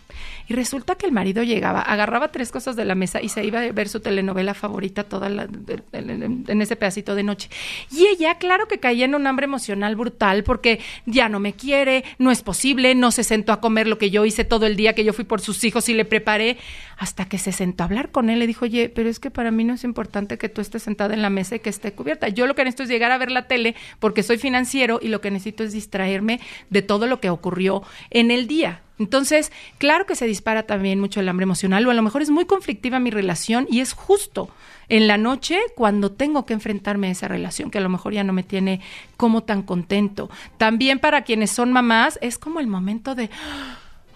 [0.47, 3.61] Y resulta que el marido llegaba, agarraba tres cosas de la mesa y se iba
[3.61, 5.49] a ver su telenovela favorita toda la-
[5.93, 7.49] en, en ese pedacito de noche.
[7.91, 9.64] Y ella, claro que caía en un hambre emocional
[9.95, 13.99] brutal porque ya no me quiere, no es posible, no se sentó a comer lo
[13.99, 16.59] que yo hice todo el día que yo fui por sus hijos y le preparé,
[16.97, 18.39] hasta que se sentó a hablar con él.
[18.39, 21.15] Le dijo, oye, pero es que para mí no es importante que tú estés sentada
[21.15, 22.29] en la mesa y que esté cubierta.
[22.29, 25.21] Yo lo que necesito es llegar a ver la tele porque soy financiero y lo
[25.21, 28.83] que necesito es distraerme de todo lo que ocurrió en el día.
[28.99, 32.31] Entonces, claro que se dispara también mucho el hambre emocional o a lo mejor es
[32.31, 34.51] muy conflictiva mi relación y es justo
[34.89, 38.25] en la noche cuando tengo que enfrentarme a esa relación que a lo mejor ya
[38.25, 38.81] no me tiene
[39.17, 40.31] como tan contento.
[40.59, 43.31] También para quienes son mamás es como el momento de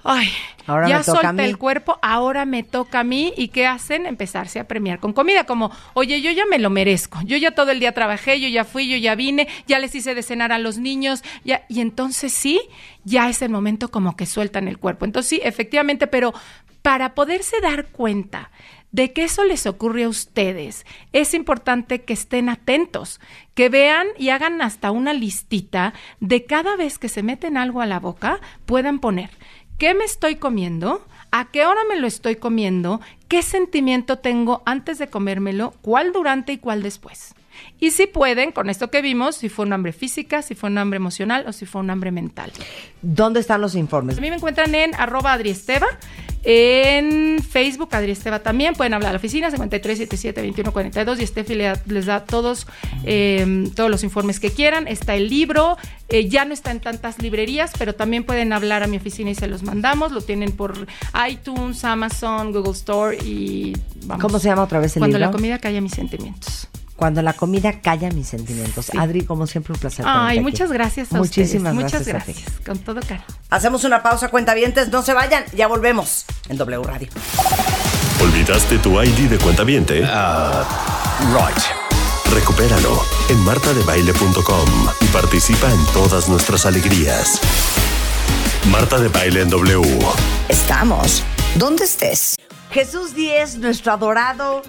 [0.04, 0.28] Ay,
[0.66, 1.48] Ahora ya me toca a solté mí.
[1.48, 3.32] el cuerpo, ahora me toca a mí.
[3.36, 4.06] ¿Y qué hacen?
[4.06, 5.44] Empezarse a premiar con comida.
[5.44, 7.20] Como, oye, yo ya me lo merezco.
[7.24, 10.14] Yo ya todo el día trabajé, yo ya fui, yo ya vine, ya les hice
[10.14, 11.22] de cenar a los niños.
[11.44, 12.60] Ya, y entonces sí,
[13.04, 15.04] ya es el momento como que sueltan el cuerpo.
[15.04, 16.32] Entonces sí, efectivamente, pero
[16.82, 18.50] para poderse dar cuenta
[18.92, 23.20] de que eso les ocurre a ustedes, es importante que estén atentos,
[23.54, 27.86] que vean y hagan hasta una listita de cada vez que se meten algo a
[27.86, 29.30] la boca, puedan poner
[29.78, 34.98] qué me estoy comiendo, a qué hora me lo estoy comiendo, qué sentimiento tengo antes
[34.98, 37.34] de comérmelo, cuál durante y cuál después.
[37.80, 40.78] Y si pueden, con esto que vimos, si fue un hambre física, si fue un
[40.78, 42.52] hambre emocional o si fue un hambre mental.
[43.02, 44.18] ¿Dónde están los informes?
[44.18, 45.86] A mí me encuentran en arroba adriesteva,
[46.44, 52.66] en Facebook adriesteva también, pueden hablar a la oficina 5377-2142 y Steffi les da todos,
[53.04, 54.88] eh, todos los informes que quieran.
[54.88, 55.76] Está el libro,
[56.08, 59.34] eh, ya no está en tantas librerías, pero también pueden hablar a mi oficina y
[59.34, 60.12] se los mandamos.
[60.12, 60.86] Lo tienen por
[61.28, 64.22] iTunes, Amazon, Google Store y vamos.
[64.22, 65.30] ¿Cómo se llama otra vez el Cuando libro?
[65.30, 66.68] la comida calla mis sentimientos.
[66.98, 68.86] Cuando la comida calla mis sentimientos.
[68.86, 68.98] Sí.
[68.98, 70.04] Adri, como siempre, un placer.
[70.08, 70.40] Ay, aquí.
[70.40, 71.92] muchas gracias a Muchísimas ustedes.
[71.92, 72.36] Muchas gracias.
[72.38, 72.42] a ti.
[72.44, 72.66] gracias.
[72.66, 73.24] Con todo cariño.
[73.50, 74.88] Hacemos una pausa, cuentavientes.
[74.88, 75.44] No se vayan.
[75.54, 77.08] Ya volvemos en W Radio.
[78.20, 80.00] ¿Olvidaste tu ID de cuenta viente?
[80.00, 81.62] right.
[82.34, 84.68] Recupéralo en martadebaile.com
[85.00, 87.40] y participa en todas nuestras alegrías.
[88.72, 89.98] Marta de Baile en W.
[90.48, 91.22] Estamos.
[91.54, 92.34] ¿Dónde estés?
[92.72, 94.62] Jesús Díez, nuestro adorado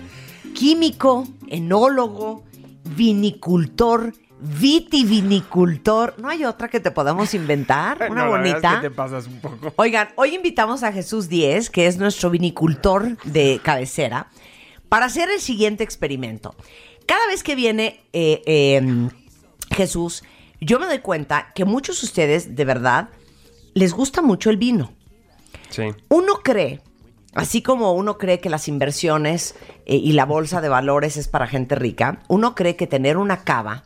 [0.59, 2.43] químico, enólogo,
[2.83, 6.15] vinicultor, vitivinicultor.
[6.19, 7.97] ¿No hay otra que te podamos inventar?
[8.11, 8.81] Una No, la verdad es bonita.
[8.81, 9.73] que te pasas un poco.
[9.77, 14.27] Oigan, hoy invitamos a Jesús Díez, que es nuestro vinicultor de cabecera,
[14.89, 16.53] para hacer el siguiente experimento.
[17.05, 19.09] Cada vez que viene eh, eh,
[19.71, 20.23] Jesús,
[20.59, 23.09] yo me doy cuenta que muchos de ustedes, de verdad,
[23.75, 24.91] les gusta mucho el vino.
[25.69, 25.83] Sí.
[26.09, 26.81] Uno cree,
[27.33, 31.47] así como uno cree que las inversiones eh, y la bolsa de valores es para
[31.47, 33.83] gente rica, uno cree que tener una cava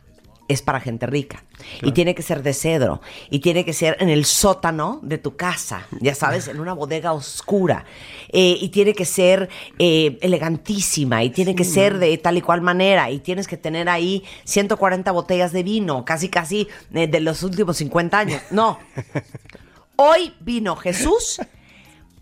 [0.48, 1.44] es para gente rica.
[1.82, 3.00] Y tiene que ser de cedro.
[3.30, 7.12] Y tiene que ser en el sótano de tu casa, ya sabes, en una bodega
[7.12, 7.84] oscura.
[8.30, 9.48] Eh, y tiene que ser
[9.78, 11.24] eh, elegantísima.
[11.24, 13.10] Y tiene que ser de tal y cual manera.
[13.10, 17.76] Y tienes que tener ahí 140 botellas de vino, casi, casi eh, de los últimos
[17.78, 18.42] 50 años.
[18.50, 18.78] No.
[19.96, 21.40] Hoy vino Jesús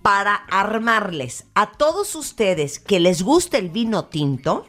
[0.02, 4.66] para armarles a todos ustedes que les guste el vino tinto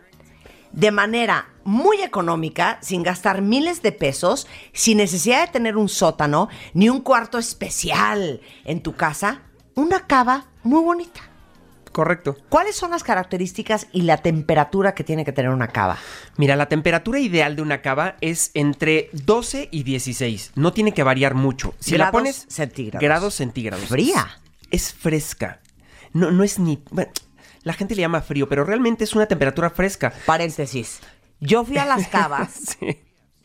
[0.71, 6.49] de manera muy económica, sin gastar miles de pesos, sin necesidad de tener un sótano
[6.73, 9.41] ni un cuarto especial en tu casa,
[9.75, 11.21] una cava muy bonita.
[11.91, 12.35] Correcto.
[12.49, 15.99] ¿Cuáles son las características y la temperatura que tiene que tener una cava?
[16.37, 20.53] Mira, la temperatura ideal de una cava es entre 12 y 16.
[20.55, 21.75] No tiene que variar mucho.
[21.79, 23.01] Si la Grados pones centígrados.
[23.03, 23.85] grados centígrados.
[23.85, 24.39] Fría.
[24.73, 25.59] Es, es fresca.
[26.13, 26.83] No, no es ni.
[26.91, 27.11] bueno,
[27.63, 30.13] la gente le llama frío, pero realmente es una temperatura fresca.
[30.25, 30.99] Paréntesis.
[31.39, 32.99] Yo fui a las cavas, Sí.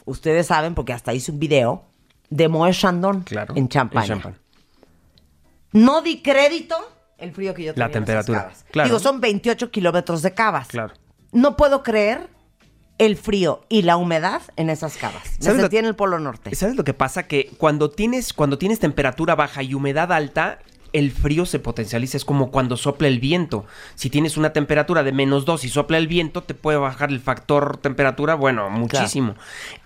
[0.05, 1.85] ustedes saben porque hasta hice un video,
[2.31, 3.55] de Moët Chandon Claro.
[3.57, 4.37] en Champaña.
[5.73, 6.77] No di crédito
[7.19, 8.65] el frío que yo tenía La en esas temperatura, cavas.
[8.71, 8.89] claro.
[8.89, 10.69] Digo, son 28 kilómetros de cavas.
[10.69, 10.95] Claro.
[11.33, 12.29] No puedo creer
[12.99, 15.23] el frío y la humedad en esas cavas.
[15.39, 16.55] Me ¿Sabes lo- sentí en el Polo Norte.
[16.55, 17.27] ¿Sabes lo que pasa?
[17.27, 20.59] Que cuando tienes, cuando tienes temperatura baja y humedad alta,
[20.93, 22.16] el frío se potencializa.
[22.16, 23.66] Es como cuando sopla el viento.
[23.94, 27.20] Si tienes una temperatura de menos 2 y sopla el viento, te puede bajar el
[27.20, 29.35] factor temperatura, bueno, muchísimo.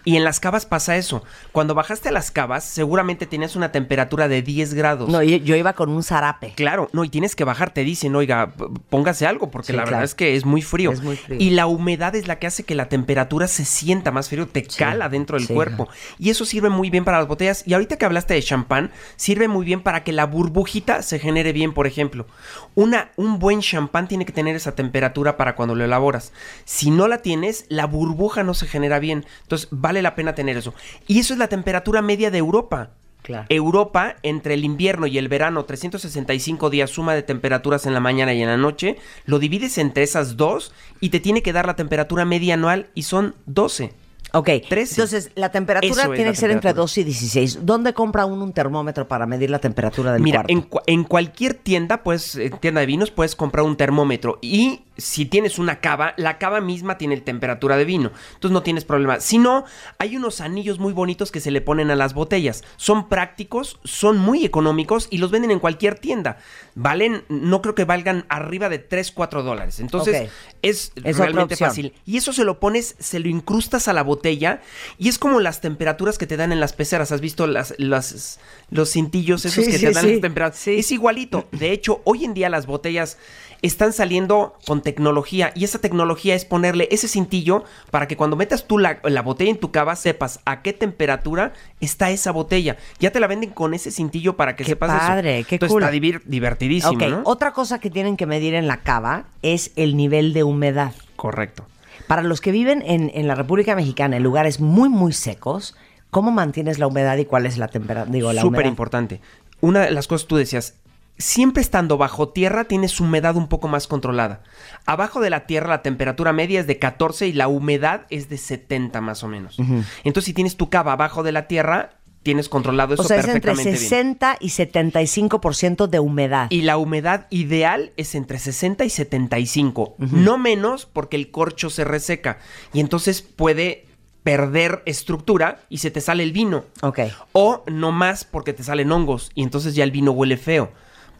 [0.05, 1.23] Y en las cavas pasa eso.
[1.53, 5.09] Cuando bajaste a las cavas, seguramente tenías una temperatura de 10 grados.
[5.09, 6.55] No, yo, iba con un zarape.
[6.55, 8.53] Claro, no, y tienes que bajar, te dicen, oiga,
[8.91, 10.91] póngase algo, porque Sí, la verdad es que es muy frío.
[10.91, 11.39] Es muy frío.
[11.41, 14.65] Y la humedad es la que hace que la temperatura se sienta más frío, te
[14.65, 15.89] cala dentro del sí, cuerpo.
[16.19, 17.63] Y eso sirve muy bien para las botellas.
[17.67, 21.53] Y ahorita que hablaste de champán, sirve muy bien para que la burbujita se genere
[21.53, 22.27] bien, por ejemplo.
[22.75, 26.33] Una, un buen champán tiene que tener esa temperatura para cuando lo elaboras.
[26.65, 29.25] Si no la tienes, la burbuja no se genera bien.
[29.43, 30.75] Entonces, vale la pena tener eso.
[31.07, 32.91] Y eso es la temperatura media de Europa.
[33.23, 33.47] Claro.
[33.51, 38.35] Europa, entre el invierno y el verano, 365 días suma de temperaturas en la mañana
[38.35, 38.97] y en la noche,
[39.27, 43.05] lo divides entre esas dos y te tiene que dar la temperatura media anual y
[43.05, 43.93] son 12.
[44.35, 44.95] Ok, 13.
[44.95, 46.83] entonces la temperatura Eso tiene que ser entre temperatura.
[46.83, 47.59] 2 y 16.
[47.67, 50.53] ¿Dónde compra uno un termómetro para medir la temperatura del Mira, cuarto?
[50.53, 54.39] en, cua- en cualquier tienda, pues, en tienda de vinos, puedes comprar un termómetro.
[54.41, 58.13] Y si tienes una cava, la cava misma tiene temperatura de vino.
[58.35, 59.21] Entonces no tienes problema.
[59.21, 59.65] Si no,
[59.99, 62.63] hay unos anillos muy bonitos que se le ponen a las botellas.
[62.77, 66.39] Son prácticos, son muy económicos y los venden en cualquier tienda.
[66.75, 69.81] Valen, no creo que valgan arriba de 3, 4 dólares.
[69.81, 70.31] Entonces
[70.63, 71.93] es, realmente fácil.
[72.07, 74.61] Y eso se lo pones, se lo incrustas a la botella
[74.99, 77.13] y es como las temperaturas que te dan en las peceras.
[77.13, 78.39] ¿Has visto las, las-
[78.71, 80.13] los cintillos esos Sí, que sí, te dan sí.
[80.13, 80.69] las temperaturas?
[80.69, 81.49] Es igualito.
[81.53, 83.19] De hecho, hoy en día las botellas
[83.63, 88.67] están saliendo con tecnología y esa tecnología es ponerle ese cintillo para que cuando metas
[88.67, 92.77] tú la, la botella en tu cava sepas a qué temperatura está esa botella.
[92.99, 94.99] Ya te la venden con ese cintillo para que Qué sepas eso.
[95.09, 95.83] padre, qué Entonces cool.
[95.85, 97.23] está divertidísimo, Ok, ¿no?
[97.25, 100.93] otra cosa que tienen que medir en la cava es el nivel de humedad.
[101.17, 101.65] Correcto.
[102.09, 105.77] Para los que viven en, en la República Mexicana, en lugares muy, muy secos,
[106.11, 108.41] ¿cómo mantienes la humedad y cuál es la temperatura?
[108.41, 109.21] Súper importante.
[109.61, 110.75] Una de las cosas tú decías,
[111.19, 114.43] siempre estando bajo tierra tienes humedad un poco más controlada.
[114.87, 118.39] Abajo de la tierra la temperatura media es de 14 y la humedad es de
[118.39, 119.57] 70 más o menos.
[120.05, 121.91] Entonces si tienes tu cava abajo de la tierra,
[122.23, 123.91] tienes controlado eso O sea, es entre perfectamente bien.
[123.91, 126.47] 60 y 75% de humedad.
[126.51, 129.97] Y la humedad ideal es entre 60 y 75.
[129.99, 132.39] No menos porque el corcho se reseca.
[132.73, 133.87] Y entonces puede
[134.23, 136.65] perder estructura y se te sale el vino.
[136.83, 137.01] Ok.
[137.33, 140.73] O no más porque te salen hongos y entonces ya el vino huele feo.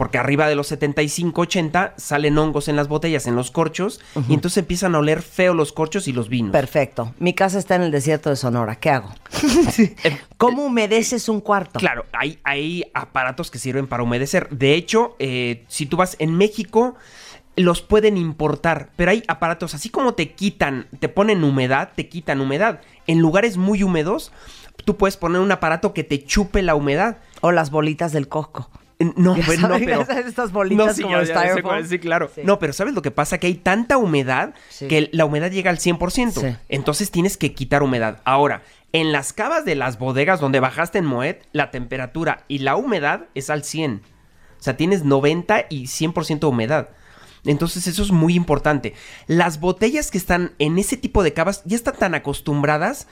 [0.03, 4.35] Porque arriba de los 75, 80 salen hongos en las botellas, en los corchos, y
[4.35, 6.51] entonces empiezan a oler feo los corchos y los vinos.
[6.51, 7.15] Perfecto.
[7.21, 8.75] Mi casa está en el desierto de Sonora.
[8.75, 9.15] ¿Qué hago?
[10.39, 11.79] ¿Cómo humedeces un cuarto?
[11.79, 14.49] Claro, hay, hay aparatos que sirven para humedecer.
[14.51, 16.97] De hecho, eh, si tú vas en México,
[17.55, 22.41] los pueden importar, pero hay aparatos, así como te quitan, te ponen humedad, te quitan
[22.41, 22.81] humedad.
[23.07, 24.33] En lugares muy húmedos,
[24.85, 27.19] tú puedes poner un aparato que te chupe la humedad.
[27.45, 28.69] O las bolitas del Costco.
[29.17, 30.01] No, Ya pues, no, sabes, pero...
[30.27, 31.63] estas bolitas sí, como ya- de ya sé styrofoam.
[31.63, 32.31] cuál, Sí, claro.
[32.35, 32.41] Sí.
[32.45, 33.39] No, pero ¿sabes lo que pasa?
[33.39, 34.89] Que hay tanta humedad Sí.
[34.89, 36.41] que la humedad llega al 100%.
[36.41, 36.57] Sí.
[36.69, 38.21] Entonces tienes que quitar humedad.
[38.25, 38.63] Ahora,
[38.93, 43.27] en las cavas de las bodegas donde bajaste en Moet, la temperatura y la humedad
[43.35, 44.03] es al 100.
[44.59, 46.91] O sea, tienes 90 y 100% de humedad.
[47.45, 48.95] Entonces eso es muy importante.
[49.27, 53.09] Las botellas que están en ese tipo de cavas ya están tan acostumbradas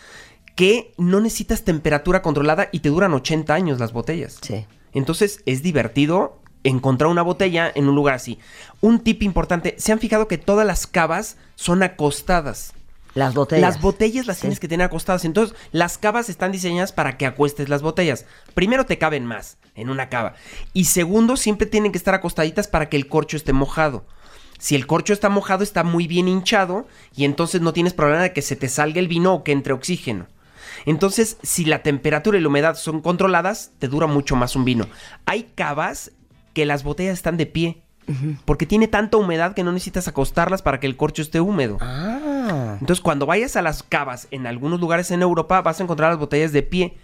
[0.55, 4.39] que no necesitas temperatura controlada y te duran 80 años las botellas.
[4.43, 4.67] Sí.
[4.95, 8.39] Entonces es divertido encontrar una botella en un lugar así.
[8.81, 12.75] Un tip importante, ¿se han fijado que todas las cavas son acostadas?
[13.15, 13.62] Las botellas.
[13.62, 14.43] Las botellas las Sí.
[14.43, 15.25] tienes que tener acostadas.
[15.25, 18.25] Entonces, las cavas están diseñadas para que acuestes las botellas.
[18.55, 20.35] Primero, te caben más en una cava.
[20.75, 24.05] Y segundo, siempre tienen que estar acostaditas para que el corcho esté mojado.
[24.59, 26.87] Si el corcho está mojado, está muy bien hinchado
[27.17, 29.73] y entonces no tienes problema de que se te salga el vino o que entre
[29.73, 30.27] oxígeno.
[30.86, 34.86] Entonces, si la temperatura y la humedad son controladas, te dura mucho más un vino.
[35.27, 36.12] Hay cavas
[36.55, 37.82] que las botellas están de pie.
[38.44, 41.78] Porque tiene tanta humedad que no necesitas acostarlas para que el corcho esté húmedo.
[41.81, 42.77] Ah.
[42.81, 46.19] Entonces, cuando vayas a las cavas en algunos lugares en Europa, vas a encontrar las
[46.19, 46.97] botellas de pie.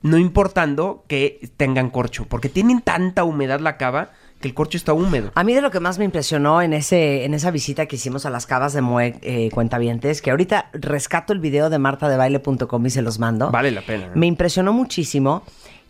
[0.00, 2.24] No importando que tengan corcho.
[2.26, 4.12] Porque tienen tanta humedad la cava
[4.42, 5.32] que el corcho está húmedo.
[5.34, 8.26] A mí de lo que más me impresionó en ese en esa visita que hicimos
[8.26, 12.90] a las cavas de Moe eh, Cuentavientes, que ahorita rescato el video de martadebaile.com y
[12.90, 13.50] se los mando.
[13.50, 14.10] Vale la pena.
[14.14, 15.44] Me impresionó muchísimo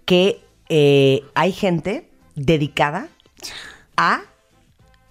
[0.05, 3.09] que eh, hay gente dedicada
[3.97, 4.21] a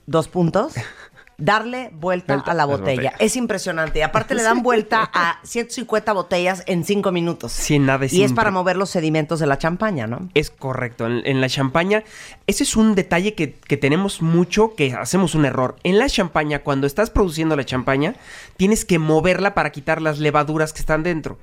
[0.05, 0.73] dos puntos.
[1.41, 3.13] Darle vuelta, Vuelta a la botella.
[3.18, 3.99] Es impresionante.
[3.99, 7.51] Y aparte le dan vuelta a 150 botellas en cinco minutos.
[7.51, 10.30] Sin nada Y es para mover los sedimentos de la champaña, ¿no?
[10.35, 11.07] Es correcto.
[11.07, 12.03] En, en la champaña,
[12.45, 15.77] ese es un detalle que, que tenemos mucho, que hacemos un error.
[15.84, 18.15] En la champaña, cuando estás produciendo la champaña,
[18.57, 21.39] tienes que moverla para quitar las levaduras que están dentro.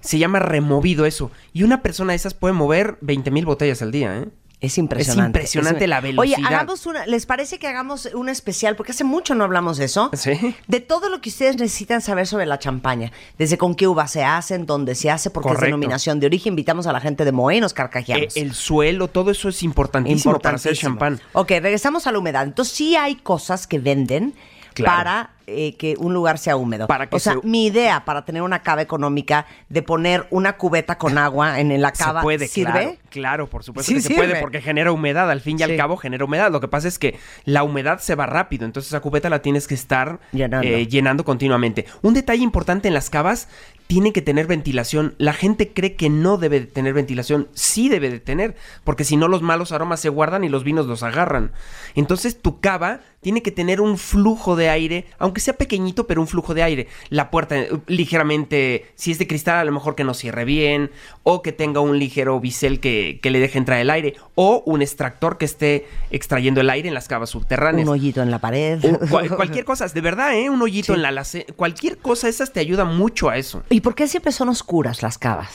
[0.00, 1.30] Se llama removido eso.
[1.52, 4.28] Y una persona de esas puede mover 20 mil botellas al día, ¿eh?
[4.58, 5.38] Es impresionante.
[5.38, 6.38] impresionante Es- la velocidad.
[6.38, 8.74] Oye, hagamos una, ¿les parece que hagamos un especial?
[8.74, 10.08] Porque hace mucho no hablamos de eso.
[10.14, 10.54] Sí.
[10.66, 13.12] De todo lo que ustedes necesitan saber sobre la champaña.
[13.38, 16.52] Desde con qué uva se hacen, dónde se hace, porque es denominación de origen.
[16.54, 18.34] Invitamos a la gente de Moe y nos Eh, carcajeamos.
[18.36, 20.90] el suelo, todo eso es importantísimo, para hacer Importantísimo.
[21.18, 21.20] champán.
[21.34, 22.44] Ok, regresamos a la humedad.
[22.44, 24.32] Entonces, sí hay cosas que venden
[24.76, 24.96] Claro.
[24.96, 26.86] para eh, que un lugar sea húmedo.
[26.88, 30.56] Para que o sea, se- mi idea para tener una cava económica de poner una
[30.56, 32.72] cubeta con agua en la cava se puede, sirve.
[32.72, 34.26] claro, claro, por supuesto Sí que se sirve.
[34.26, 35.62] puede porque genera humedad, al fin y Sí.
[35.64, 36.50] al cabo genera humedad.
[36.50, 39.68] Lo que pasa es que la humedad se va rápido, entonces esa cubeta la tienes
[39.68, 40.66] que estar Llenando.
[40.66, 41.86] eh, llenando continuamente.
[42.02, 43.48] Un detalle importante en las cavas,
[43.86, 45.14] tienen que tener ventilación.
[45.18, 49.16] La gente cree que no debe de tener ventilación, sí debe de tener, porque si
[49.16, 51.52] no los malos aromas se guardan y los vinos los agarran.
[51.94, 56.28] Entonces tu cava tiene que tener un flujo de aire, aunque sea pequeñito, pero un
[56.28, 56.86] flujo de aire.
[57.08, 60.90] La puerta eh, ligeramente, si es de cristal, a lo mejor que no cierre bien,
[61.24, 64.80] o que tenga un ligero bisel que, que le deje entrar el aire, o un
[64.82, 67.86] extractor que esté extrayendo el aire en las cavas subterráneas.
[67.88, 68.78] Un hoyito en la pared.
[69.10, 70.48] Cual- cualquier cosa, de verdad, ¿eh?
[70.50, 70.92] Un hoyito Sí.
[70.92, 73.64] en la alace- Cualquier cosa, esas te ayuda mucho a eso.
[73.70, 75.50] ¿Y por qué siempre son oscuras las cavas?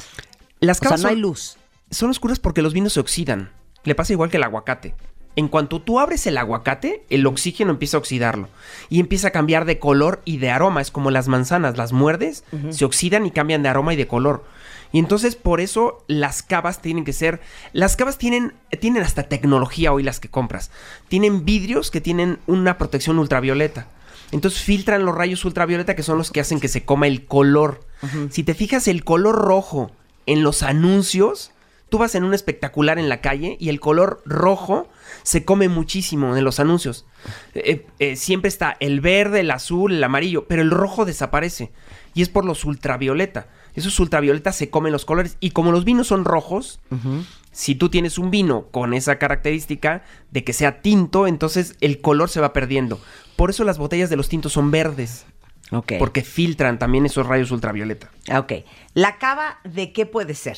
[0.60, 1.58] Las O sea, cavas no hay luz.
[1.90, 3.52] son oscuras porque los vinos se oxidan.
[3.84, 4.94] Le pasa igual que el aguacate.
[5.36, 8.50] En cuanto tú abres el aguacate, el oxígeno empieza a oxidarlo
[8.90, 10.82] y empieza a cambiar de color y de aroma.
[10.82, 14.44] Es como las manzanas, las muerdes, se oxidan y cambian de aroma y de color.
[14.92, 17.40] Y entonces por eso las cavas tienen que ser...
[17.72, 20.70] Las cavas tienen, tienen hasta tecnología hoy las que compras.
[21.08, 23.88] Tienen vidrios que tienen una protección ultravioleta.
[24.32, 27.86] Entonces filtran los rayos ultravioleta que son los que hacen que se coma el color.
[28.32, 29.92] Si te fijas el color rojo
[30.26, 31.52] en los anuncios,
[31.90, 34.90] tú vas en un espectacular en la calle y el color rojo
[35.24, 37.06] se come muchísimo en los anuncios.
[37.54, 41.72] Eh, eh, siempre está el verde, el azul, el amarillo, pero el rojo desaparece.
[42.14, 43.48] Y es por los ultravioleta.
[43.74, 45.38] Esos ultravioleta se comen los colores.
[45.40, 46.82] Y como los vinos son rojos,
[47.52, 52.30] si tú tienes un vino con esa característica de que sea tinto, entonces el color
[52.30, 53.00] se va perdiendo.
[53.38, 55.26] Por eso las botellas de los tintos son verdes.
[56.00, 58.12] Porque filtran también esos rayos ultravioleta.
[58.36, 58.54] Ok.
[58.94, 60.58] ¿La cava de qué puede ser?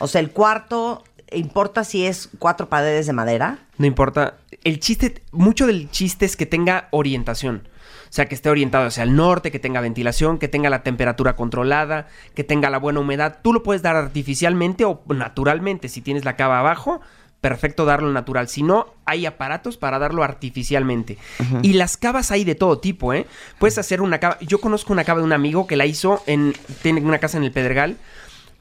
[0.00, 1.04] O sea, el cuarto,
[1.34, 3.58] ¿importa si es cuatro paredes de madera?
[3.78, 4.36] No importa.
[4.64, 7.68] El chiste, mucho del chiste es que tenga orientación.
[8.12, 11.34] O sea, que esté orientado hacia el norte, que tenga ventilación, que tenga la temperatura
[11.34, 13.38] controlada, que tenga la buena humedad.
[13.42, 15.88] Tú lo puedes dar artificialmente o naturalmente.
[15.88, 17.00] Si tienes la cava abajo,
[17.40, 18.48] perfecto darlo natural.
[18.48, 21.18] Si no, hay aparatos para darlo artificialmente.
[21.62, 23.26] Y las cavas hay de todo tipo, ¿eh?
[23.58, 24.38] Puedes hacer una cava.
[24.40, 26.54] Yo conozco una cava de un amigo que la hizo en.
[26.82, 27.96] Tiene una casa en el Pedregal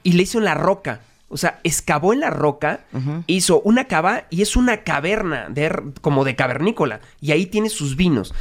[0.01, 1.01] y le hizo en la roca.
[1.31, 2.81] O sea, excavó en la roca,
[3.27, 7.01] hizo una cava y es una caverna de, como de cavernícola.
[7.19, 8.33] Y ahí tiene sus vinos.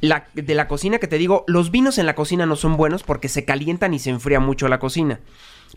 [0.00, 3.02] La, de la cocina que te digo, los vinos en la cocina no son buenos
[3.02, 5.20] porque se calientan y se enfría mucho la cocina.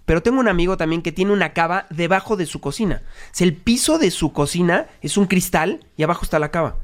[0.05, 3.01] Pero tengo un amigo también que tiene una cava debajo de su cocina.
[3.05, 6.77] O sea, el piso de su cocina es un cristal y abajo está la cava.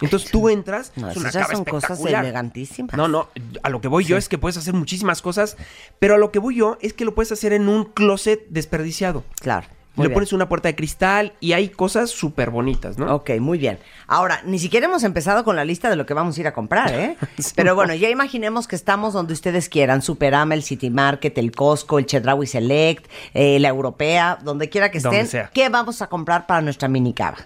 [0.00, 2.96] Entonces tú entras, No, es esas una cava son cosas elegantísimas.
[2.96, 3.28] No, no,
[3.62, 5.56] a lo que voy yo es que puedes hacer muchísimas cosas,
[5.98, 9.24] pero a lo que voy yo es que lo puedes hacer en un closet desperdiciado.
[9.40, 9.66] Claro.
[9.96, 10.14] Le bien.
[10.14, 13.14] pones una puerta de cristal y hay cosas súper bonitas, ¿no?
[13.14, 13.78] Ok, muy bien.
[14.08, 16.52] Ahora, ni siquiera hemos empezado con la lista de lo que vamos a ir a
[16.52, 17.16] comprar, ¿eh?
[17.38, 17.74] Sí, Pero no.
[17.76, 20.02] bueno, ya imaginemos que estamos donde ustedes quieran.
[20.02, 24.98] Superama, el City Market, el Costco, el Chedraui Select, eh, la Europea, donde quiera que
[24.98, 25.28] estén.
[25.52, 27.38] ¿Qué vamos a comprar para nuestra mini cava?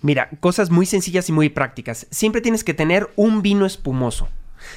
[0.00, 2.06] Mira, cosas muy sencillas y muy prácticas.
[2.10, 4.28] Siempre tienes que tener un vino espumoso.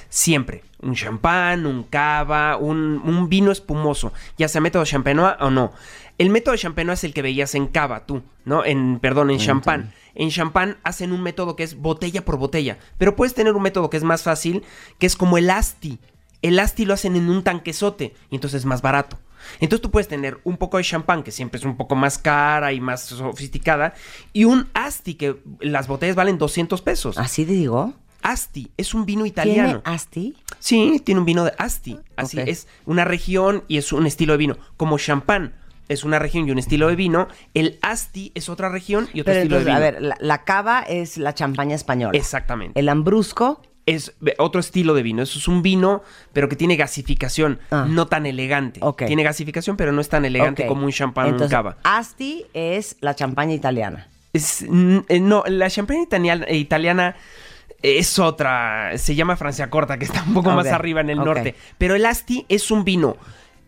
[0.09, 0.63] Siempre.
[0.81, 4.13] Un champán, un cava, un, un vino espumoso.
[4.37, 5.73] Ya sea método champenois o no.
[6.19, 8.65] El método champenois es el que veías en cava, tú, ¿no?
[8.65, 9.93] En, perdón, en champán.
[10.15, 12.77] En champán hacen un método que es botella por botella.
[12.97, 14.63] Pero puedes tener un método que es más fácil,
[14.97, 15.97] que es como el asti.
[16.41, 19.17] El asti lo hacen en un tanquesote y entonces es más barato.
[19.61, 22.73] Entonces tú puedes tener un poco de champán, que siempre es un poco más cara
[22.73, 23.93] y más sofisticada,
[24.33, 27.17] y un asti, que las botellas valen 200 pesos.
[27.17, 27.93] ¿Así te digo?
[28.21, 29.81] Asti es un vino ¿Tiene italiano.
[29.85, 30.35] Asti?
[30.59, 31.97] Sí, tiene un vino de Asti.
[32.17, 34.57] Así es una región y es un estilo de vino.
[34.75, 35.53] Como champán
[35.89, 39.33] es una región y un estilo de vino, el Asti es otra región y otro
[39.33, 39.77] Pero estilo entonces, de vino.
[39.77, 42.17] a ver, la, la cava es la champaña española.
[42.17, 42.79] Exactamente.
[42.79, 45.23] El ambrusco, Es otro estilo de vino.
[45.23, 47.87] Eso es un vino, pero que tiene gasificación, Ah.
[47.89, 48.79] no tan elegante.
[49.07, 51.77] Tiene gasificación, pero no es tan elegante como un champán o un cava.
[51.83, 54.07] Asti es la champaña italiana.
[54.31, 57.15] Es- eh, no, la champaña italiana, italiana
[57.81, 58.95] es otra.
[58.99, 61.55] Se llama Francia Corta, que está un poco más arriba en el norte.
[61.79, 63.17] Pero el Asti es un vino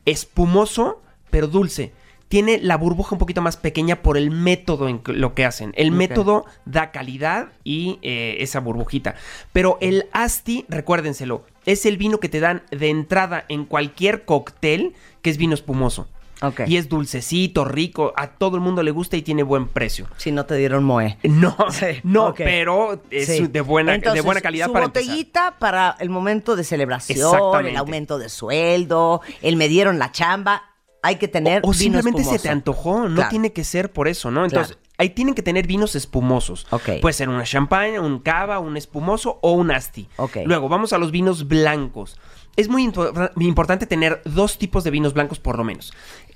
[0.06, 1.93] espumoso, pero dulce.
[2.32, 5.74] Tiene la burbuja un poquito más pequeña por el método en lo que hacen.
[5.76, 9.16] El método da calidad y eh, esa burbujita.
[9.52, 14.94] Pero el Asti, recuérdenselo, es el vino que te dan de entrada en cualquier cóctel
[15.22, 16.08] que es vino espumoso.
[16.41, 16.62] Ok.
[16.68, 20.08] Y es dulcecito, rico, a todo el mundo le gusta y tiene buen precio.
[20.16, 21.18] Si no te dieron moe.
[21.24, 23.45] No, Sí, no, pero es Sí.
[23.45, 25.06] de buena, de Entonces, buena calidad su para empezar.
[25.10, 30.64] botellita para el momento de celebración, el aumento de sueldo, el me dieron la chamba.
[31.03, 33.30] Hay que tener O, o vino simplemente se te antojó, no Claro.
[33.30, 34.45] tiene que ser por eso, ¿no?
[34.45, 34.90] Entonces, Claro.
[34.99, 36.68] ahí tienen que tener vinos espumosos.
[36.69, 36.99] Ok.
[37.02, 40.07] Puede ser una champaña, un cava, un espumoso o un asti.
[40.18, 40.38] Ok.
[40.45, 42.18] Luego, vamos a los vinos blancos.
[42.56, 45.91] Es muy impo- importante tener dos tipos de vinos blancos por lo menos.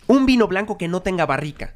[0.08, 1.74] Un vino blanco que no tenga barrica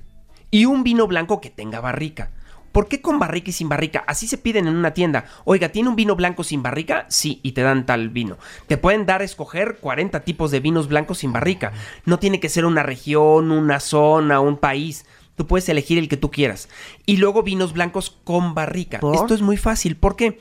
[0.50, 2.32] y un vino blanco que tenga barrica.
[2.72, 4.04] ¿Por qué con barrica y sin barrica?
[4.08, 5.26] Así se piden en una tienda.
[5.46, 7.06] Oiga, ¿tiene un vino blanco sin barrica?
[7.10, 8.38] Sí, y te dan tal vino.
[8.68, 11.74] Te pueden dar a escoger 40 tipos de vinos blancos sin barrica.
[12.06, 15.06] No tiene que ser una región, una zona, un país.
[15.36, 16.70] Tú puedes elegir el que tú quieras.
[17.06, 19.00] Y luego vinos blancos con barrica.
[19.00, 19.16] ¿Por?
[19.16, 19.96] Esto es muy fácil.
[19.96, 20.40] ¿Por qué?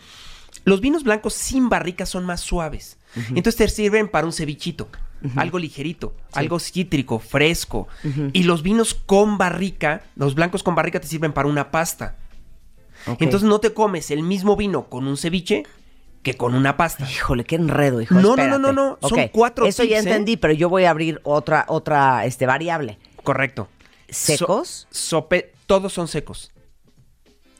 [0.65, 2.99] Los vinos blancos sin barrica son más suaves.
[3.31, 4.89] Entonces te sirven para un cevichito.
[5.37, 7.89] Algo ligerito, algo cítrico, fresco.
[8.33, 12.17] Y los vinos con barrica, los blancos con barrica te sirven para una pasta.
[13.19, 15.65] Entonces no te comes el mismo vino con un ceviche
[16.23, 17.09] que con una pasta.
[17.11, 18.15] Híjole, qué enredo, hijo.
[18.15, 20.01] No, no, no, no, no, son Ok, cuatro Eso ya ¿eh?
[20.01, 22.99] entendí, pero yo voy a abrir otra, otra este, variable.
[23.23, 23.69] Correcto.
[24.09, 24.87] ¿Secos?
[24.91, 26.51] So- sope- todos son secos.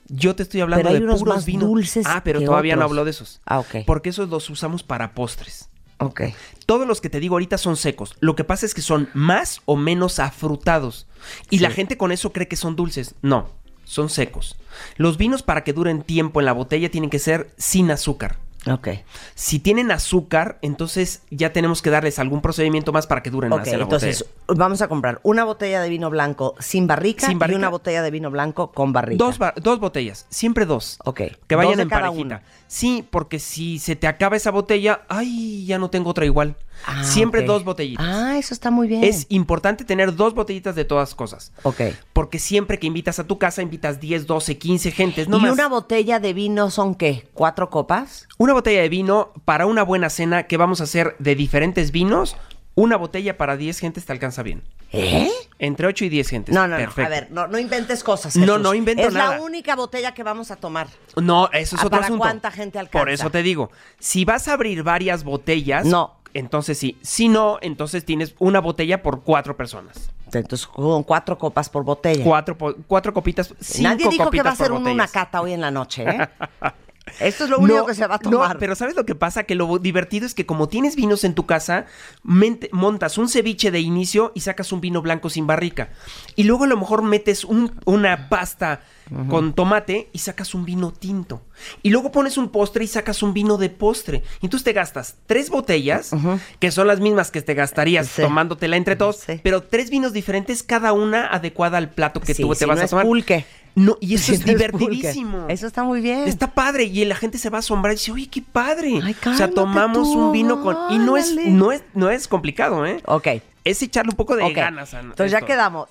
[0.07, 1.67] Yo te estoy hablando Pero hay de unos puros más vinos.
[1.69, 3.41] dulces Ah, pero todavía no hablo de esos.
[3.45, 3.75] Ah, ok.
[3.85, 5.68] Porque esos los usamos para postres.
[5.99, 6.21] Ok.
[6.65, 8.15] Todos los que te digo ahorita son secos.
[8.19, 11.07] Lo que pasa es que son más o menos afrutados.
[11.49, 13.15] Y la gente con eso cree que son dulces.
[13.21, 13.49] No,
[13.83, 14.55] son secos.
[14.95, 18.37] Los vinos para que duren tiempo en la botella tienen que ser sin azúcar.
[18.69, 18.89] Ok.
[19.35, 23.59] Si tienen azúcar, entonces ya tenemos que darles algún procedimiento más para que duren Ok,
[23.59, 24.59] más en la entonces botella.
[24.59, 27.55] vamos a comprar una botella de vino blanco sin barrica, Sin barrica.
[27.55, 29.23] y una botella de vino blanco con barrica.
[29.23, 30.99] Dos, ba- dos botellas, siempre dos.
[31.05, 31.21] Ok.
[31.47, 32.25] Que vayan Dos en cada parejita.
[32.25, 32.41] una.
[32.67, 36.55] Sí, porque si se te acaba esa botella, ay, ya no tengo otra igual.
[36.85, 38.05] Ah, siempre dos botellitas.
[38.07, 39.03] Ah, eso está muy bien.
[39.03, 41.51] Es importante tener dos botellitas de todas cosas.
[41.63, 41.81] Ok.
[42.13, 45.27] Porque siempre que invitas a tu casa, invitas 10, 12, 15 gentes.
[45.27, 45.51] No ¿Y más.
[45.51, 47.27] una botella de vino son qué?
[47.33, 48.27] ¿Cuatro copas?
[48.37, 52.35] Una botella de vino para una buena cena que vamos a hacer de diferentes vinos.
[52.75, 54.63] Una botella para 10 gentes te alcanza bien.
[54.93, 55.29] ¿Eh?
[55.57, 56.55] Entre 8 y 10 gentes.
[56.55, 56.77] No, no, no.
[56.77, 57.01] Perfecto.
[57.05, 58.35] A ver, no, no inventes cosas.
[58.37, 58.61] No, Jesús.
[58.61, 59.35] no invento es nada.
[59.37, 60.87] la única botella que vamos a tomar.
[61.21, 62.19] No, eso es ¿Ah, otro para asunto.
[62.21, 62.99] cuánta gente alcanza?
[62.99, 63.69] Por eso te digo,
[63.99, 66.15] si vas a abrir varias botellas, No.
[66.33, 66.97] entonces sí.
[67.01, 70.11] Si no, entonces tienes una botella por cuatro personas.
[70.31, 72.23] Entonces, con cuatro copas por botella.
[72.23, 72.55] Cuatro,
[72.87, 76.05] cuatro copitas, cinco Nadie dijo que va a ser una cata hoy en la noche,
[76.07, 76.29] ¿eh?
[77.19, 78.57] Esto es lo único No, que se va a no, tomar.
[78.57, 79.43] pero ¿sabes lo que pasa?
[79.43, 81.85] Que lo divertido es que como tienes vinos en tu casa,
[82.23, 85.89] mente- montas un ceviche de inicio y sacas un vino blanco sin barrica.
[86.35, 88.81] Y luego a lo mejor metes un- una pasta
[89.27, 91.41] con tomate y sacas un vino tinto.
[91.81, 94.21] Y luego pones un postre y sacas un vino de postre.
[94.39, 96.11] Y entonces te gastas tres botellas,
[96.59, 98.21] que son las mismas que te gastarías Sí.
[98.21, 99.39] tomándotela entre todos, Sí.
[99.41, 102.75] pero tres vinos diferentes, cada una adecuada al plato que Sí, tú te si vas
[102.77, 103.05] no a es tomar.
[103.05, 103.47] pulque.
[103.75, 105.45] No, y eso es divertidísimo.
[105.47, 106.27] Eso está muy bien.
[106.27, 108.99] Está padre y la gente se va a asombrar y dice, oye, qué padre.
[109.03, 110.75] Ay, o sea, tomamos tú, un vino con...
[110.89, 113.01] Y no es, no, es, no es complicado, ¿eh?
[113.05, 113.27] Ok.
[113.63, 115.89] Es echarle un poco de ganas a Entonces ya quedamos.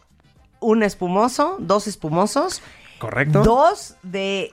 [0.61, 2.63] Un espumoso, dos espumosos,
[2.99, 3.43] Correcto.
[3.45, 4.53] dos de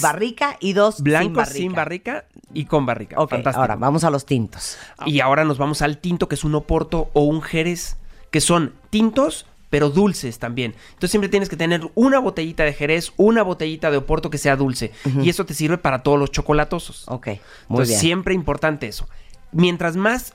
[0.00, 2.12] barrica y dos Blancos sin sin barrica.
[2.12, 3.16] barrica y con barrica.
[3.18, 3.60] Ok, Fantástico.
[3.60, 4.78] ahora vamos a los tintos.
[5.06, 7.96] Y ahora nos vamos al tinto, que es un oporto o un jerez,
[8.30, 10.74] que son tintos, pero dulces también.
[10.88, 14.56] Entonces siempre tienes que tener una botellita de jerez, una botellita de oporto que sea
[14.56, 14.92] dulce.
[15.22, 17.04] Y eso te sirve para todos los chocolatosos.
[17.08, 17.38] Ok, muy
[17.68, 18.00] Entonces, bien.
[18.00, 19.08] siempre importante eso.
[19.52, 20.34] Mientras más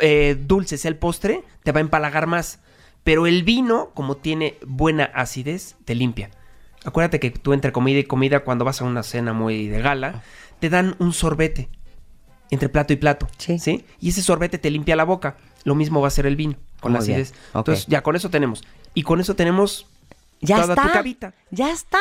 [0.00, 2.60] eh, dulce sea el postre, te va a empalagar más.
[3.04, 6.30] Pero el vino, como tiene buena acidez, te limpia.
[6.84, 10.22] Acuérdate que tú entre comida y comida, cuando vas a una cena muy de gala,
[10.60, 11.68] te dan un sorbete
[12.50, 13.26] entre plato y plato.
[13.38, 13.84] Sí.
[14.00, 15.36] Y ese sorbete te limpia la boca.
[15.64, 17.38] Lo mismo va a ser el vino, con la Muy bien, acidez.
[17.54, 18.64] Entonces, ya con eso tenemos.
[18.94, 19.86] Y con eso tenemos
[20.40, 20.86] Ya toda está.
[20.86, 21.34] tu cabita.
[21.50, 21.98] Ya está.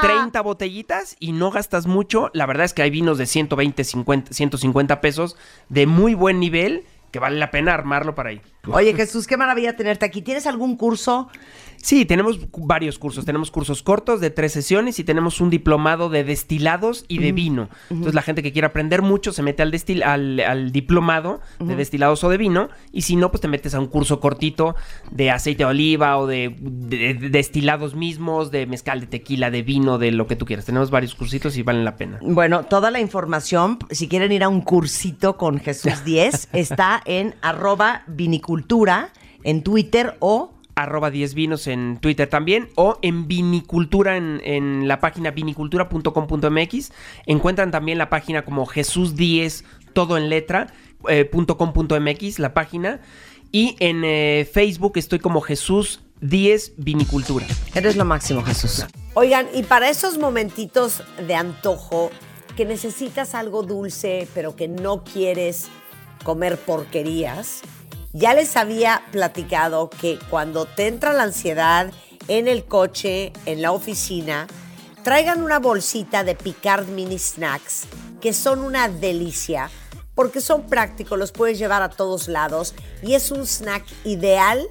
[0.00, 2.30] 30 botellitas y no gastas mucho.
[2.32, 5.36] La verdad es que hay vinos de 120, 50, 150 pesos
[5.68, 8.40] de muy buen nivel que vale la pena armarlo para ahí.
[8.70, 10.20] Oye, Jesús, qué maravilla tenerte aquí.
[10.22, 11.28] ¿Tienes algún curso?
[11.80, 13.24] Sí, tenemos varios cursos.
[13.24, 17.68] Tenemos cursos cortos de tres sesiones y tenemos un diplomado de destilados y de vino.
[17.90, 21.76] Entonces la gente que quiere aprender mucho se mete al, destil al, al diplomado de
[21.76, 24.74] destilados o de vino y si no, pues te metes a un curso cortito
[25.10, 29.62] de aceite de oliva o de, de- de destilados mismos, de mezcal, de tequila, de
[29.62, 30.64] vino, de lo que tú quieras.
[30.66, 32.18] Tenemos varios cursitos y valen la pena.
[32.22, 37.34] Bueno, toda la información, si quieren ir a un cursito con Jesús 10, está en
[37.42, 39.10] arroba vinicultura
[39.44, 40.52] en Twitter o
[40.82, 46.92] arroba 10 vinos en Twitter también o en vinicultura en, en la página vinicultura.com.mx
[47.26, 50.68] encuentran también la página como Jesús 10 todo en letra
[51.08, 53.00] eh, punto com punto mx la página
[53.50, 57.46] Y en eh, Facebook estoy como Jesús 10 Vinicultura.
[57.74, 58.84] Eres lo máximo, Jesús.
[59.14, 62.10] Oigan, y para esos momentitos de antojo
[62.56, 65.68] que necesitas algo dulce, pero que no quieres
[66.24, 67.62] comer porquerías,
[68.18, 71.92] ya les había platicado que cuando te entra la ansiedad
[72.26, 74.48] en el coche, en la oficina,
[75.04, 77.84] traigan una bolsita de Picard Mini Snacks,
[78.20, 79.70] que son una delicia,
[80.16, 84.66] porque son prácticos, los puedes llevar a todos lados y es un snack ideal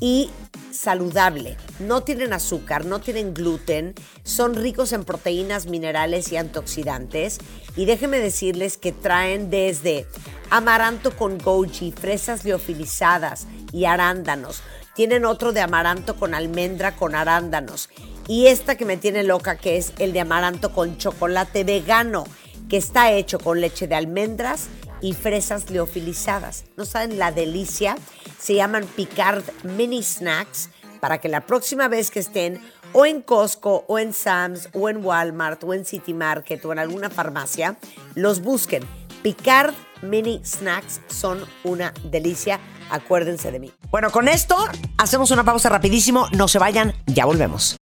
[0.00, 0.30] y
[0.72, 1.58] saludable.
[1.80, 7.40] No tienen azúcar, no tienen gluten, son ricos en proteínas, minerales y antioxidantes.
[7.76, 10.06] Y déjenme decirles que traen desde
[10.50, 14.62] amaranto con goji, fresas liofilizadas y arándanos.
[14.94, 17.88] Tienen otro de amaranto con almendra con arándanos.
[18.26, 22.24] Y esta que me tiene loca, que es el de amaranto con chocolate vegano,
[22.68, 24.68] que está hecho con leche de almendras
[25.00, 26.64] y fresas liofilizadas.
[26.76, 27.96] ¿No saben la delicia?
[28.38, 30.68] Se llaman Picard Mini Snacks
[31.00, 32.60] para que la próxima vez que estén
[32.92, 36.78] o en Costco o en Sam's o en Walmart o en City Market o en
[36.78, 37.76] alguna farmacia,
[38.14, 38.84] los busquen.
[39.22, 42.58] Picard Mini Snacks son una delicia.
[42.90, 43.72] Acuérdense de mí.
[43.90, 44.56] Bueno, con esto
[44.98, 46.28] hacemos una pausa rapidísimo.
[46.32, 47.76] No se vayan, ya volvemos.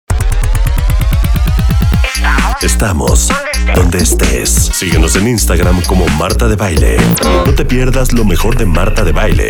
[2.63, 3.29] Estamos
[3.75, 4.49] donde estés.
[4.51, 6.97] Síguenos en Instagram como Marta de Baile.
[7.23, 9.49] No te pierdas lo mejor de Marta de Baile.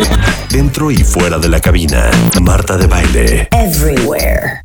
[0.49, 2.09] Dentro y fuera de la cabina.
[2.41, 3.47] Marta de Baile.
[3.51, 4.61] Everywhere.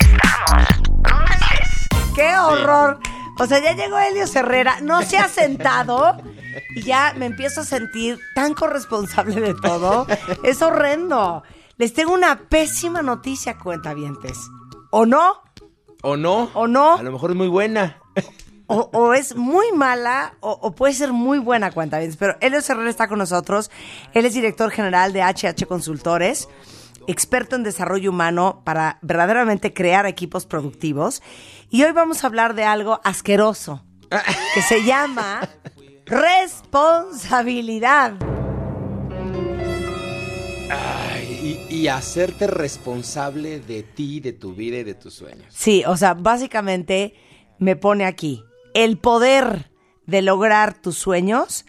[2.17, 2.99] ¡Qué horror!
[3.39, 6.17] O sea, ya llegó Helio Herrera, no se ha sentado
[6.75, 10.07] y ya me empiezo a sentir tan corresponsable de todo.
[10.43, 11.43] Es horrendo.
[11.77, 14.39] Les tengo una pésima noticia, cuentavientes.
[14.91, 15.43] ¿O no?
[16.03, 16.51] ¿O no?
[16.55, 16.97] ¿O no?
[16.97, 17.99] A lo mejor es muy buena.
[18.67, 22.17] O, o es muy mala o, o puede ser muy buena cuentavientes.
[22.17, 23.71] Pero Helio Herrera está con nosotros.
[24.15, 26.49] Él es director general de HH Consultores
[27.07, 31.23] experto en desarrollo humano para verdaderamente crear equipos productivos.
[31.71, 33.83] Y hoy vamos a hablar de algo asqueroso
[34.55, 35.49] que se llama
[36.11, 38.15] responsabilidad.
[40.71, 45.47] Ay, y, y hacerte responsable de ti, de tu vida y de tus sueños.
[45.49, 47.15] Sí, o sea, básicamente
[47.59, 49.71] me pone aquí, el poder
[50.07, 51.65] de lograr tus sueños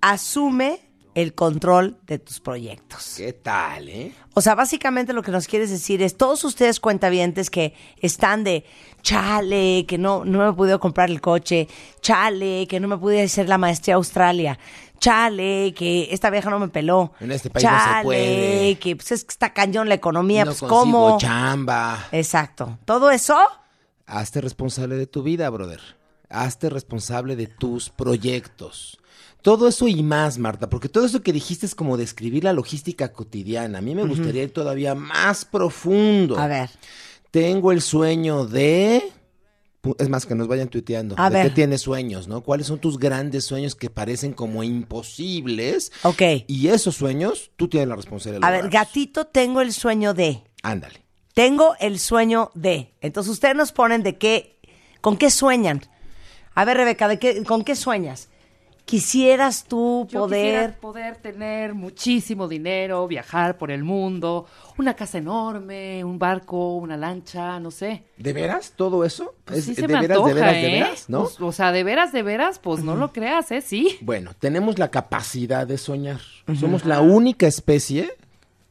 [0.00, 0.80] asume
[1.14, 3.14] el control de tus proyectos.
[3.16, 4.12] ¿Qué tal, eh?
[4.34, 8.64] O sea, básicamente lo que nos quieres decir es, todos ustedes cuentavientes que están de,
[9.02, 11.68] chale, que no, no me he podido comprar el coche,
[12.00, 14.58] chale, que no me pude hacer la maestría a Australia,
[14.98, 18.78] chale, que esta vieja no me peló, En este país no se puede.
[18.78, 21.18] que pues es que está cañón la economía, no pues consigo cómo.
[21.18, 22.08] chamba.
[22.12, 22.78] Exacto.
[22.84, 23.36] Todo eso,
[24.06, 25.80] Hazte responsable de tu vida, brother.
[26.28, 28.98] Hazte responsable de tus proyectos.
[29.42, 33.12] Todo eso y más, Marta, porque todo eso que dijiste es como describir la logística
[33.12, 33.78] cotidiana.
[33.78, 36.38] A mí me gustaría ir todavía más profundo.
[36.38, 36.70] a ver,
[37.32, 39.02] Tengo el sueño de...
[39.98, 41.16] Es más, que nos vayan tuiteando.
[41.18, 41.48] A ¿De ver.
[41.48, 42.42] qué tienes sueños, no?
[42.42, 45.90] ¿Cuáles son tus grandes sueños que parecen como imposibles?
[46.04, 46.22] ok.
[46.46, 50.44] Y esos sueños, tú tienes la responsabilidad de A ver, gatito, tengo el sueño de.
[50.62, 51.02] Ándale.
[51.34, 52.94] Tengo el sueño de.
[53.00, 54.60] Entonces ustedes nos ponen de qué,
[55.00, 55.82] con qué sueñan.
[56.54, 58.28] A ver, Rebeca, ¿de qué, ¿con qué sueñas?
[58.84, 60.78] Quisieras tú Yo poder.
[60.78, 64.46] poder tener muchísimo dinero, viajar por el mundo,
[64.76, 68.04] una casa enorme, un barco, una lancha, no sé.
[68.16, 69.34] ¿De veras todo eso?
[69.44, 70.60] Pues ¿Es sí de me veras, antoja, de veras, ¿eh?
[70.60, 71.20] de veras, no?
[71.22, 73.60] Pues, o sea, de veras, de veras, pues no lo creas, ¿eh?
[73.60, 73.98] Sí.
[74.00, 76.20] Bueno, tenemos la capacidad de soñar.
[76.58, 78.12] Somos la única especie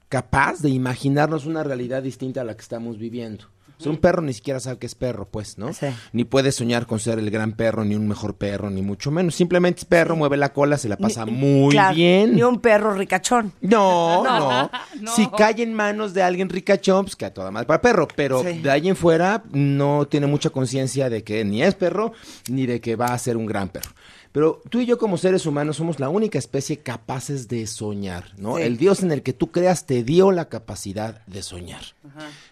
[0.10, 3.46] capaz de imaginarnos una realidad distinta a la que estamos viviendo.
[3.82, 5.74] O sea, un perro ni siquiera sabe que es perro, pues, ¿no?
[5.74, 5.88] Sí.
[6.14, 9.36] Ni puede soñar con ser el gran perro, ni un mejor perro, ni mucho menos.
[9.36, 12.36] Simplemente es perro, mueve la cola, se la pasa Ni- muy claro, bien.
[12.36, 13.52] Ni un perro ricachón.
[13.62, 15.16] No, no, No.
[15.16, 18.08] Si cae en manos de alguien ricachón, pues que a toda madre para perro.
[18.16, 18.60] Pero Sí.
[18.60, 22.14] de ahí en fuera no tiene mucha conciencia de que ni es perro,
[22.49, 23.91] ni de que va a ser un gran perro.
[24.32, 28.58] Pero tú y yo como seres humanos somos la única especie capaces de soñar, ¿no?
[28.58, 28.64] Sí.
[28.64, 31.84] El Dios en el que tú creas te dio la capacidad de soñar.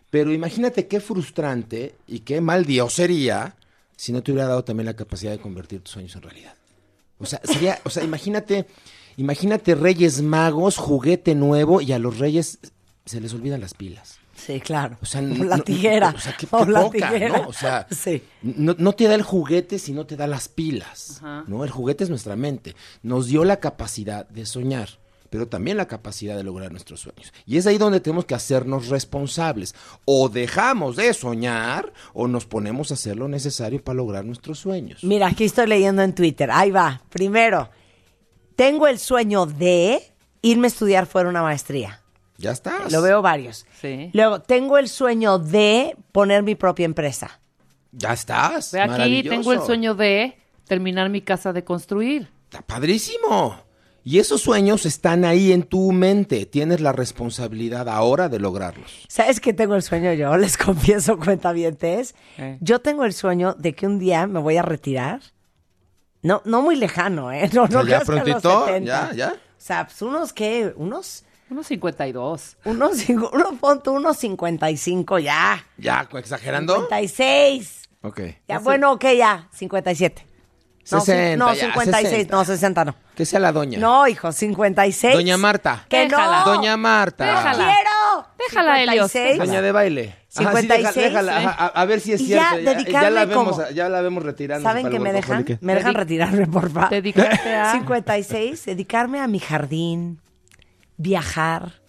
[0.09, 3.55] Pero imagínate qué frustrante y qué mal Dios sería
[3.95, 6.53] si no te hubiera dado también la capacidad de convertir tus sueños en realidad.
[7.19, 8.65] O sea, sería, o sea, imagínate,
[9.17, 12.59] imagínate Reyes Magos, juguete nuevo y a los Reyes
[13.05, 14.19] se les olvidan las pilas.
[14.45, 14.97] Sí, claro.
[15.01, 16.13] O sea, no- la no- tijera.
[16.15, 17.37] o sea, qué, O la poca, tijera.
[17.39, 17.47] ¿no?
[17.49, 18.23] O sea, Sí.
[18.41, 21.63] no, no te da el juguete si no te da las pilas, ¿no?
[21.63, 22.75] El juguete es nuestra mente.
[23.03, 24.89] Nos dio la capacidad de soñar,
[25.29, 27.31] pero también la capacidad de lograr nuestros sueños.
[27.45, 29.75] Y es ahí donde tenemos que hacernos responsables.
[30.05, 35.03] O dejamos de soñar o nos ponemos a hacer lo necesario para lograr nuestros sueños.
[35.03, 36.49] Mira, aquí estoy leyendo en Twitter.
[36.51, 37.03] Ahí va.
[37.09, 37.69] Primero,
[38.55, 40.01] tengo el sueño de
[40.41, 42.01] irme a estudiar fuera una maestría.
[42.39, 42.91] Ya estás.
[42.91, 43.65] Lo veo varios.
[43.81, 44.09] Sí.
[44.13, 47.41] Luego, tengo el sueño de poner mi propia empresa.
[47.91, 48.71] Ya estás.
[48.71, 52.29] Ve aquí, tengo el sueño de terminar mi casa de construir.
[52.45, 53.57] Está padrísimo.
[54.05, 56.45] Y esos sueños están ahí en tu mente.
[56.45, 59.05] Tienes la responsabilidad ahora de lograrlos.
[59.09, 60.37] ¿Sabes qué tengo el sueño yo?
[60.37, 62.15] Les confieso, cuentavientes.
[62.37, 62.57] Eh.
[62.61, 65.19] Yo tengo el sueño de que un día me voy a retirar.
[66.21, 67.49] No, no muy lejano, ¿eh?
[67.53, 68.85] No, no ya que prontito, 70.
[68.85, 69.33] ya, ya.
[69.33, 70.73] O sea, pues unos, ¿qué?
[70.77, 71.25] Unos...
[71.49, 72.57] Unos 52.
[72.65, 75.65] Unos, cinco- uno, pon tú unos 55 ya.
[75.77, 76.75] ¿Ya exagerando?
[76.75, 77.89] 56.
[78.01, 78.21] Ok.
[78.47, 79.47] Ya, bueno, ok, ya.
[79.53, 80.25] 57.
[80.91, 82.09] No, 60, sí, no, ya, 56.
[82.09, 82.35] 60.
[82.35, 82.95] No, 60 no.
[83.15, 83.77] Que sea la doña.
[83.77, 85.13] No, hijo, 56.
[85.13, 85.85] Doña Marta.
[85.87, 86.39] Que Déjala.
[86.45, 86.45] no.
[86.53, 87.25] Doña Marta.
[87.25, 87.65] Déjala.
[87.65, 88.27] quiero.
[88.37, 89.37] Déjala, Helios, 56.
[89.37, 90.15] Doña de baile.
[90.35, 92.63] Ajá, sí, 56, déjala, déjala, a, a ver si es Y ya, cierto.
[92.71, 94.63] Ya, dedicarme la vemos, como- ya la vemos retirando.
[94.67, 95.45] ¿Saben que me dejan?
[95.61, 96.89] Me dejan retirarme, por favor.
[96.89, 97.71] Dedicarte a...
[97.73, 100.21] 56, dedicarme a mi jardín,
[100.99, 101.81] viajar,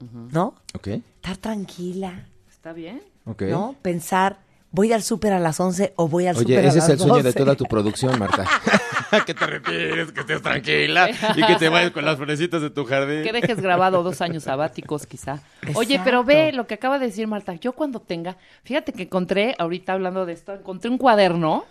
[0.00, 0.54] ¿no?
[0.74, 3.02] Ok, Estar tranquila, ¿Está bien?
[3.26, 3.42] ok.
[3.42, 3.76] ¿no?
[3.82, 4.38] Pensar,
[4.70, 6.90] voy al súper a las 11 o voy al Oye, súper a las ese es
[6.90, 7.38] el sueño de 12.
[7.38, 8.46] toda tu producción, Marta.
[9.26, 12.84] que te retires, que estés tranquila y que te vayas con las florecitas de tu
[12.84, 13.22] jardín.
[13.22, 15.42] Que dejes grabado dos años sabáticos, quizá.
[15.74, 17.54] Oye, pero ve lo que acaba de decir Marta.
[17.54, 21.64] Yo cuando tenga, fíjate que encontré, ahorita hablando de esto, encontré un cuaderno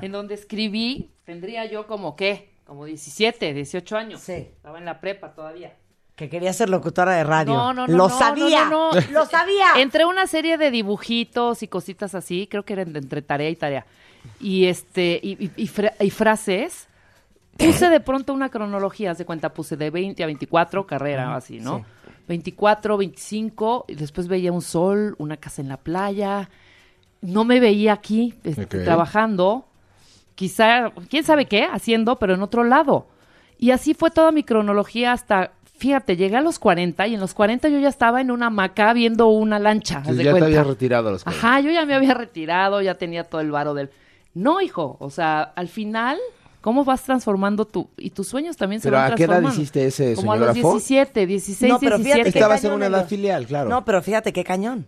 [0.00, 4.20] en donde escribí, tendría yo como qué, como 17, 18 años.
[4.20, 4.32] Sí.
[4.32, 5.76] Estaba en la prepa todavía.
[6.20, 7.54] Que quería ser locutora de radio.
[7.54, 7.96] No, no, no.
[7.96, 8.66] Lo no, sabía.
[8.66, 9.00] no, no, no.
[9.10, 9.68] Lo sabía.
[9.78, 13.56] Entre una serie de dibujitos y cositas así, creo que eran de entre tarea y
[13.56, 13.86] tarea.
[14.38, 16.88] Y este, y, y- y fra- y frases.
[17.56, 21.86] Puse de pronto una cronología, de cuenta, puse de 20 a 24, carrera así, ¿no?
[22.28, 26.50] 24, 25, y después veía un sol, una casa en la playa.
[27.22, 29.64] No me veía aquí este, trabajando,
[30.34, 33.06] quizá, quién sabe qué, haciendo, pero en otro lado.
[33.58, 37.32] Y así fue toda mi cronología hasta, fíjate, llegué a los 40 y en los
[37.34, 40.02] 40 yo ya estaba en una hamaca viendo una lancha.
[40.02, 40.44] de ya te cuenta.
[40.46, 41.46] habías retirado a los cuarenta.
[41.48, 43.90] Ajá, yo ya me había retirado, ya tenía todo el varo del...
[44.34, 46.18] No, hijo, o sea, al final,
[46.60, 47.88] ¿cómo vas transformando tu...
[47.96, 49.60] Y tus sueños también se Pero van ¿a qué edad transformando.
[49.62, 50.72] hiciste ese Como a los soñógrafo?
[50.78, 52.32] 17, 16, No, pero fíjate 17.
[52.32, 53.68] que Estabas en una edad filial, claro.
[53.70, 54.86] No, pero fíjate qué cañón.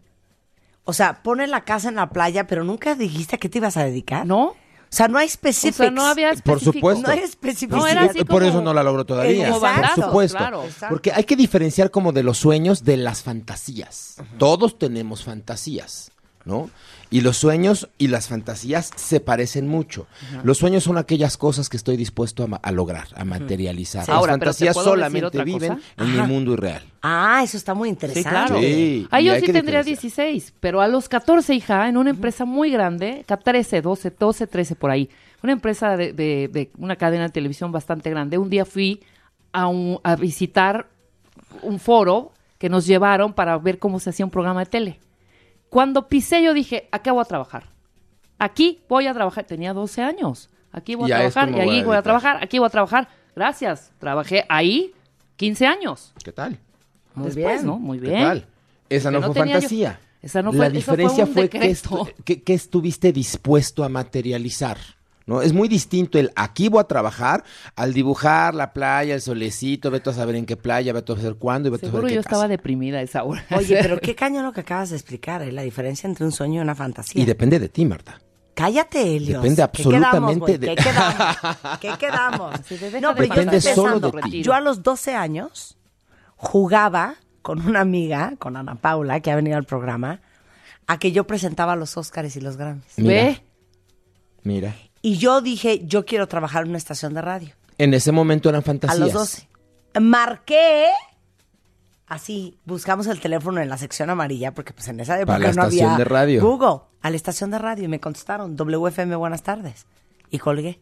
[0.85, 3.77] O sea, pone la casa en la playa, pero nunca dijiste a qué te ibas
[3.77, 4.27] a dedicar.
[4.27, 4.55] ¿No?
[4.93, 5.77] O sea, no hay O specifics.
[5.77, 6.73] sea, no había Por específico.
[6.75, 7.03] supuesto.
[7.07, 7.79] No hay específicos.
[7.81, 9.49] No, era Sí, así por como- eso no la logró todavía.
[9.51, 10.37] Por supuesto.
[10.37, 10.65] claro.
[10.91, 14.17] Porque hay que diferenciar como de los sueños de las fantasías.
[14.37, 16.11] Todos tenemos fantasías,
[16.45, 16.69] ¿no?
[17.13, 20.07] Y los sueños y las fantasías se parecen mucho.
[20.43, 24.05] Los sueños son aquellas cosas que estoy dispuesto a, lograr, a materializar.
[24.07, 24.11] Sí.
[24.11, 25.81] Ahora, las pero ¿te fantasías solamente viven cosa?
[25.99, 26.83] en mi mundo irreal.
[27.03, 28.29] Ah, eso está muy Sí, interesante.
[28.31, 28.59] claro.
[28.61, 30.27] Sí, Ah, yo sí tendría diferenciar.
[30.29, 34.75] 16, pero a los 14, hija, en una empresa muy grande, 13, 12, 12, 13
[34.75, 35.11] por ahí,
[35.43, 39.01] una empresa de, de- de una cadena de televisión bastante grande, un día fui
[39.53, 40.89] a, un- a visitar
[41.63, 45.01] un foro que nos llevaron para ver cómo se hacía un programa de tele.
[45.73, 47.71] Cuando pisé yo dije, aquí voy a trabajar.
[48.39, 49.45] Aquí voy a trabajar.
[49.45, 50.51] Tenía 12 años.
[50.71, 52.39] Aquí voy a trabajar y voy a aquí voy a trabajar.
[52.45, 53.09] Aquí voy a trabajar.
[53.35, 53.91] Gracias.
[53.99, 54.93] Trabajé ahí
[55.37, 56.13] 15 años.
[56.23, 56.59] ¿Qué tal?
[57.15, 57.67] Muy Después, bien.
[57.67, 57.79] ¿no?
[57.79, 58.21] Muy ¿Qué bien.
[58.23, 58.47] tal?
[58.91, 59.99] Esa no, no fue yo- fantasía.
[60.21, 63.89] Esa no fue- La fue diferencia un fue, que, estu- que- que estuviste dispuesto a
[63.89, 64.77] materializar.
[65.27, 65.43] ¿No?
[65.43, 67.45] Es muy distinto el aquí voy a trabajar
[67.77, 71.37] al dibujar la playa, el solecito, vete a saber en qué playa, vete a saber
[71.37, 72.35] cuándo y vete a Seguro saber qué yo casa.
[72.37, 73.45] estaba deprimida a esa hora.
[73.57, 75.53] Oye, pero qué cañón lo que acabas de explicar, ¿eh?
[75.53, 77.21] la diferencia entre un sueño y una fantasía.
[77.23, 78.21] Y depende de ti, Marta.
[78.55, 79.43] Cállate, Helios.
[79.43, 81.37] Depende ¿Qué quedamos, absolutamente de- ¿Qué quedamos?
[81.81, 82.55] ¿Qué quedamos?
[83.01, 84.43] No, pero yo Depende estoy solo pensando, de ti.
[84.43, 85.79] Yo a los 12 años
[86.37, 90.21] jugaba con una amiga, con Ana Paula, que ha venido al programa,
[90.87, 92.85] a que yo presentaba los Óscares y los Grammys.
[92.99, 93.43] Mira, Ve,
[94.43, 94.75] mira.
[95.03, 97.55] Y yo dije, yo quiero trabajar en una estación de radio.
[97.79, 98.99] En ese momento eran A fantasías.
[99.01, 99.49] los 12.
[100.01, 100.87] Marqué.
[102.07, 105.45] Así, buscamos el teléfono en la sección amarilla, porque pues en esa época Para la
[105.55, 106.43] no estación había de radio.
[106.43, 109.87] Google, a la estación de radio y me contestaron, WFM, buenas tardes.
[110.31, 110.81] Y colgué.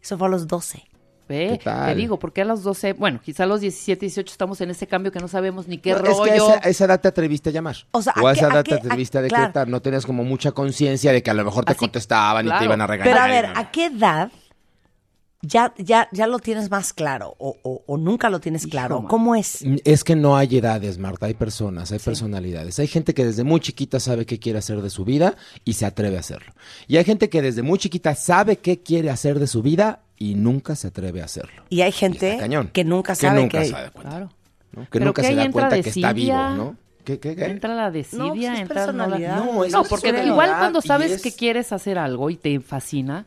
[0.00, 0.82] Eso fue a los 12.
[1.30, 4.60] Ve, ¿Qué te digo, porque a los 12, bueno, quizá a los 17, 18 estamos
[4.60, 6.24] en ese cambio que no sabemos ni qué No, rollo.
[6.26, 7.76] es que a esa, edad te atreviste a llamar.
[7.92, 9.44] O sea, o ¿a a qué- esa a edad qué- te atreviste a claro.
[9.44, 9.68] decretar.
[9.68, 12.64] No tenías como mucha conciencia de que a lo mejor te Así, contestaban y te
[12.64, 13.14] iban a regañar.
[13.14, 13.46] Pero a ver.
[13.54, 14.30] ¿a qué edad
[15.42, 19.06] ya, ya, ya lo tienes más claro o, o- o nunca lo tienes claro?
[19.08, 19.64] ¿Cómo es?
[19.84, 22.78] Es que no hay edades, Marta, hay personas, hay personalidades.
[22.78, 25.86] Hay gente que desde muy chiquita sabe qué quiere hacer de su vida y se
[25.86, 26.52] atreve a hacerlo.
[26.88, 30.34] Y hay gente que desde muy chiquita sabe qué quiere hacer de su vida y
[30.34, 31.62] nunca se atreve a hacerlo.
[31.70, 32.38] Y hay gente
[32.72, 33.64] que nunca sabe nunca que...
[33.66, 34.32] se da cuenta, Claro.
[34.72, 34.82] ¿no?
[34.82, 36.36] Que Pero nunca que se da cuenta que está vivo.
[36.50, 36.76] ¿no?
[37.04, 37.46] ¿Qué, qué, qué?
[37.46, 39.36] Entra la desidia, No, pues es entra no, la- personalidad.
[39.44, 43.24] No, es No, porque igual cuando sabes es- que quieres hacer algo y te fascina,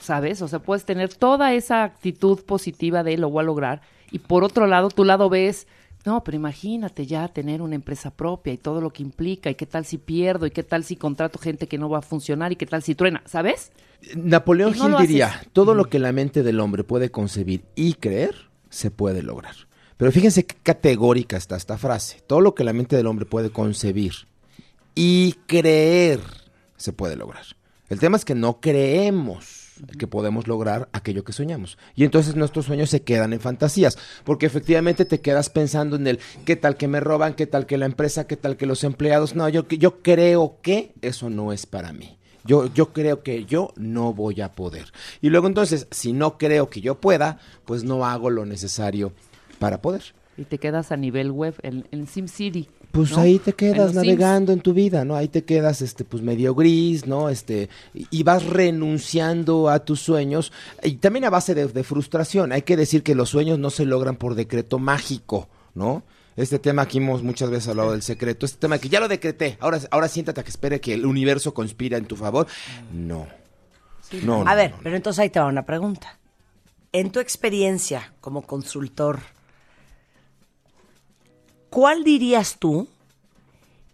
[0.00, 0.42] ¿sabes?
[0.42, 4.44] O sea, puedes tener toda esa actitud positiva de lo voy a lograr y por
[4.44, 5.66] otro lado, tu lado ves
[6.04, 9.66] No, pero imagínate ya tener una empresa propia y todo lo que implica, y qué
[9.66, 12.56] tal si pierdo, y qué tal si contrato gente que no va a funcionar, y
[12.56, 13.70] qué tal si truena, ¿sabes?
[14.16, 15.48] Napoleón no Hill lo diría, haces.
[15.52, 19.54] todo lo que la mente del hombre puede concebir y creer, se puede lograr.
[19.98, 22.22] Pero fíjense qué categórica está esta frase.
[22.26, 24.14] Todo lo que la mente del hombre puede concebir
[24.94, 26.20] y creer,
[26.78, 27.44] se puede lograr.
[27.90, 29.59] El tema es que no creemos
[29.98, 31.78] que podemos lograr aquello que soñamos.
[31.94, 36.18] Y entonces nuestros sueños se quedan en fantasías, porque efectivamente te quedas pensando en el
[36.44, 39.34] qué tal que me roban, qué tal que la empresa, qué tal que los empleados.
[39.34, 42.16] No, yo, yo creo que eso no es para mí.
[42.44, 44.92] Yo, yo creo que yo no voy a poder.
[45.20, 49.12] Y luego entonces, si no creo que yo pueda, pues no hago lo necesario
[49.58, 50.02] para poder.
[50.36, 52.68] Y te quedas a nivel web en, en SimCity.
[52.92, 53.20] Pues ¿no?
[53.20, 55.14] ahí te quedas navegando en tu vida, ¿no?
[55.14, 57.28] Ahí te quedas, este, pues medio gris, ¿no?
[57.28, 60.52] Este, y vas renunciando a tus sueños
[60.82, 62.52] y también a base de, de frustración.
[62.52, 66.02] Hay que decir que los sueños no se logran por decreto mágico, ¿no?
[66.36, 69.56] Este tema aquí hemos muchas veces hablado del secreto, este tema que ya lo decreté,
[69.60, 72.46] ahora, ahora siéntate a que espere que el universo conspira en tu favor.
[72.92, 73.26] No.
[74.22, 74.76] No, no, A ver, no.
[74.82, 76.18] pero entonces ahí te va una pregunta.
[76.92, 79.20] En tu experiencia como consultor,
[81.70, 82.88] ¿cuál dirías tú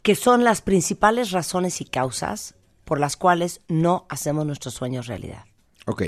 [0.03, 2.55] que son las principales razones y causas
[2.85, 5.45] por las cuales no hacemos nuestros sueños realidad?
[5.87, 6.05] Ok.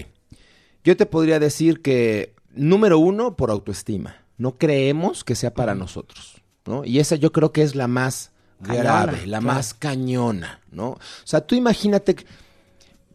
[0.84, 4.16] Yo te podría decir que, número uno, por autoestima.
[4.38, 6.84] No creemos que sea para nosotros, ¿no?
[6.84, 8.30] Y esa yo creo que es la más
[8.62, 9.42] Cañona, grave, la claro.
[9.56, 10.90] más cañona, ¿no?
[10.90, 12.26] O sea, tú imagínate que-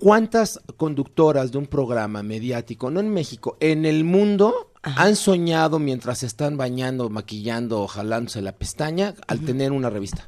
[0.04, 6.18] cuántas conductoras de un programa mediático, no en México, en el mundo, han soñado mientras
[6.20, 10.28] se están bañando, maquillando o jalándose la pestaña al tener una revista.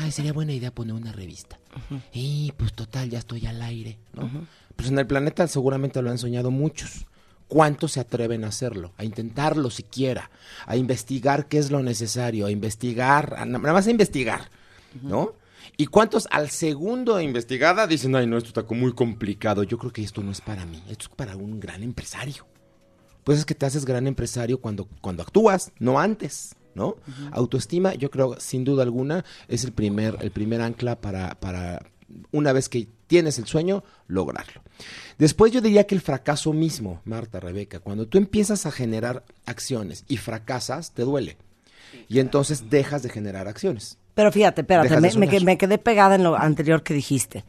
[0.00, 1.58] Ay, sería buena idea poner una revista.
[2.14, 4.30] Y pues total, ya estoy al aire, ¿no?
[4.74, 7.04] Pues en el planeta seguramente lo han soñado muchos.
[7.46, 8.92] ¿Cuántos se atreven a hacerlo?
[8.96, 10.30] A intentarlo siquiera,
[10.64, 14.50] a investigar qué es lo necesario, a investigar, a- nada más a investigar,
[15.02, 15.34] ¿no?
[15.76, 19.92] ¿Y cuántos al segundo de investigada dicen, ay, no, esto está muy complicado, yo creo
[19.92, 22.46] que esto no es para mí, esto es para un gran empresario?
[23.24, 26.96] Pues es que te haces gran empresario cuando, cuando actúas, no antes, ¿no?
[27.32, 31.82] Autoestima, yo creo, sin duda alguna, es el primer, el primer ancla para, para,
[32.30, 34.62] una vez que tienes el sueño, lograrlo.
[35.18, 40.04] Después yo diría que el fracaso mismo, Marta, Rebeca, cuando tú empiezas a generar acciones
[40.06, 41.36] y fracasas, te duele.
[42.08, 43.98] Y entonces dejas de generar acciones.
[44.14, 47.44] Pero fíjate, espérate, me, me quedé pegada en lo anterior que dijiste.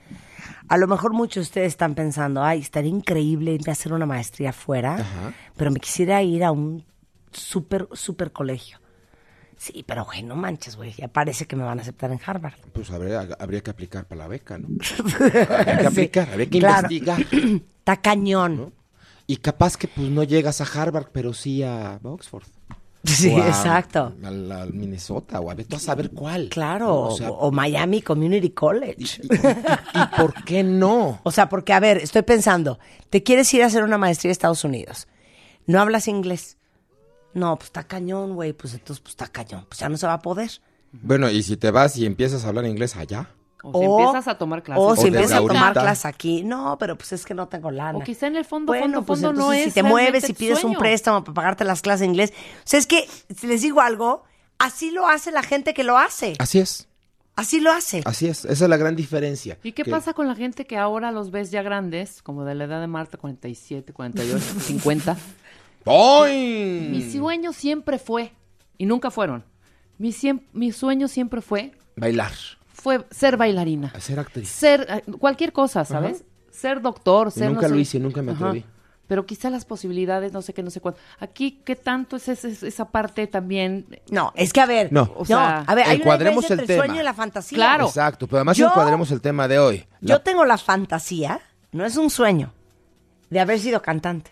[0.67, 4.07] A lo mejor muchos de ustedes están pensando, ay, estaría increíble irme a hacer una
[4.07, 5.33] maestría afuera, Ajá.
[5.55, 6.83] pero me quisiera ir a un
[7.31, 8.79] súper, súper colegio.
[9.57, 12.55] Sí, pero güey, no manches, güey, ya parece que me van a aceptar en Harvard.
[12.73, 14.67] Pues habría, habría que aplicar para la beca, ¿no?
[15.19, 16.87] habría que Sí, aplicar, habría que claro.
[16.91, 17.21] investigar.
[17.79, 18.57] Está cañón.
[18.57, 18.71] ¿no?
[19.27, 22.43] Y capaz que pues no llegas a Harvard, pero sí a Oxford.
[23.15, 24.13] Sí, O a- exacto.
[24.23, 26.49] A, la- a Minnesota, o a ver, tú a saber cuál.
[26.49, 26.93] Claro, ¿no?
[26.93, 29.21] o, O sea, o Miami Community College.
[29.23, 31.19] ¿y por qué no?
[31.23, 32.79] O sea, porque, a ver, estoy pensando,
[33.09, 35.07] te quieres ir a hacer una maestría a Estados Unidos,
[35.67, 36.57] no hablas inglés.
[37.33, 40.13] No, pues está cañón, güey, pues entonces, pues está cañón, pues ya no se va
[40.13, 40.49] a poder.
[40.93, 43.29] Bueno, y si te vas y empiezas a hablar inglés allá.
[43.73, 44.83] O, si empiezas a tomar clases.
[44.83, 46.43] O O si empiezas a tomar clases aquí.
[46.43, 47.97] No, pero pues es que no tengo lana.
[47.97, 50.29] O quizá en el fondo, Bueno, fondo, pues fondo no entonces es si te mueves
[50.29, 52.33] y pides un préstamo para pagarte las clases de inglés.
[52.59, 54.23] O sea, es que, si les digo algo,
[54.59, 56.33] así lo hace la gente que lo hace.
[56.39, 56.87] Así es,
[57.37, 58.01] Así lo hace.
[58.05, 58.45] así es.
[58.45, 59.57] Esa es la gran diferencia.
[59.61, 62.55] ¿Y qué Que- pasa con la gente que ahora los ves ya grandes, como de
[62.55, 65.17] la edad de Marta, 47, 48, 50?
[65.85, 66.87] ¡Ay!
[66.91, 68.31] Mi sueño siempre fue,
[68.77, 69.43] y nunca fueron,
[69.97, 72.31] mi, siem- mi sueño siempre fue, Bailar,
[72.85, 73.91] fue ser bailarina.
[73.99, 74.47] ser actriz.
[74.47, 76.23] Ser eh, cualquier cosa, ¿sabes?
[76.51, 78.49] Ser doctor, Y ser nunca no lo sé- hice, nunca me Ajá.
[78.49, 78.63] atreví.
[79.07, 80.99] Pero quizá las posibilidades, no sé qué, no sé cuánto.
[81.19, 83.87] Aquí, ¿qué tanto es ese- esa parte también?
[84.11, 85.11] No, es que a ver, No.
[85.17, 86.85] o sea, a ver, hay una encuadremos el entre el tema.
[86.85, 87.55] sueño y la fantasía.
[87.55, 87.87] Claro.
[87.87, 89.85] Exacto, pero además Yo- encuadremos el tema de hoy.
[90.01, 91.39] La- Yo tengo la fantasía,
[91.71, 92.53] no es un sueño,
[93.31, 94.29] de haber sido cantante.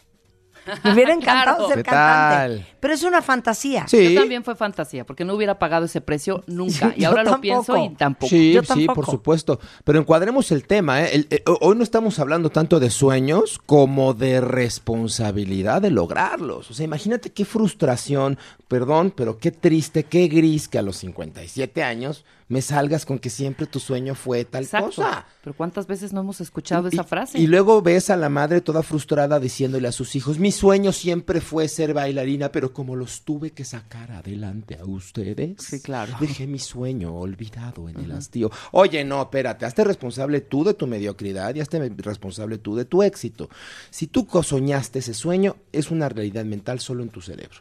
[0.83, 1.67] Me hubiera encantado Claro.
[1.67, 2.57] ser ¿Qué cantante.
[2.63, 2.67] tal?
[2.79, 3.87] Pero es una fantasía.
[3.87, 4.13] Sí.
[4.13, 6.93] Yo también fue fantasía, porque no hubiera pagado ese precio nunca.
[6.95, 8.29] Y Yo ahora lo pienso y tampoco.
[8.29, 8.93] Sí, Yo sí, tampoco.
[8.95, 9.59] por supuesto.
[9.83, 11.01] Pero encuadremos el tema.
[11.03, 11.09] ¿eh?
[11.13, 16.69] El- eh, hoy no estamos hablando tanto de sueños como de responsabilidad de lograrlos.
[16.69, 18.37] O sea, imagínate qué frustración,
[18.67, 23.29] perdón, pero qué triste, qué gris que a los 57 años me salgas con que
[23.29, 24.87] siempre tu sueño fue tal Exacto.
[24.87, 25.25] cosa.
[25.43, 27.39] Pero ¿cuántas veces no hemos escuchado Y- esa frase?
[27.39, 31.41] Y luego ves a la madre toda frustrada diciéndole a sus hijos, mi sueño siempre
[31.41, 36.13] fue ser bailarina, pero como los tuve que sacar adelante a ustedes, Sí, claro.
[36.19, 38.51] dejé mi sueño olvidado en el hastío.
[38.71, 43.03] Oye, no, espérate, hazte responsable tú de tu mediocridad y hazte responsable tú de tu
[43.03, 43.49] éxito.
[43.89, 47.59] Si tú soñaste ese sueño, es una realidad mental solo en tu cerebro.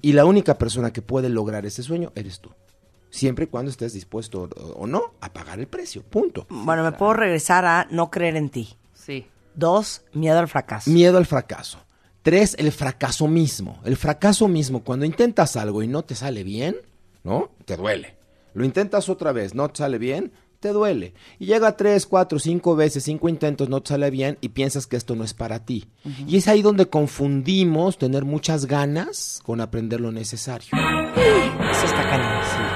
[0.00, 2.50] Y la única persona que puede lograr ese sueño eres tú.
[3.16, 6.02] Siempre y cuando estés dispuesto o, o no a pagar el precio.
[6.02, 6.46] Punto.
[6.50, 8.76] Bueno, me puedo regresar a no creer en ti.
[8.94, 9.26] Sí.
[9.54, 10.90] Dos, miedo al fracaso.
[10.90, 11.78] Miedo al fracaso.
[12.22, 13.80] Tres, el fracaso mismo.
[13.84, 16.76] El fracaso mismo, cuando intentas algo y no te sale bien,
[17.24, 17.50] ¿no?
[17.64, 18.16] Te duele.
[18.52, 21.14] Lo intentas otra vez, no te sale bien, te duele.
[21.38, 24.96] Y llega tres, cuatro, cinco veces, cinco intentos, no te sale bien y piensas que
[24.96, 25.88] esto no es para ti.
[26.26, 30.68] Y es ahí donde confundimos tener muchas ganas con aprender lo necesario.
[30.74, 32.42] Eso está cañón.
[32.42, 32.75] Sí,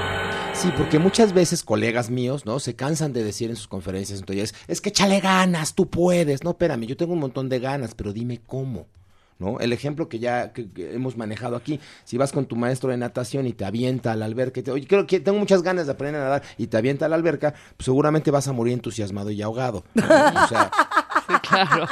[0.69, 2.59] porque muchas veces colegas míos, ¿no?
[2.59, 6.43] Se cansan de decir en sus conferencias, entonces, es que échale ganas, tú puedes.
[6.43, 8.85] No, espérame, yo tengo un montón de ganas, pero dime cómo.
[9.39, 9.59] ¿No?
[9.59, 13.47] El ejemplo que ya que- hemos manejado aquí, si vas con tu maestro de natación
[13.47, 15.93] y te avienta a la alberca, y te, oye, creo que tengo muchas ganas de
[15.93, 19.31] aprender a nadar, y te avienta a la alberca, pues seguramente vas a morir entusiasmado
[19.31, 19.83] y ahogado.
[19.95, 20.03] ¿no?
[20.03, 20.69] O sea,
[21.41, 21.87] Claro.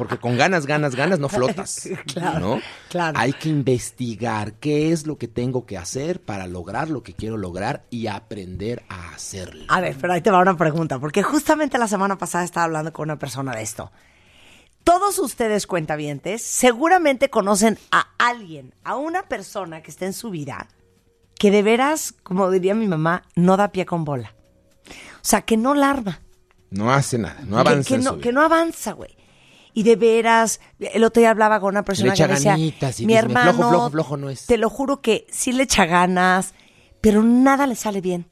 [0.00, 1.86] Porque con ganas, ganas, ganas no flotas.
[2.40, 2.58] ¿no?
[2.88, 3.18] claro.
[3.18, 7.36] Hay que investigar qué es lo que tengo que hacer para lograr lo que quiero
[7.36, 9.66] lograr y aprender a hacerlo.
[9.68, 12.94] A ver, pero ahí te va una pregunta, porque justamente la semana pasada estaba hablando
[12.94, 13.92] con una persona de esto.
[14.84, 20.68] Todos ustedes, cuentavientes, seguramente conocen a alguien, a una persona que está en su vida,
[21.38, 24.34] que de veras, como diría mi mamá, no da pie con bola.
[25.16, 26.20] O sea, que no larva.
[26.70, 27.96] No hace nada, no avanza.
[27.96, 29.19] que, no, que no avanza, güey.
[29.72, 33.14] Y de veras, el otro día hablaba con una persona que decía, ganitas y mi
[33.14, 34.46] hermano, flojo, flojo, flojo no es.
[34.46, 36.54] te lo juro que sí le echa ganas,
[37.00, 38.26] pero nada le sale bien.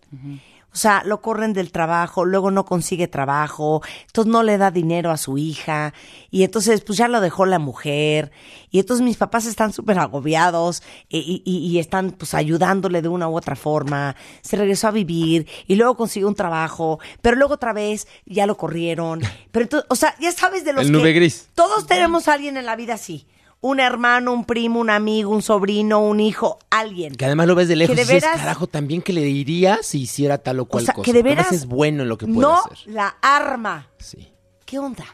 [0.71, 5.11] O sea, lo corren del trabajo, luego no consigue trabajo, entonces no le da dinero
[5.11, 5.95] a su hija,
[6.31, 8.31] y entonces pues ya lo dejó la mujer,
[8.71, 13.29] y entonces mis papás están súper agobiados y, y- y- están pues ayudándole de una
[13.29, 17.73] u otra forma, se regresó a vivir y luego consiguió un trabajo, pero luego otra
[17.73, 19.21] vez ya lo corrieron,
[19.51, 21.49] pero entonces, o sea, ya sabes de los El que nube gris.
[21.55, 23.27] todos tenemos a alguien en la vida así,
[23.61, 27.15] un hermano, un primo, un amigo, un sobrino, un hijo, alguien.
[27.15, 30.03] Que además lo ves de lejos Que y dices, carajo, también que le diría si
[30.03, 31.05] hiciera tal o cual sea, cosa.
[31.05, 32.79] que de Además veras es bueno en lo que puede no hacer.
[32.87, 33.89] la arma.
[33.99, 34.29] Sí.
[34.65, 35.05] ¿Qué onda?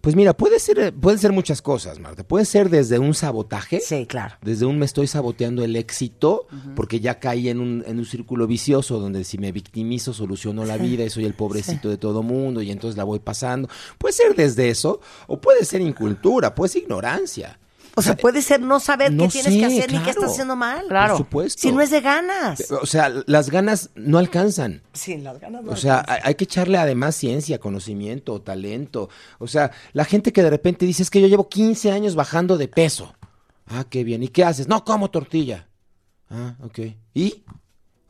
[0.00, 2.24] Pues mira, puede ser, pueden ser muchas cosas, Marta.
[2.24, 3.80] Puede ser desde un sabotaje.
[3.80, 4.34] Sí, claro.
[4.42, 6.46] Desde un me estoy saboteando el éxito,
[6.76, 10.76] porque ya caí en un, en un círculo vicioso donde si me victimizo soluciono la
[10.76, 13.68] vida y soy el pobrecito de todo mundo y entonces la voy pasando.
[13.96, 17.58] Puede ser desde eso, o puede ser incultura, puede ser ignorancia.
[17.96, 20.10] O sea, puede ser no saber no qué tienes sé, que hacer ni qué claro.
[20.10, 20.86] estás haciendo mal.
[20.88, 21.60] Por supuesto.
[21.62, 22.70] Si no es de ganas.
[22.70, 24.82] O sea, las ganas no alcanzan.
[24.92, 26.26] Sí, las ganas no O sea, alcanzan.
[26.26, 29.08] hay que echarle además ciencia, conocimiento, talento.
[29.38, 32.58] O sea, la gente que de repente dice es que yo llevo 15 años bajando
[32.58, 33.14] de peso.
[33.66, 34.22] Ah, qué bien.
[34.22, 34.68] ¿Y qué haces?
[34.68, 35.68] No como tortilla.
[36.30, 36.78] Ah, ok.
[37.14, 37.44] ¿Y?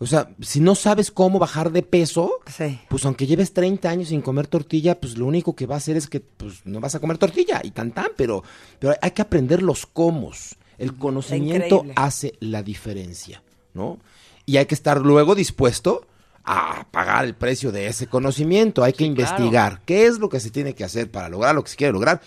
[0.05, 2.78] O sea, si no sabes cómo bajar de peso, Sí.
[2.90, 5.97] pues aunque lleves 30 años sin comer tortilla, pues lo único que va a hacer
[5.97, 8.44] es que pues, no vas a comer tortilla y tan tan, pero,
[8.78, 10.31] pero hay que aprender los cómo.
[10.76, 11.93] El conocimiento increíble.
[11.97, 13.98] hace la diferencia, ¿no?
[14.44, 16.06] Y hay que estar luego dispuesto
[16.44, 18.85] a pagar el precio de ese conocimiento.
[18.85, 21.70] Hay que investigar qué es lo que se tiene que hacer para lograr lo que
[21.70, 22.20] se quiere lograr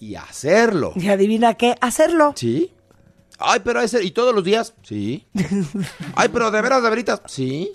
[0.00, 0.94] y hacerlo.
[0.96, 2.32] Y adivina qué, hacerlo.
[2.36, 2.72] Sí.
[3.44, 4.74] Ay, pero ese, ¿y todos los días?
[4.82, 5.26] Sí.
[6.14, 7.20] Ay, pero de veras, de veritas.
[7.26, 7.72] Sí.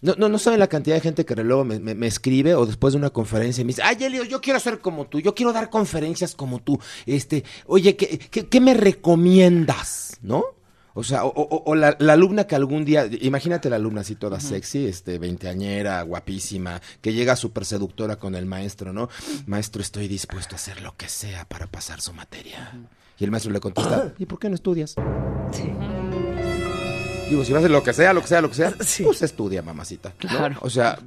[0.00, 2.66] No, no, no saben la cantidad de gente que luego me, me- me escribe o
[2.66, 5.52] después de una conferencia me dice, ay, Elio, yo quiero ser como tú, yo quiero
[5.52, 6.80] dar conferencias como tú.
[7.06, 10.18] Este, oye, ¿qué, qué, qué me recomiendas?
[10.22, 10.44] ¿No?
[10.94, 14.14] O sea, o, o- o la, la alumna que algún día, imagínate la alumna así
[14.16, 19.08] toda sexy, este, veinteañera, guapísima, que llega súper seductora con el maestro, ¿no?
[19.46, 22.76] Maestro, estoy dispuesto a hacer lo que sea para pasar su materia.
[23.22, 24.96] Y el maestro le contesta, ¿y por qué no estudias?
[27.30, 28.74] Digo, si vas a hacer lo que sea, lo que sea, lo que sea,
[29.04, 30.12] pues estudia, mamacita.
[30.24, 30.28] ¿no?
[30.28, 30.56] Claro.
[30.60, 30.98] O sea,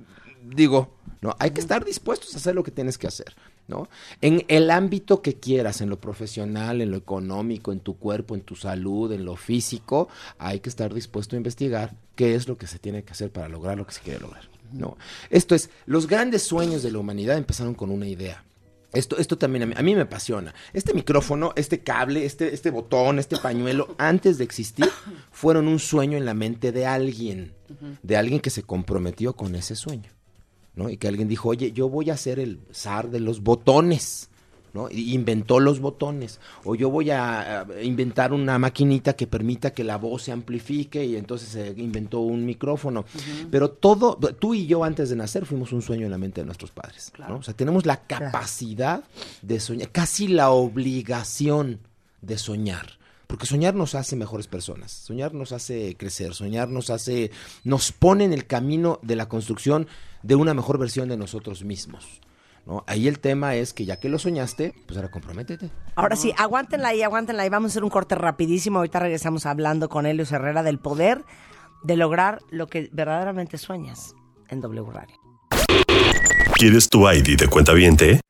[0.42, 3.36] digo, no, hay que estar dispuestos a hacer lo que tienes que hacer,
[3.68, 3.90] ¿no?
[4.22, 8.44] En el ámbito que quieras, en lo profesional, en lo económico, en tu cuerpo, en
[8.44, 10.08] tu salud, en lo físico,
[10.40, 13.50] hay que estar dispuesto a investigar qué es lo que se tiene que hacer para
[13.50, 14.96] lograr lo que se quiere lograr, ¿no?
[15.30, 18.46] Esto es, los grandes sueños de la humanidad empezaron con una idea.
[18.96, 20.54] Esto, esto también a mí, a mí me apasiona.
[20.74, 24.90] Este micrófono, este cable, este, este botón, este pañuelo, antes de existir,
[25.32, 27.54] fueron un sueño en la mente de alguien,
[28.02, 30.10] de alguien que se comprometió con ese sueño,
[30.76, 30.90] ¿no?
[30.90, 34.30] Y que alguien dijo, oye, yo voy a ser el zar de los botones,
[34.76, 34.90] ¿no?
[34.92, 36.40] Inventó los botones.
[36.66, 41.16] O yo voy a, inventar una maquinita que permita que la voz se amplifique y
[41.16, 43.06] entonces se inventó un micrófono.
[43.50, 46.46] Pero todo, tú y yo antes de nacer fuimos un sueño en la mente de
[46.46, 47.38] nuestros padres, ¿no?
[47.38, 49.04] O sea, tenemos la capacidad
[49.42, 51.80] de soñar, casi la obligación
[52.22, 53.00] de soñar.
[53.28, 57.32] Porque soñar nos hace mejores personas, soñar nos hace crecer, soñar nos hace,
[57.64, 59.88] nos pone en el camino de la construcción
[60.22, 62.22] de una mejor versión de nosotros mismos.
[62.66, 62.84] ¿No?
[62.88, 65.70] Ahí el tema es que ya que lo soñaste, pues ahora comprométete.
[65.96, 67.50] Ahora sí, aguántenla ahí, aguántenla ahí.
[67.50, 68.80] Vamos a hacer un corte rapidísimo.
[68.80, 71.24] Ahorita regresamos hablando con Helios Herrera del poder
[71.84, 74.16] de lograr lo que verdaderamente sueñas
[74.50, 75.16] en W Radio.
[76.56, 78.22] ¿Quieres tu ID de cuenta viente?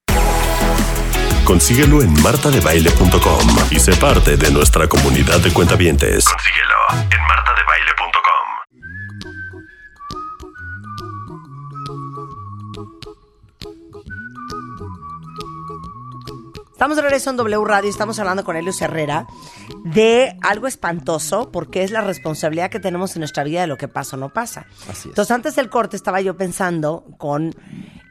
[1.46, 6.26] Consíguelo en martadebaile.com y sé parte de nuestra comunidad de cuentavientes.
[6.26, 8.25] Consíguelo en martadebaile.com.
[16.76, 19.28] Estamos de regreso en W Radio, estamos hablando con Helios Herrera
[19.86, 23.88] de algo espantoso porque es la responsabilidad que tenemos en nuestra vida de lo que
[23.88, 24.66] pasa o no pasa.
[24.90, 25.06] Así es.
[25.06, 27.56] Entonces, antes del corte estaba yo pensando con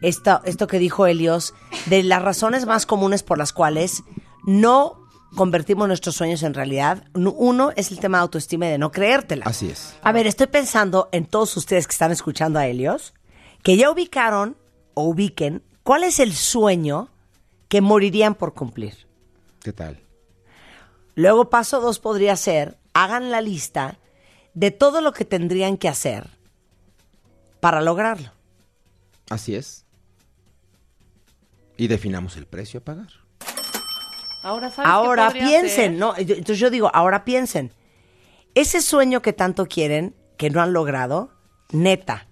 [0.01, 1.53] esto, esto que dijo Helios,
[1.85, 4.03] de las razones más comunes por las cuales
[4.47, 4.99] no
[5.37, 7.05] convertimos nuestros sueños en realidad.
[7.13, 9.45] Uno es el tema de autoestima y de no creértela.
[9.45, 9.95] Así es.
[10.03, 13.13] A ver, estoy pensando en todos ustedes que están escuchando a Helios,
[13.63, 14.57] que ya ubicaron
[14.95, 17.11] o ubiquen cuál es el sueño
[17.75, 18.95] que morirían por cumplir.
[19.61, 19.99] ¿Qué tal?
[21.17, 23.99] Luego paso dos podría ser, hagan la lista
[24.53, 26.29] de todo lo que tendrían que hacer
[27.59, 28.31] para lograrlo.
[29.29, 29.85] Así es.
[31.77, 33.09] Y definamos el precio a pagar.
[34.45, 35.93] Ahora, ¿sabes Ahora piensen, ser?
[35.95, 36.17] ¿no?
[36.19, 37.73] Yo- Entonces yo digo, ahora piensen.
[38.55, 41.33] Ese sueño que tanto quieren, que no han logrado,
[41.73, 42.29] neta.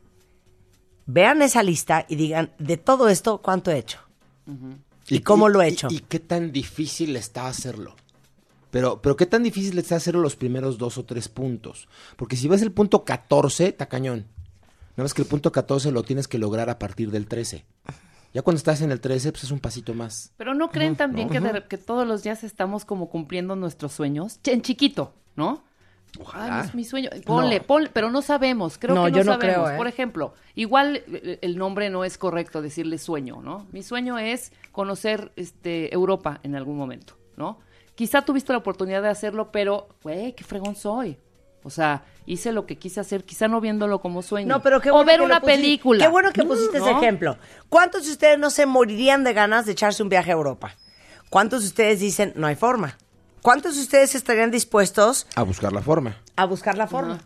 [1.07, 3.99] Vean esa lista y digan, de todo esto, ¿cuánto he hecho?
[5.17, 5.89] ¿Y cómo lo he hecho?
[5.91, 7.95] Y, qué tan difícil está hacerlo?
[8.71, 11.89] Pero, pero qué tan difícil está hacerlo los primeros dos o tres puntos.
[12.17, 14.27] Porque si ves el punto 14, está cañón.
[14.97, 17.65] Nada más que el punto 14 lo tienes que lograr a partir del 13.
[18.35, 20.33] Ya cuando estás en el 13, pues es un pasito más.
[20.39, 24.39] Pero no creen también que, de- que todos los días estamos como cumpliendo nuestros sueños,
[24.45, 25.65] en chiquito, ¿no?
[26.21, 26.61] Ojalá.
[26.61, 27.09] Ay, es mi sueño.
[27.25, 27.65] Ponle, No.
[27.65, 28.77] ponle, pero no sabemos.
[28.79, 29.55] Creo No, que no yo no sabemos.
[29.65, 29.77] creo, ¿eh?
[29.79, 33.67] Por ejemplo, igual eh, el nombre no es correcto decirle sueño, ¿no?
[33.73, 37.59] Mi sueño es conocer este Europa en algún momento, ¿no?
[37.95, 41.19] Quizá tuviste la oportunidad de hacerlo, pero, güey, qué fregón soy.
[41.65, 44.49] O sea, hice lo que quise hacer, quizá no viéndolo como sueño.
[44.49, 46.05] No, pero qué o bueno ver que lo una película.
[46.05, 47.37] Qué bueno que pusiste ese ejemplo.
[47.69, 50.75] ¿Cuántos de ustedes no se morirían de ganas de echarse un viaje a Europa?
[51.31, 52.99] ¿Cuántos de ustedes dicen, no hay forma?
[53.43, 56.17] ¿Cuántos de ustedes estarían dispuestos A buscar la forma.
[56.37, 57.19] a buscar la forma?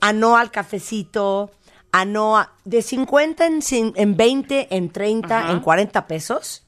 [0.00, 1.50] A no al cafecito,
[1.92, 2.52] a no a...
[2.64, 5.52] De 50 en, cin- en 20, en 30, Ajá.
[5.52, 6.62] en 40 pesos,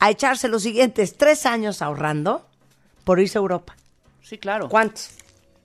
[0.00, 2.46] a echarse los siguientes tres años ahorrando
[3.04, 3.76] por irse a Europa.
[4.22, 4.68] Sí, claro.
[4.68, 5.10] ¿Cuántos?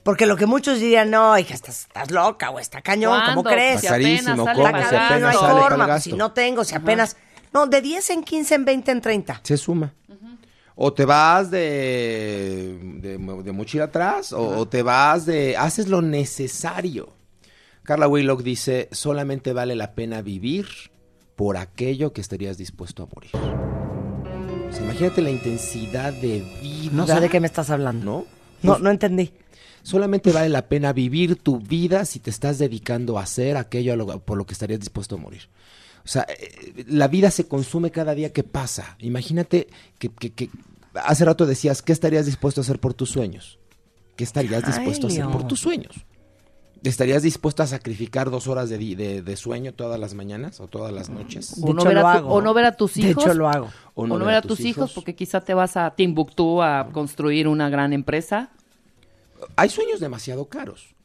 [0.04, 3.82] Porque lo que muchos dirían, no, hija, estás, estás loca o está cañón, ¿cómo crees?
[3.82, 4.68] Si carísimo, sale ¿cómo?
[4.68, 4.98] Si no hay sale
[5.40, 6.10] para el forma, pues, gasto.
[6.10, 7.18] si no tengo, si apenas...
[7.54, 9.42] No, de 10 en 15, en 20, en 30.
[9.44, 9.94] Se suma.
[10.76, 15.56] O te vas de, de, de mochila atrás, o, o te vas de...
[15.57, 17.10] Haces lo necesario.
[17.84, 20.68] Carla Wheelock dice, solamente vale la pena vivir
[21.35, 23.31] por aquello que estarías dispuesto a morir.
[24.81, 26.91] Imagínate la intensidad de vida.
[26.93, 28.06] No sé de qué me estás hablando.
[28.06, 28.18] ¿No?
[28.64, 29.31] No, Pues, no entendí.
[29.84, 33.95] Solamente vale la pena vivir tu vida si te estás dedicando a hacer aquello a
[33.95, 35.49] lo- por lo que estarías dispuesto a morir.
[36.03, 38.95] O sea, eh, la vida se consume cada día que pasa.
[38.99, 39.68] Imagínate
[39.99, 40.49] que, que- que-
[40.95, 43.60] hace rato decías, ¿qué estarías dispuesto a hacer por tus sueños?
[44.15, 46.06] ¿Qué estarías Ay, dispuesto a hacer por tus sueños?
[46.84, 50.91] ¿Estarías dispuesto a sacrificar dos horas de, de- de sueño todas las mañanas o todas
[50.91, 51.61] las noches?
[51.61, 52.30] De O no, ver lo a tu- hago.
[52.34, 53.23] o no ver a tus De hijos.
[53.23, 53.69] hecho, lo hago.
[53.94, 57.69] O no, ver a tus hijos, porque quizá te vas a Timbuktu a construir una
[57.69, 58.49] gran empresa.
[59.56, 60.95] hay sueños demasiado caros.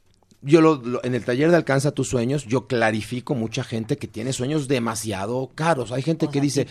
[0.47, 4.07] Yo lo, lo- en el taller de Alcanza tus sueños, yo clarifico mucha gente que
[4.07, 5.91] tiene sueños demasiado caros.
[5.93, 6.67] Hay gente que dice,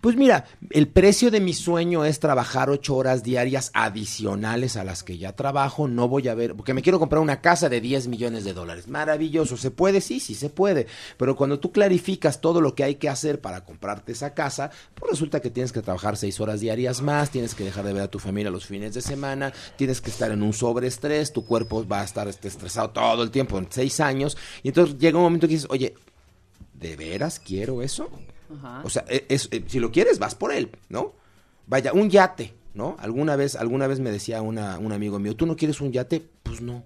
[0.00, 5.02] pues mira, el precio de mi sueño es trabajar ocho horas diarias adicionales a las
[5.02, 5.88] que ya trabajo.
[5.88, 8.88] No voy a ver, porque me quiero comprar una casa de 10 millones de dólares.
[8.88, 10.00] Maravilloso, ¿se puede?
[10.00, 10.86] Sí, sí se puede.
[11.16, 15.12] Pero cuando tú clarificas todo lo que hay que hacer para comprarte esa casa, pues
[15.12, 18.08] resulta que tienes que trabajar seis horas diarias más, tienes que dejar de ver a
[18.08, 22.02] tu familia los fines de semana, tienes que estar en un sobreestrés, tu cuerpo va
[22.02, 25.46] a estar este, estresado todo el tiempo en seis años, y entonces llega un momento
[25.46, 25.94] que dices, oye,
[26.74, 28.08] ¿de veras quiero eso?
[28.58, 28.82] Ajá.
[28.84, 31.12] O sea, e- es- eh, si lo quieres, vas por él, ¿no?
[31.66, 32.96] Vaya, un yate, ¿no?
[32.98, 36.26] Alguna vez, alguna vez me decía una, un amigo mío, ¿tú no quieres un yate?
[36.42, 36.84] Pues no,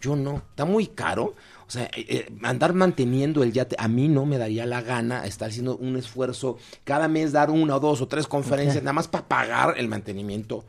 [0.00, 1.34] yo no, está muy caro.
[1.66, 5.24] O sea, eh, eh, andar manteniendo el yate, a mí no me daría la gana
[5.26, 9.06] estar haciendo un esfuerzo cada mes, dar una o dos o tres conferencias, nada más
[9.06, 10.64] para pagar el mantenimiento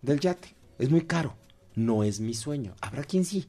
[0.00, 0.54] del yate.
[0.78, 1.34] Es muy caro.
[1.74, 2.74] No es mi sueño.
[2.80, 3.46] Habrá quien sí.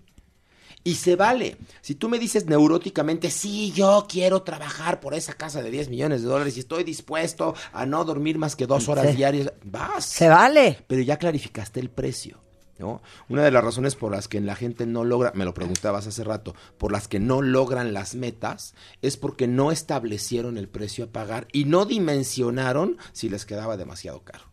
[0.88, 1.58] Y se vale.
[1.82, 6.22] Si tú me dices neuróticamente, sí, yo quiero trabajar por esa casa de 10 millones
[6.22, 10.06] de dólares y estoy dispuesto a no dormir más que dos horas diarias, vas.
[10.06, 10.86] Se vale.
[10.88, 12.38] Pero ya clarificaste el precio.
[12.80, 13.02] ¿no?
[13.28, 16.24] Una de las razones por las que la gente no logra, me lo preguntabas hace
[16.24, 21.08] rato, por las que no logran las metas es porque no establecieron el precio a
[21.08, 24.46] pagar y no dimensionaron si les quedaba demasiado caro.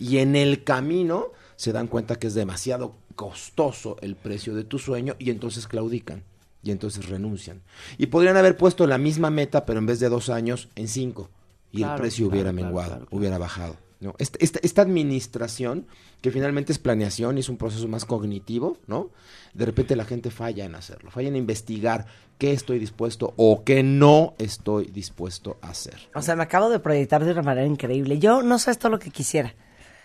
[0.00, 1.32] Y en el camino
[1.62, 6.24] se dan cuenta que es demasiado costoso el precio de tu sueño y entonces claudican
[6.60, 7.62] y entonces renuncian.
[7.98, 11.30] Y podrían haber puesto la misma meta, pero en vez de dos años, en cinco.
[11.70, 13.16] Y el precio claro, hubiera claro, menguado, claro, claro.
[13.16, 13.76] hubiera bajado.
[14.00, 14.14] ¿no?
[14.18, 15.86] Esta, esta- esta administración,
[16.20, 19.10] que finalmente es planeación y es un proceso más cognitivo, ¿no?
[19.54, 22.06] De repente la gente falla en hacerlo, falla en investigar
[22.38, 25.94] qué estoy dispuesto o qué no estoy dispuesto a hacer.
[26.16, 28.18] O sea, me acabo de proyectar de una manera increíble.
[28.18, 29.54] Yo no sé todo lo que quisiera.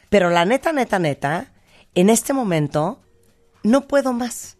[0.10, 1.52] Pero la neta, neta, neta,
[1.96, 3.02] en este momento
[3.64, 4.58] no puedo más.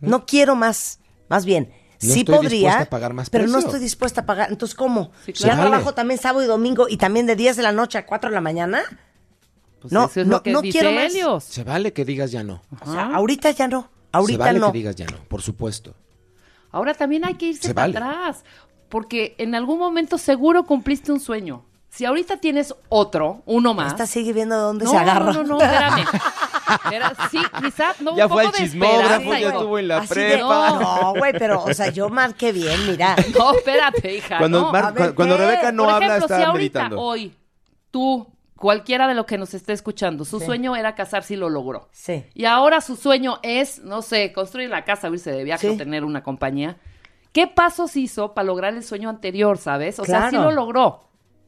[0.00, 1.00] No quiero más.
[1.28, 4.26] Más bien, No sí estoy podría, dispuesta a pagar más pero no estoy dispuesta a
[4.26, 4.50] pagar.
[4.50, 5.10] Entonces, ¿cómo?
[5.24, 8.06] Sí, ¿Ya trabajo también sábado y domingo y también de 10 de la noche a
[8.06, 8.82] 4 de la mañana?
[9.80, 11.12] Pues No, eso es no, lo que no dice quiero más.
[11.12, 11.44] Helios.
[11.44, 12.62] Se vale que digas ya no.
[12.80, 13.90] O sea, ahorita ya no.
[14.12, 14.72] Ahorita Se vale no.
[14.72, 15.94] que digas ya no, por supuesto.
[16.70, 17.98] Ahora también hay que irse Se para vale.
[17.98, 18.44] atrás,
[18.88, 21.64] porque en algún momento seguro cumpliste un sueño.
[21.88, 23.92] Si ahorita tienes otro, uno más.
[23.92, 25.32] Esta sigue viendo de dónde no, se agarra.
[25.32, 26.04] no, no, no, espérame.
[27.30, 30.30] Sí, quizá no, Ya un fue poco al chismógrafo, ya estuvo en la Así de-
[30.32, 30.70] prepa.
[30.80, 33.14] no, güey, pero, o sea, yo marqué bien, mira.
[33.38, 34.38] No, espérate, hija.
[34.38, 34.72] Cuando, no.
[34.72, 35.42] Mar- a ver, cu- cuando ¿qué?
[35.46, 37.00] Rebeca no Por habla, ejemplo, está si ahorita, meditando.
[37.02, 37.34] hoy,
[37.92, 38.26] tú,
[38.56, 40.46] cualquiera de lo que nos esté escuchando, su Sí.
[40.46, 41.88] sueño era casarse y lo logró.
[41.92, 42.24] Sí.
[42.34, 45.74] Y ahora su sueño es, no sé, construir la casa, irse de viaje Sí.
[45.74, 46.78] o tener una compañía.
[47.32, 50.00] ¿Qué pasos hizo para lograr el sueño anterior, sabes?
[50.00, 51.04] O sea, sí lo logró.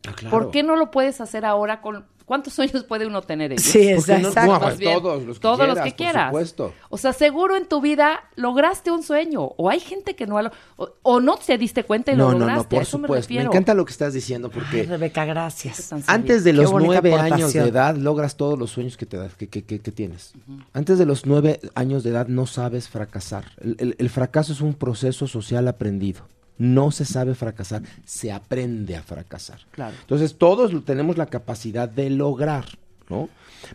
[0.06, 0.30] Ah, claro.
[0.36, 3.52] ¿Por qué no lo puedes hacer ahora con cuántos sueños puede uno tener?
[3.52, 3.64] Ellos?
[3.64, 4.28] Sí, ¿Por no?
[4.28, 4.58] exacto.
[4.70, 6.74] No, bien, todos los que todos los quieras, por supuesto.
[6.88, 9.42] O sea, seguro en tu vida lograste un sueño.
[9.56, 12.32] O hay gente que no lo, o, o no te diste cuenta y No, lo
[12.34, 12.62] no, lograste.
[12.62, 13.12] no, por eso me supuesto.
[13.12, 13.50] Me, refiero.
[13.50, 15.92] encanta lo que estás diciendo Ay, porque Rebeca, gracias.
[16.06, 19.48] Antes de los nueve años de edad logras todos los sueños que te das, que,
[19.48, 20.32] que- que- que tienes.
[20.72, 23.46] Antes de los nueve años de edad no sabes fracasar.
[23.60, 26.22] El, el- el fracaso es un proceso social aprendido.
[26.58, 29.60] No se sabe fracasar, se aprende a fracasar.
[29.70, 29.94] Claro.
[30.00, 32.64] Entonces todos tenemos la capacidad de lograr,
[33.08, 33.28] ¿no?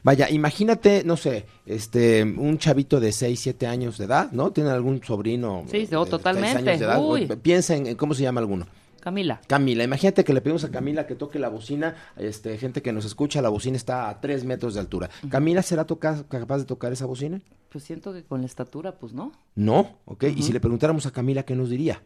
[0.04, 4.52] Vaya, imagínate, no sé, este, un chavito de 6, 7 años de edad, ¿no?
[4.52, 5.64] Tiene algún sobrino.
[5.70, 6.58] Sí, de no, seis totalmente.
[6.70, 7.02] años de edad.
[7.04, 7.26] Uy.
[7.42, 8.66] Piensa en, en cómo se llama alguno.
[9.02, 9.42] Camila.
[9.48, 13.04] Camila, imagínate que le pedimos a Camila que toque la bocina, este, gente que nos
[13.04, 15.10] escucha, la bocina está a 3 metros de altura.
[15.30, 17.42] ¿Camila será toca- capaz de tocar esa bocina?
[17.68, 19.34] Pues siento que con la estatura, pues no.
[19.56, 20.24] No, ok.
[20.38, 22.02] Y si le preguntáramos a Camila, ¿qué nos diría?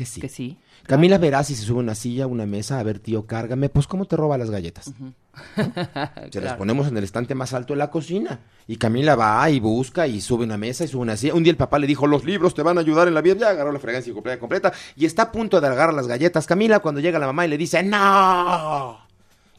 [0.00, 0.20] Que sí.
[0.20, 0.56] Que sí.
[0.86, 3.86] Camila verá si se sube a una silla, una mesa, a ver, tío, cárgame, pues
[3.86, 4.86] ¿cómo te roba las galletas?
[5.56, 6.56] Se las Claro.
[6.58, 8.40] ponemos en el estante más alto de la cocina.
[8.66, 11.34] Y Camila va y busca y sube una mesa y sube una silla.
[11.34, 13.36] Un día el papá le dijo, los libros te van a ayudar en la vida.
[13.36, 14.72] Ya agarró la fregancia completa, completa.
[14.96, 16.46] Y está a punto de agarrar las galletas.
[16.46, 18.98] Camila, cuando llega la mamá y le dice, ¡No!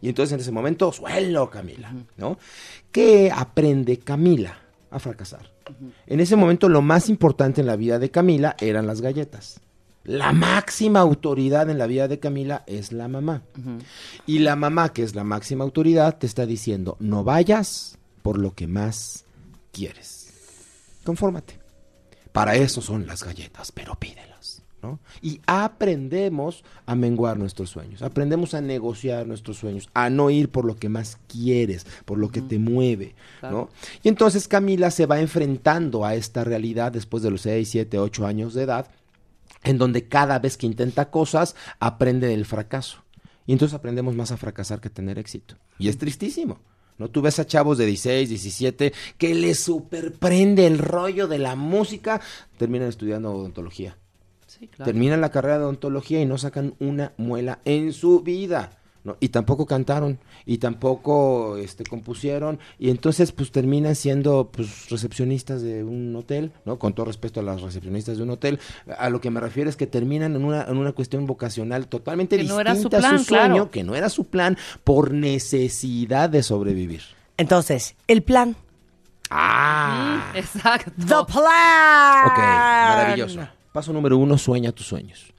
[0.01, 2.39] Y entonces en ese momento, suelo, Camila, ¿no?
[2.91, 4.57] ¿Qué aprende Camila
[4.89, 5.51] a fracasar?
[6.07, 9.61] En ese momento lo más importante en la vida de Camila eran las galletas.
[10.03, 13.43] La máxima autoridad en la vida de Camila es la mamá.
[14.25, 18.53] Y la mamá, que es la máxima autoridad, te está diciendo, no vayas por lo
[18.53, 19.25] que más
[19.71, 20.33] quieres.
[21.03, 21.59] Confórmate.
[22.31, 24.63] Para eso son las galletas, pero pídelas.
[24.81, 24.99] ¿no?
[25.21, 30.65] Y aprendemos a menguar nuestros sueños, aprendemos a negociar nuestros sueños, a no ir por
[30.65, 33.13] lo que más quieres, por lo que te mueve.
[33.43, 33.69] ¿no?
[34.01, 38.25] Y entonces Camila se va enfrentando a esta realidad después de los 6, 7, 8
[38.25, 38.87] años de edad,
[39.63, 43.03] en donde cada vez que intenta cosas aprende del fracaso.
[43.45, 45.55] Y entonces aprendemos más a fracasar que a tener éxito.
[45.77, 46.59] Y es tristísimo.
[46.97, 47.09] ¿no?
[47.09, 52.21] Tú ves a chavos de 16, 17 que les superprende el rollo de la música,
[52.57, 53.97] terminan estudiando odontología.
[54.47, 54.85] Sí, claro.
[54.91, 58.80] Terminan la carrera de odontología y no sacan una muela en su vida.
[59.03, 59.17] ¿No?
[59.19, 65.83] Y tampoco cantaron, y tampoco este, compusieron, y entonces pues terminan siendo pues recepcionistas de
[65.83, 66.77] un hotel, ¿no?
[66.77, 68.59] Con todo respeto a las recepcionistas de un hotel,
[68.97, 72.37] a lo que me refiero es que terminan en una, en una cuestión vocacional totalmente
[72.37, 73.71] Que no distinta era su a plan, su sueño, claro.
[73.71, 77.01] que no era su plan, por necesidad de sobrevivir.
[77.37, 78.55] Entonces, el plan.
[79.29, 80.31] ¡Ah!
[80.33, 80.91] Mm, Exacto.
[80.97, 82.25] The plan.
[82.27, 83.47] Ok, maravilloso.
[83.71, 85.33] Paso número uno, sueña tus sueños.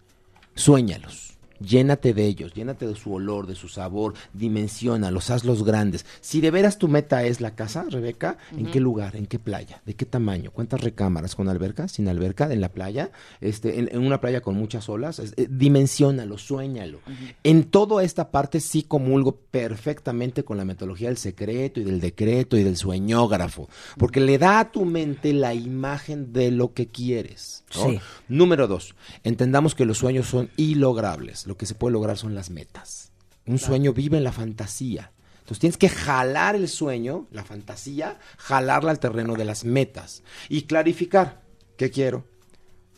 [0.55, 1.32] Suéñalos.
[1.63, 6.05] Llénate de ellos, llénate de su olor, de su sabor, dimensiónalos, hazlos grandes.
[6.21, 9.17] Si de veras tu meta es la casa, Rebeca, ¿en qué lugar?
[9.17, 9.81] ¿En qué playa?
[9.87, 10.51] ¿De qué tamaño?
[10.51, 11.35] ¿Cuántas recámaras?
[11.35, 11.89] ¿Con alberca?
[11.89, 12.53] ¿Sin alberca?
[12.53, 13.11] ¿En la playa?
[13.41, 15.19] Este, en, en una playa con muchas olas.
[15.19, 17.01] Es- eh, dimensiónalo, suéñalo.
[17.45, 22.57] En toda esta parte sí comulgo perfectamente con la metodología del secreto y del decreto
[22.57, 23.69] y del sueñógrafo,
[23.99, 27.65] porque le da a tu mente la imagen de lo que quieres.
[27.75, 27.85] ¿no?
[27.91, 28.01] Sí.
[28.29, 28.95] Número dos,
[29.25, 31.47] entendamos que los sueños son ilogrables.
[31.53, 33.11] Lo que se puede lograr son las metas.
[33.45, 35.13] Un sueño vive en la fantasía.
[35.41, 40.63] Entonces tienes que jalar el sueño, la fantasía, jalarla al terreno de las metas y
[40.63, 41.43] clarificar
[41.77, 42.25] qué quiero,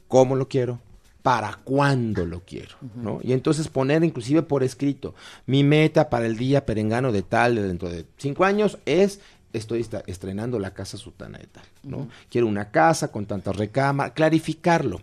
[0.06, 0.78] cómo lo quiero,
[1.20, 3.18] para cuándo lo quiero, ¿no?
[3.24, 5.16] Y entonces poner inclusive por escrito,
[5.47, 9.18] mi meta para el día perengano de tal, de dentro de cinco años, es,
[9.52, 12.09] estoy estrenando la casa sutana de tal, ¿no?
[12.31, 15.01] Quiero una casa con tantas recámaras, clarificarlo.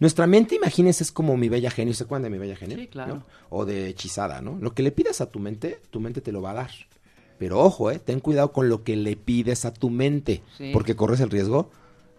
[0.00, 2.76] Nuestra mente, imagínense, es como mi bella genio, ¿se acuerdan de mi bella genio?
[2.78, 3.16] Sí, claro.
[3.16, 3.26] ¿No?
[3.50, 4.58] O de hechizada, ¿no?
[4.60, 6.70] Lo que le pidas a tu mente, tu mente te lo va a dar.
[7.38, 7.98] Pero ojo, ¿eh?
[7.98, 10.70] Ten cuidado con lo que le pides a tu mente, Sí.
[10.72, 11.70] porque corres el riesgo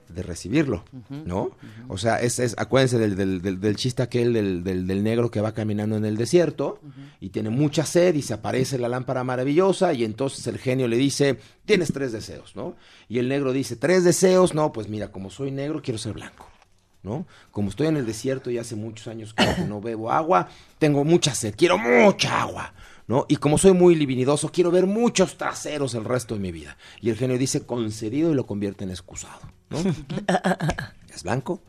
[0.08, 1.52] de recibirlo, ¿no?
[1.88, 5.30] O sea, es, es acuérdense del, del, del- del chiste aquel del, del, del negro
[5.30, 6.80] que va caminando en el desierto
[7.20, 10.98] y tiene mucha sed y se aparece la lámpara maravillosa y entonces el genio le
[10.98, 12.76] dice, tienes tres deseos, ¿no?
[13.08, 16.48] Y el negro dice, tres deseos, no, pues mira, como soy negro quiero ser blanco.
[17.02, 17.26] ¿No?
[17.52, 20.50] Como estoy en el desierto y hace muchos años que no bebo agua,
[20.80, 22.74] tengo mucha sed, quiero mucha agua,
[23.08, 23.26] ¿no?
[23.30, 26.78] Y como soy muy libidinoso, quiero ver muchos traseros el resto de mi vida.
[27.00, 29.40] Y el genio dice concedido y lo convierte en excusado,
[29.70, 29.80] ¿no?
[31.14, 31.62] es blanco,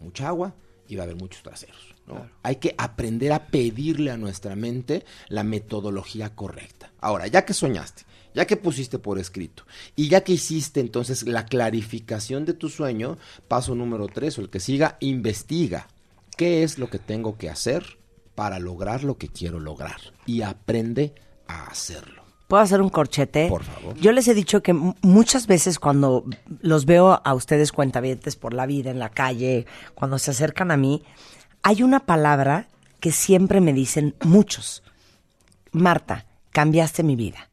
[0.00, 0.54] mucha agua
[0.86, 1.94] y va a haber muchos traseros.
[2.06, 2.28] ¿no?
[2.42, 6.92] Hay que aprender a pedirle a nuestra mente la metodología correcta.
[7.00, 8.03] Ahora, ya que soñaste,
[8.34, 9.64] ya que pusiste por escrito
[9.96, 13.16] y ya que hiciste entonces la clarificación de tu sueño,
[13.48, 15.88] paso número tres o el que siga, investiga
[16.36, 17.98] qué es lo que tengo que hacer
[18.34, 21.14] para lograr lo que quiero lograr y aprende
[21.46, 22.24] a hacerlo.
[22.48, 23.48] ¿Puedo hacer un corchete?
[23.48, 23.96] Por favor.
[23.96, 26.24] Yo les he dicho que muchas veces cuando
[26.60, 30.76] los veo a ustedes cuentavientes por la vida, en la calle, cuando se acercan a
[30.76, 31.02] mí,
[31.62, 32.68] hay una palabra
[33.00, 34.82] que siempre me dicen muchos.
[35.72, 37.48] Marta, cambiaste mi vida.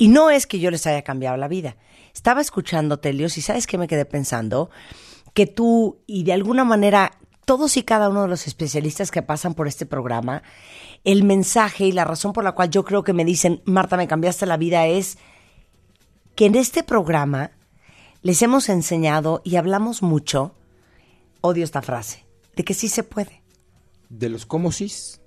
[0.00, 1.76] Y no es que yo les haya cambiado la vida.
[2.14, 4.70] Estaba escuchando Telios y sabes qué me quedé pensando
[5.34, 9.52] que tú y de alguna manera todos y cada uno de los especialistas que pasan
[9.52, 10.42] por este programa,
[11.04, 14.08] el mensaje y la razón por la cual yo creo que me dicen, Marta, me
[14.08, 15.18] cambiaste la vida es
[16.34, 17.50] que en este programa
[18.22, 20.54] les hemos enseñado y hablamos mucho,
[21.42, 22.24] odio esta frase,
[22.56, 23.42] de que sí se puede.
[24.08, 25.20] De los cómo sís.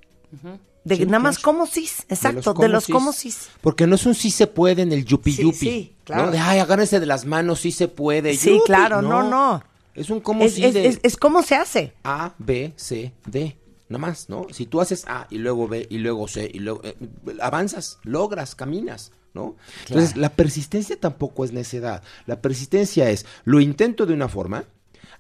[0.84, 1.46] De Sí, nada más claro.
[1.58, 3.34] como sí, exacto, de los cómo sí.
[3.62, 5.58] Porque no es un sí se puede en el yupi yupi.
[5.58, 6.26] sí, claro.
[6.26, 6.32] ¿no?
[6.32, 8.36] De ay, agárrense de las manos, sí se puede.
[8.36, 8.64] Sí, yupi.
[8.66, 9.64] claro, no, no.
[9.96, 11.94] Es un cómo Es, sí es- de es- es cómo se hace.
[12.04, 13.56] A, B, C, D.
[13.90, 14.48] Nada más, ¿no?
[14.52, 16.96] Si tú haces A y luego B y luego C y luego eh,
[17.42, 19.56] avanzas, logras, caminas, ¿no?
[19.88, 22.02] Entonces, la persistencia tampoco es necedad.
[22.26, 24.66] La persistencia es lo intento de una forma,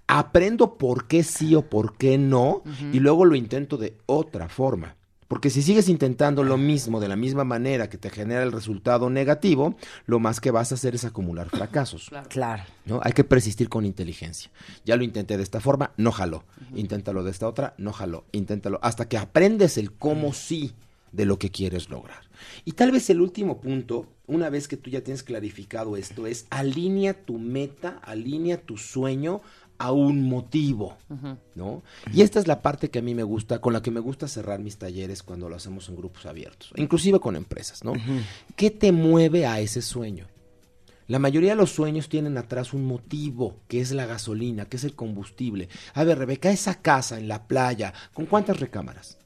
[0.07, 4.95] aprendo por qué sí o por qué no y luego lo intento de otra forma.
[5.33, 9.09] Porque si sigues intentando lo mismo de la misma manera que te genera el resultado
[9.09, 12.11] negativo, lo más que vas a hacer es acumular fracasos.
[12.29, 12.61] Claro.
[12.85, 12.99] ¿no?
[13.01, 14.51] Hay que persistir con inteligencia.
[14.85, 16.43] Ya lo intenté de esta forma, no jaló.
[16.75, 18.25] Inténtalo de esta otra, no jaló.
[18.31, 20.75] Inténtalo hasta que aprendes el cómo sí
[21.11, 22.21] de lo que quieres lograr.
[22.63, 26.45] Y tal vez el último punto, una vez que tú ya tienes clarificado esto, es
[26.51, 29.41] alinea tu meta, alinea tu sueño
[29.77, 30.97] a un motivo,
[31.55, 31.83] ¿no?
[32.13, 34.27] Y esta es la parte que a mí me gusta, con la que me gusta
[34.27, 37.93] cerrar mis talleres cuando lo hacemos en grupos abiertos, inclusive con empresas, ¿no?
[38.55, 40.27] ¿Qué te mueve a ese sueño?
[41.07, 44.85] La mayoría de los sueños tienen atrás un motivo, que es la gasolina, que es
[44.85, 45.67] el combustible.
[45.93, 49.17] A ver, Rebeca, esa casa en la playa, ¿con cuántas recámaras?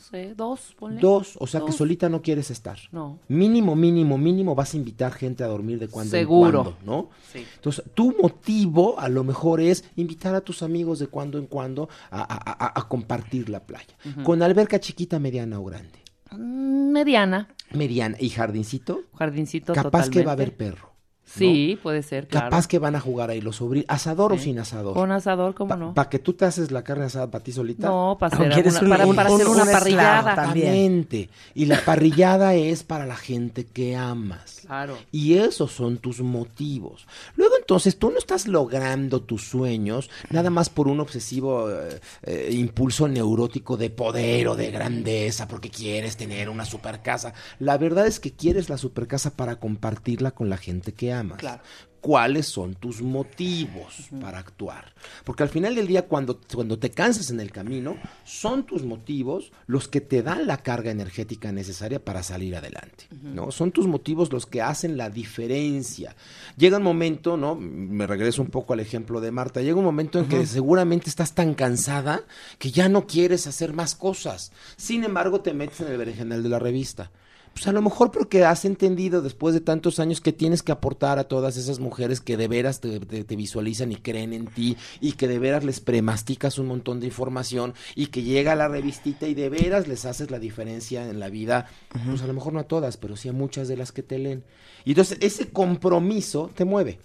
[0.00, 0.98] No sé, dos, ponle.
[0.98, 2.78] Dos, o sea que solita no quieres estar.
[2.90, 3.18] No.
[3.28, 6.46] Mínimo, mínimo, mínimo vas a invitar gente a dormir de cuando Seguro.
[6.60, 7.10] en cuando, ¿no?
[7.30, 7.44] Sí.
[7.56, 11.90] Entonces, tu motivo a lo mejor es invitar a tus amigos de cuando en cuando
[12.10, 13.94] a, a- a- a compartir la playa.
[14.24, 15.98] Con alberca chiquita, mediana o grande.
[16.32, 17.48] Mm, Mediana.
[17.72, 20.89] Mediana y jardincito, Jardincito capaz que va a haber perro.
[21.32, 22.46] Sí, puede ser, claro.
[22.50, 23.86] Capaz que van a jugar ahí los sobrinos.
[23.88, 24.94] ¿Asador o sin asador?
[24.94, 26.08] Con asador, ¿cómo ¿Para no?
[26.10, 27.86] que tú te haces la carne asada para ti solita?
[27.88, 30.34] No, para Aunque hacer, eres alguna- un- para, un- para un- hacer una parrillada.
[30.34, 30.66] también.
[30.66, 31.30] Exactamente.
[31.54, 34.62] Y la parrillada es para la gente que amas.
[34.66, 34.96] Claro.
[35.12, 37.06] Y esos son tus motivos.
[37.36, 42.48] Luego entonces tú no estás logrando tus sueños nada más por un obsesivo eh, eh,
[42.52, 47.34] impulso neurótico de poder o de grandeza porque quieres tener una super casa.
[47.58, 51.19] La verdad es que quieres la super casa para compartirla con la gente que amas.
[51.36, 51.62] Claro.
[52.00, 54.94] ¿Cuáles son tus motivos para actuar?
[55.22, 59.52] Porque al final del día, cuando, cuando te cansas en el camino, son tus motivos
[59.66, 63.06] los que te dan la carga energética necesaria para salir adelante.
[63.22, 63.50] ¿no?
[63.50, 66.16] Son tus motivos los que hacen la diferencia.
[66.56, 67.54] Llega un momento, ¿no?
[67.54, 69.60] Me regreso un poco al ejemplo de Marta.
[69.60, 72.22] Llega un momento en que seguramente estás tan cansada
[72.58, 74.52] que ya no quieres hacer más cosas.
[74.78, 77.10] Sin embargo, te metes en el berenjenal de la revista.
[77.52, 81.18] Pues a lo mejor porque has entendido después de tantos años que tienes que aportar
[81.18, 84.76] a todas esas mujeres que de veras te, te- te visualizan y creen en ti
[85.00, 89.26] y que de veras les premasticas un montón de información y que llega la revistita
[89.26, 91.66] y de veras les haces la diferencia en la vida,
[92.06, 94.18] pues a lo mejor no a todas, pero sí a muchas de las que te
[94.18, 94.42] leen.
[94.86, 97.00] Y entonces ese compromiso te mueve.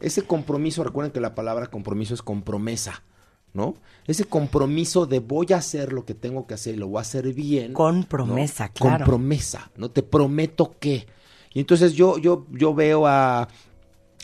[0.00, 3.02] Ese compromiso, recuerden que la palabra compromiso es compromesa.
[3.54, 3.76] ¿No?
[4.06, 7.02] Ese compromiso de voy a hacer lo que tengo que hacer y lo voy a
[7.02, 7.72] hacer bien.
[7.72, 8.06] Con ¿no?
[8.08, 9.04] promesa, Con claro.
[9.06, 9.90] promesa, ¿no?
[9.90, 11.06] Te prometo que.
[11.54, 13.46] Y entonces yo, yo, yo veo a,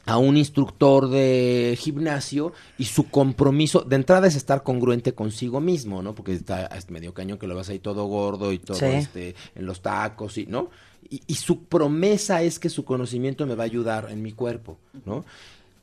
[0.05, 6.03] a un instructor de gimnasio y su compromiso de entrada es estar congruente consigo mismo,
[6.03, 6.13] ¿no?
[6.13, 8.87] Porque está es medio cañón que lo vas ahí todo gordo y todo Sí.
[8.87, 10.71] este en los tacos y, ¿no?
[11.09, 14.79] Y, y su promesa es que su conocimiento me va a ayudar en mi cuerpo,
[15.07, 15.25] ¿no?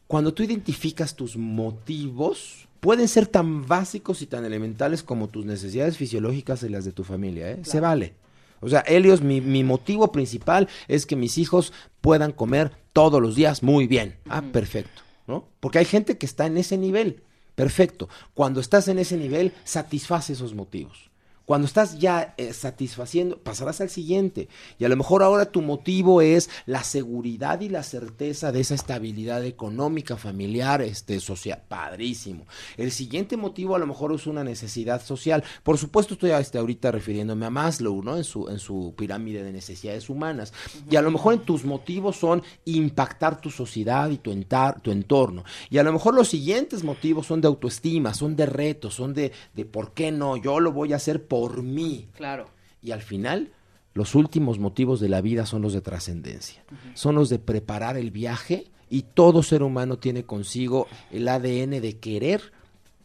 [0.05, 5.97] Cuando tú identificas tus motivos, pueden ser tan básicos y tan elementales como tus necesidades
[5.97, 7.59] fisiológicas y las de tu familia, ¿eh?
[7.63, 8.13] Se vale.
[8.59, 13.35] O sea, Helios, mi, mi motivo principal es que mis hijos puedan comer todos los
[13.35, 14.15] días muy bien.
[14.27, 15.47] Ah, perfecto, ¿no?
[15.59, 17.21] Porque hay gente que está en ese nivel.
[17.55, 18.09] Perfecto.
[18.33, 21.09] Cuando estás en ese nivel, satisface esos motivos.
[21.47, 24.49] Cuando estás ya eh, satisfaciendo, pasarás al siguiente.
[24.77, 28.75] Y a lo mejor ahora tu motivo es la seguridad y la certeza de esa
[28.75, 31.63] estabilidad económica, familiar, este, social.
[31.69, 32.45] Padrísimo.
[32.75, 35.41] El siguiente motivo a lo mejor es una necesidad social.
[35.63, 38.17] Por supuesto, estoy este, ahorita refiriéndome a Maslow, ¿no?
[38.17, 40.51] En su, en su pirámide de necesidades humanas.
[40.91, 44.91] Y a lo mejor en tus motivos son impactar tu sociedad y tu, entar- tu
[44.91, 45.45] entorno.
[45.69, 49.31] Y a lo mejor los siguientes motivos son de autoestima, son de retos, son de,
[49.53, 52.07] de por qué no, yo lo voy a hacer por mí.
[52.15, 52.49] Claro.
[52.81, 53.51] Y al final,
[53.93, 56.63] los últimos motivos de la vida son los de trascendencia.
[56.93, 61.97] Son los de preparar el viaje y todo ser humano tiene consigo el ADN de
[61.99, 62.53] querer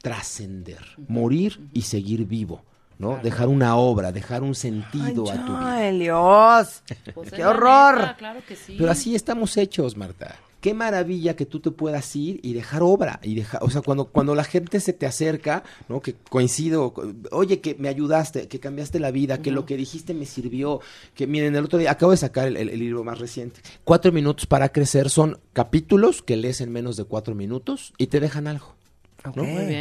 [0.03, 2.63] trascender, morir y seguir vivo.
[2.99, 3.19] ¿no?
[3.23, 5.77] Dejar una obra, dejar un sentido a tu vida.
[5.77, 6.83] Ay, Dios.
[7.15, 7.97] Pues es ¡Qué horror!
[7.97, 8.77] neta, claro que sí.
[8.79, 10.37] Pero así estamos hechos, Marta.
[10.63, 14.05] Qué maravilla que tú te puedas ir y dejar obra y dejar, o sea, cuando
[14.07, 16.01] cuando la gente se te acerca, ¿no?
[16.01, 20.15] Que coincido, co- oye, que me ayudaste, que cambiaste la vida, que lo que dijiste
[20.15, 20.81] me sirvió,
[21.15, 23.61] que miren, el otro día acabo de sacar el, el- el libro más reciente.
[23.83, 28.21] Cuatro minutos para crecer son capítulos que lees en menos de cuatro minutos y te
[28.21, 28.75] dejan algo.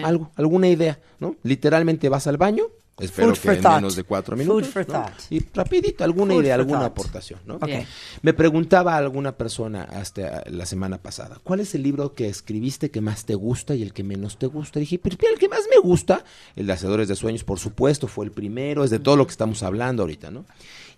[0.03, 1.35] Algo, alguna idea, ¿no?
[1.43, 2.63] Literalmente vas al baño.
[3.01, 4.67] Espero Food que for en menos de cuatro Food minutos.
[4.69, 4.93] for ¿no?
[4.93, 5.13] thought.
[5.29, 6.91] Y rapidito, alguna Food idea, for alguna thought.
[6.91, 7.55] aportación, ¿no?
[7.55, 7.69] Ok.
[8.21, 13.01] Me preguntaba alguna persona hasta la semana pasada, ¿cuál es el libro que escribiste que
[13.01, 14.79] más te gusta y el que menos te gusta?
[14.79, 16.23] dije, pero mira, el que más me gusta,
[16.55, 19.31] el de Hacedores de Sueños, por supuesto, fue el primero, es de todo lo que
[19.31, 20.45] estamos hablando ahorita, ¿no?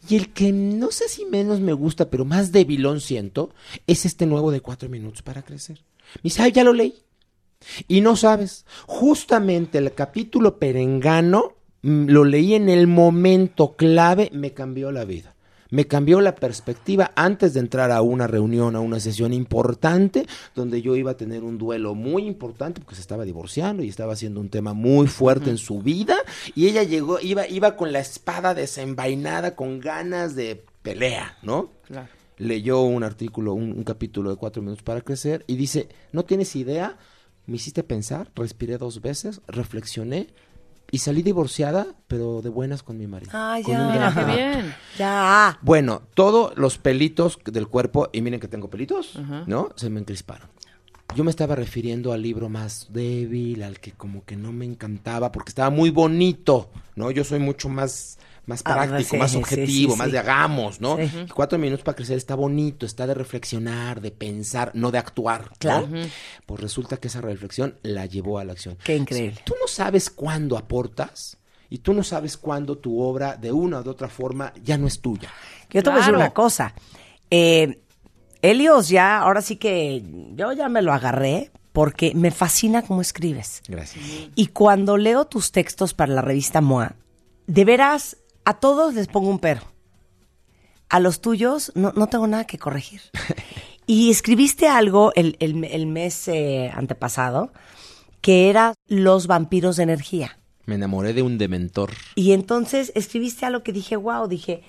[0.10, 3.52] Y el que no sé si menos me gusta, pero más debilón siento,
[3.88, 5.80] es este nuevo de cuatro minutos para crecer.
[6.16, 6.96] Me dice, "Ay, ya lo leí.
[7.88, 14.92] Y no sabes, justamente el capítulo perengano lo leí en el momento clave, me cambió
[14.92, 15.36] la vida.
[15.70, 20.84] Me cambió la perspectiva antes de entrar a una reunión, a una sesión importante, donde
[20.84, 24.40] yo iba a tener un duelo muy importante, porque se estaba divorciando y estaba haciendo
[24.40, 26.16] un tema muy fuerte en su vida.
[26.54, 31.72] Y ella llegó, iba, iba con la espada desenvainada, con ganas de pelea, ¿no?
[31.88, 32.08] Claro.
[32.38, 36.56] leyó un artículo, un, un capítulo de cuatro minutos para crecer y dice, no tienes
[36.56, 36.98] idea,
[37.48, 40.28] me hiciste pensar, respiré dos veces, reflexioné
[40.94, 43.32] y salí divorciada, pero de buenas con mi marido.
[43.34, 43.92] Ay, con ya.
[43.92, 44.76] Mira, qué bien.
[45.00, 45.58] Ya.
[45.64, 49.20] Bueno, todos los pelitos del cuerpo, y miren que tengo pelitos.
[49.48, 49.70] ¿no?
[49.76, 50.50] Se me encrisparon.
[51.16, 55.32] Yo me estaba refiriendo al libro más débil, al que como que no me encantaba,
[55.32, 57.10] porque estaba muy bonito, ¿no?
[57.10, 60.12] Yo soy mucho más, más Ah, práctico, sí, más objetivo, sí, más sí.
[60.12, 60.98] de hagamos, ¿no?
[60.98, 61.10] Sí.
[61.26, 65.44] Y Cuatro minutos para crecer está bonito, está de reflexionar, de pensar, no de actuar.
[65.50, 65.58] ¿no?
[65.60, 65.88] Claro.
[66.46, 68.78] Pues resulta que esa reflexión la llevó a la acción.
[68.84, 69.40] Qué increíble.
[69.46, 71.38] Tú no sabes cuándo aportas
[71.70, 74.88] y tú no sabes cuándo tu obra, de una o de otra forma, ya no
[74.88, 75.30] es tuya.
[75.70, 76.74] Yo te voy a decir una cosa.
[77.32, 77.80] Eh,
[78.42, 80.04] Helios ya, ahora sí que
[80.36, 83.64] yo ya me lo agarré porque me fascina cómo escribes.
[83.68, 84.04] Gracias.
[84.36, 86.96] Y cuando leo tus textos para la revista MOA,
[87.48, 89.62] de veras, a todos les pongo un pero.
[90.90, 93.02] A los tuyos no, no tengo nada que corregir.
[93.86, 97.52] Y escribiste algo el, el- el mes eh, antepasado
[98.22, 100.40] que era los vampiros de energía.
[100.66, 101.92] Me enamoré de un dementor.
[102.16, 104.64] Y entonces escribiste algo que dije, wow, dije,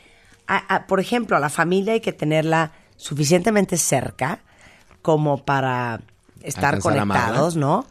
[0.49, 4.41] a- a- por ejemplo, a la familia hay que tenerla suficientemente cerca
[5.01, 6.01] como para
[6.43, 7.87] estar Alcanzar conectados, ¿no?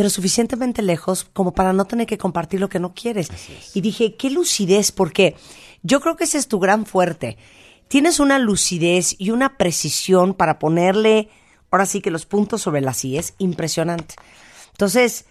[0.00, 3.28] Pero suficientemente lejos como para no tener que compartir lo que no quieres.
[3.74, 5.36] Y dije, qué lucidez, porque
[5.82, 7.36] yo creo que ese es tu gran fuerte.
[7.86, 11.28] Tienes una lucidez y una precisión para ponerle,
[11.70, 14.14] ahora sí que los puntos sobre las IES, impresionante.
[14.70, 15.26] Entonces,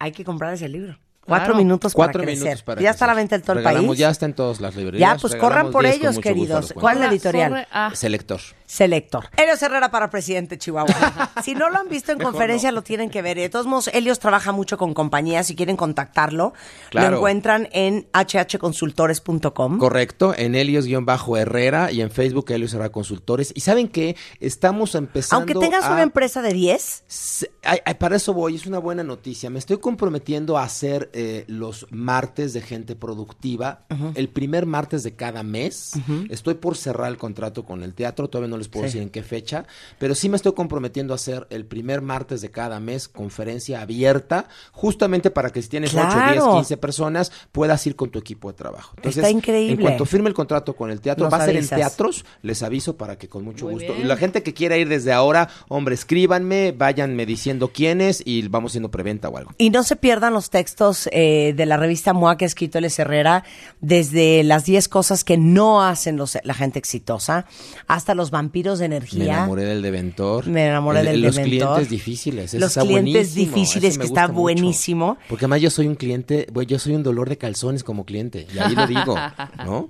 [0.00, 0.98] hay que comprar ese libro.
[1.24, 1.58] Cuatro Claro.
[1.58, 2.44] minutos Cuatro para crecer.
[2.44, 3.98] minutos para ya está a la venta en todo el país.
[3.98, 5.14] Ya está en todas las librerías.
[5.14, 6.72] Ya, pues corran por 10 con ellos, queridos.
[6.72, 7.50] ¿Cuál es la editorial?
[7.50, 8.40] zorra, ah, Selector.
[8.66, 9.28] Selector.
[9.36, 11.30] Helios Herrera para presidente Chihuahua.
[11.44, 12.76] si no lo han visto en Mejor conferencia, no.
[12.76, 13.36] lo tienen que ver.
[13.36, 15.46] De todos modos, Helios trabaja mucho con compañías.
[15.46, 16.52] Si quieren contactarlo,
[16.90, 17.10] Claro.
[17.12, 19.78] lo encuentran en hhconsultores.com.
[19.78, 23.52] Correcto, en Helios-Herrera y en Facebook Helios Herrera Consultores.
[23.54, 27.94] Y saben que estamos empezando Aunque tengas a- una empresa de 10, Se- ay, ay,
[27.94, 29.50] para eso voy, es una buena noticia.
[29.50, 35.14] Me estoy comprometiendo a hacer eh, los martes de gente productiva, el primer martes de
[35.14, 35.92] cada mes.
[36.28, 38.88] Estoy por cerrar el contrato con el teatro, todavía no les puedo Sí.
[38.88, 39.64] decir en qué fecha,
[39.98, 44.48] pero sí me estoy comprometiendo a hacer el primer martes de cada mes conferencia abierta,
[44.72, 46.12] justamente para que si tienes 8, 10,
[46.42, 46.54] Claro.
[46.54, 48.92] 15 personas, puedas ir con tu equipo de trabajo.
[48.96, 49.74] Entonces, Está increíble.
[49.74, 51.72] En cuanto firme el contrato con el teatro, Nos va a ser avisas.
[51.72, 53.94] en teatros, les aviso para que con mucho Muy gusto.
[53.94, 54.08] bien.
[54.08, 58.90] La gente que quiera ir desde ahora, hombre, escríbanme, váyanme diciendo quiénes y vamos haciendo
[58.90, 59.52] preventa o algo.
[59.58, 62.98] Y no se pierdan los textos eh, de la revista MOA que ha escrito Les
[62.98, 63.44] Herrera,
[63.80, 67.46] desde las 10 cosas que no hacen los- la gente exitosa,
[67.86, 68.45] hasta los vampiros
[68.78, 69.24] de Me energía.
[69.24, 70.46] enamoré del Deventor.
[70.46, 71.68] Me enamoré El- del Los Deventor.
[71.68, 72.54] clientes difíciles.
[72.54, 74.40] Los está clientes buenísimo, difíciles, me que está mucho.
[74.40, 75.18] buenísimo.
[75.28, 78.46] Porque además yo soy un cliente, yo soy un dolor de calzones como cliente.
[78.54, 79.16] Y ahí lo digo,
[79.64, 79.88] ¿no?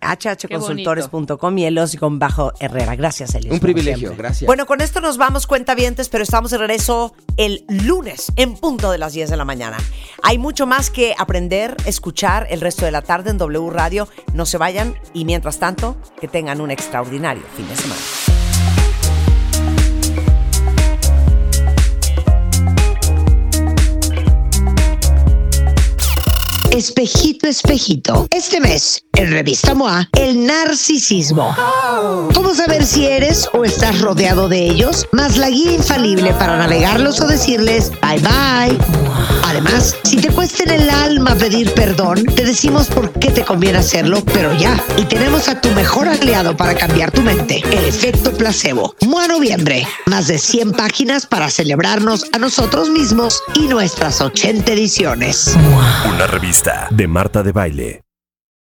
[0.00, 2.96] hhconsultores.com y Elos con bajo Herrera.
[2.96, 3.54] Gracias, Elios.
[3.54, 4.22] Un privilegio, siempre.
[4.22, 4.46] gracias.
[4.46, 8.98] Bueno, con esto nos vamos cuentavientes, pero estamos de regreso el lunes en punto de
[8.98, 9.76] las 10 de la mañana.
[10.22, 14.08] Hay mucho más que aprender, escuchar el resto de la tarde en W Radio.
[14.34, 18.37] No se vayan y mientras tanto, que tengan un extraordinario fin de semana.
[26.78, 28.28] Espejito, espejito.
[28.30, 31.52] Este mes, en Revista MOA, el narcisismo.
[32.32, 35.04] ¿Cómo saber si eres o estás rodeado de ellos?
[35.10, 38.78] Más la guía infalible para navegarlos o decirles bye bye.
[39.42, 43.78] Además, si te cuesta en el alma pedir perdón, te decimos por qué te conviene
[43.78, 44.80] hacerlo, pero ya.
[44.96, 48.94] Y tenemos a tu mejor aliado para cambiar tu mente, el efecto placebo.
[49.04, 55.56] MOA Noviembre, más de 100 páginas para celebrarnos a nosotros mismos y nuestras 80 ediciones.
[56.08, 56.26] Una
[56.90, 58.07] de Marta de Baile.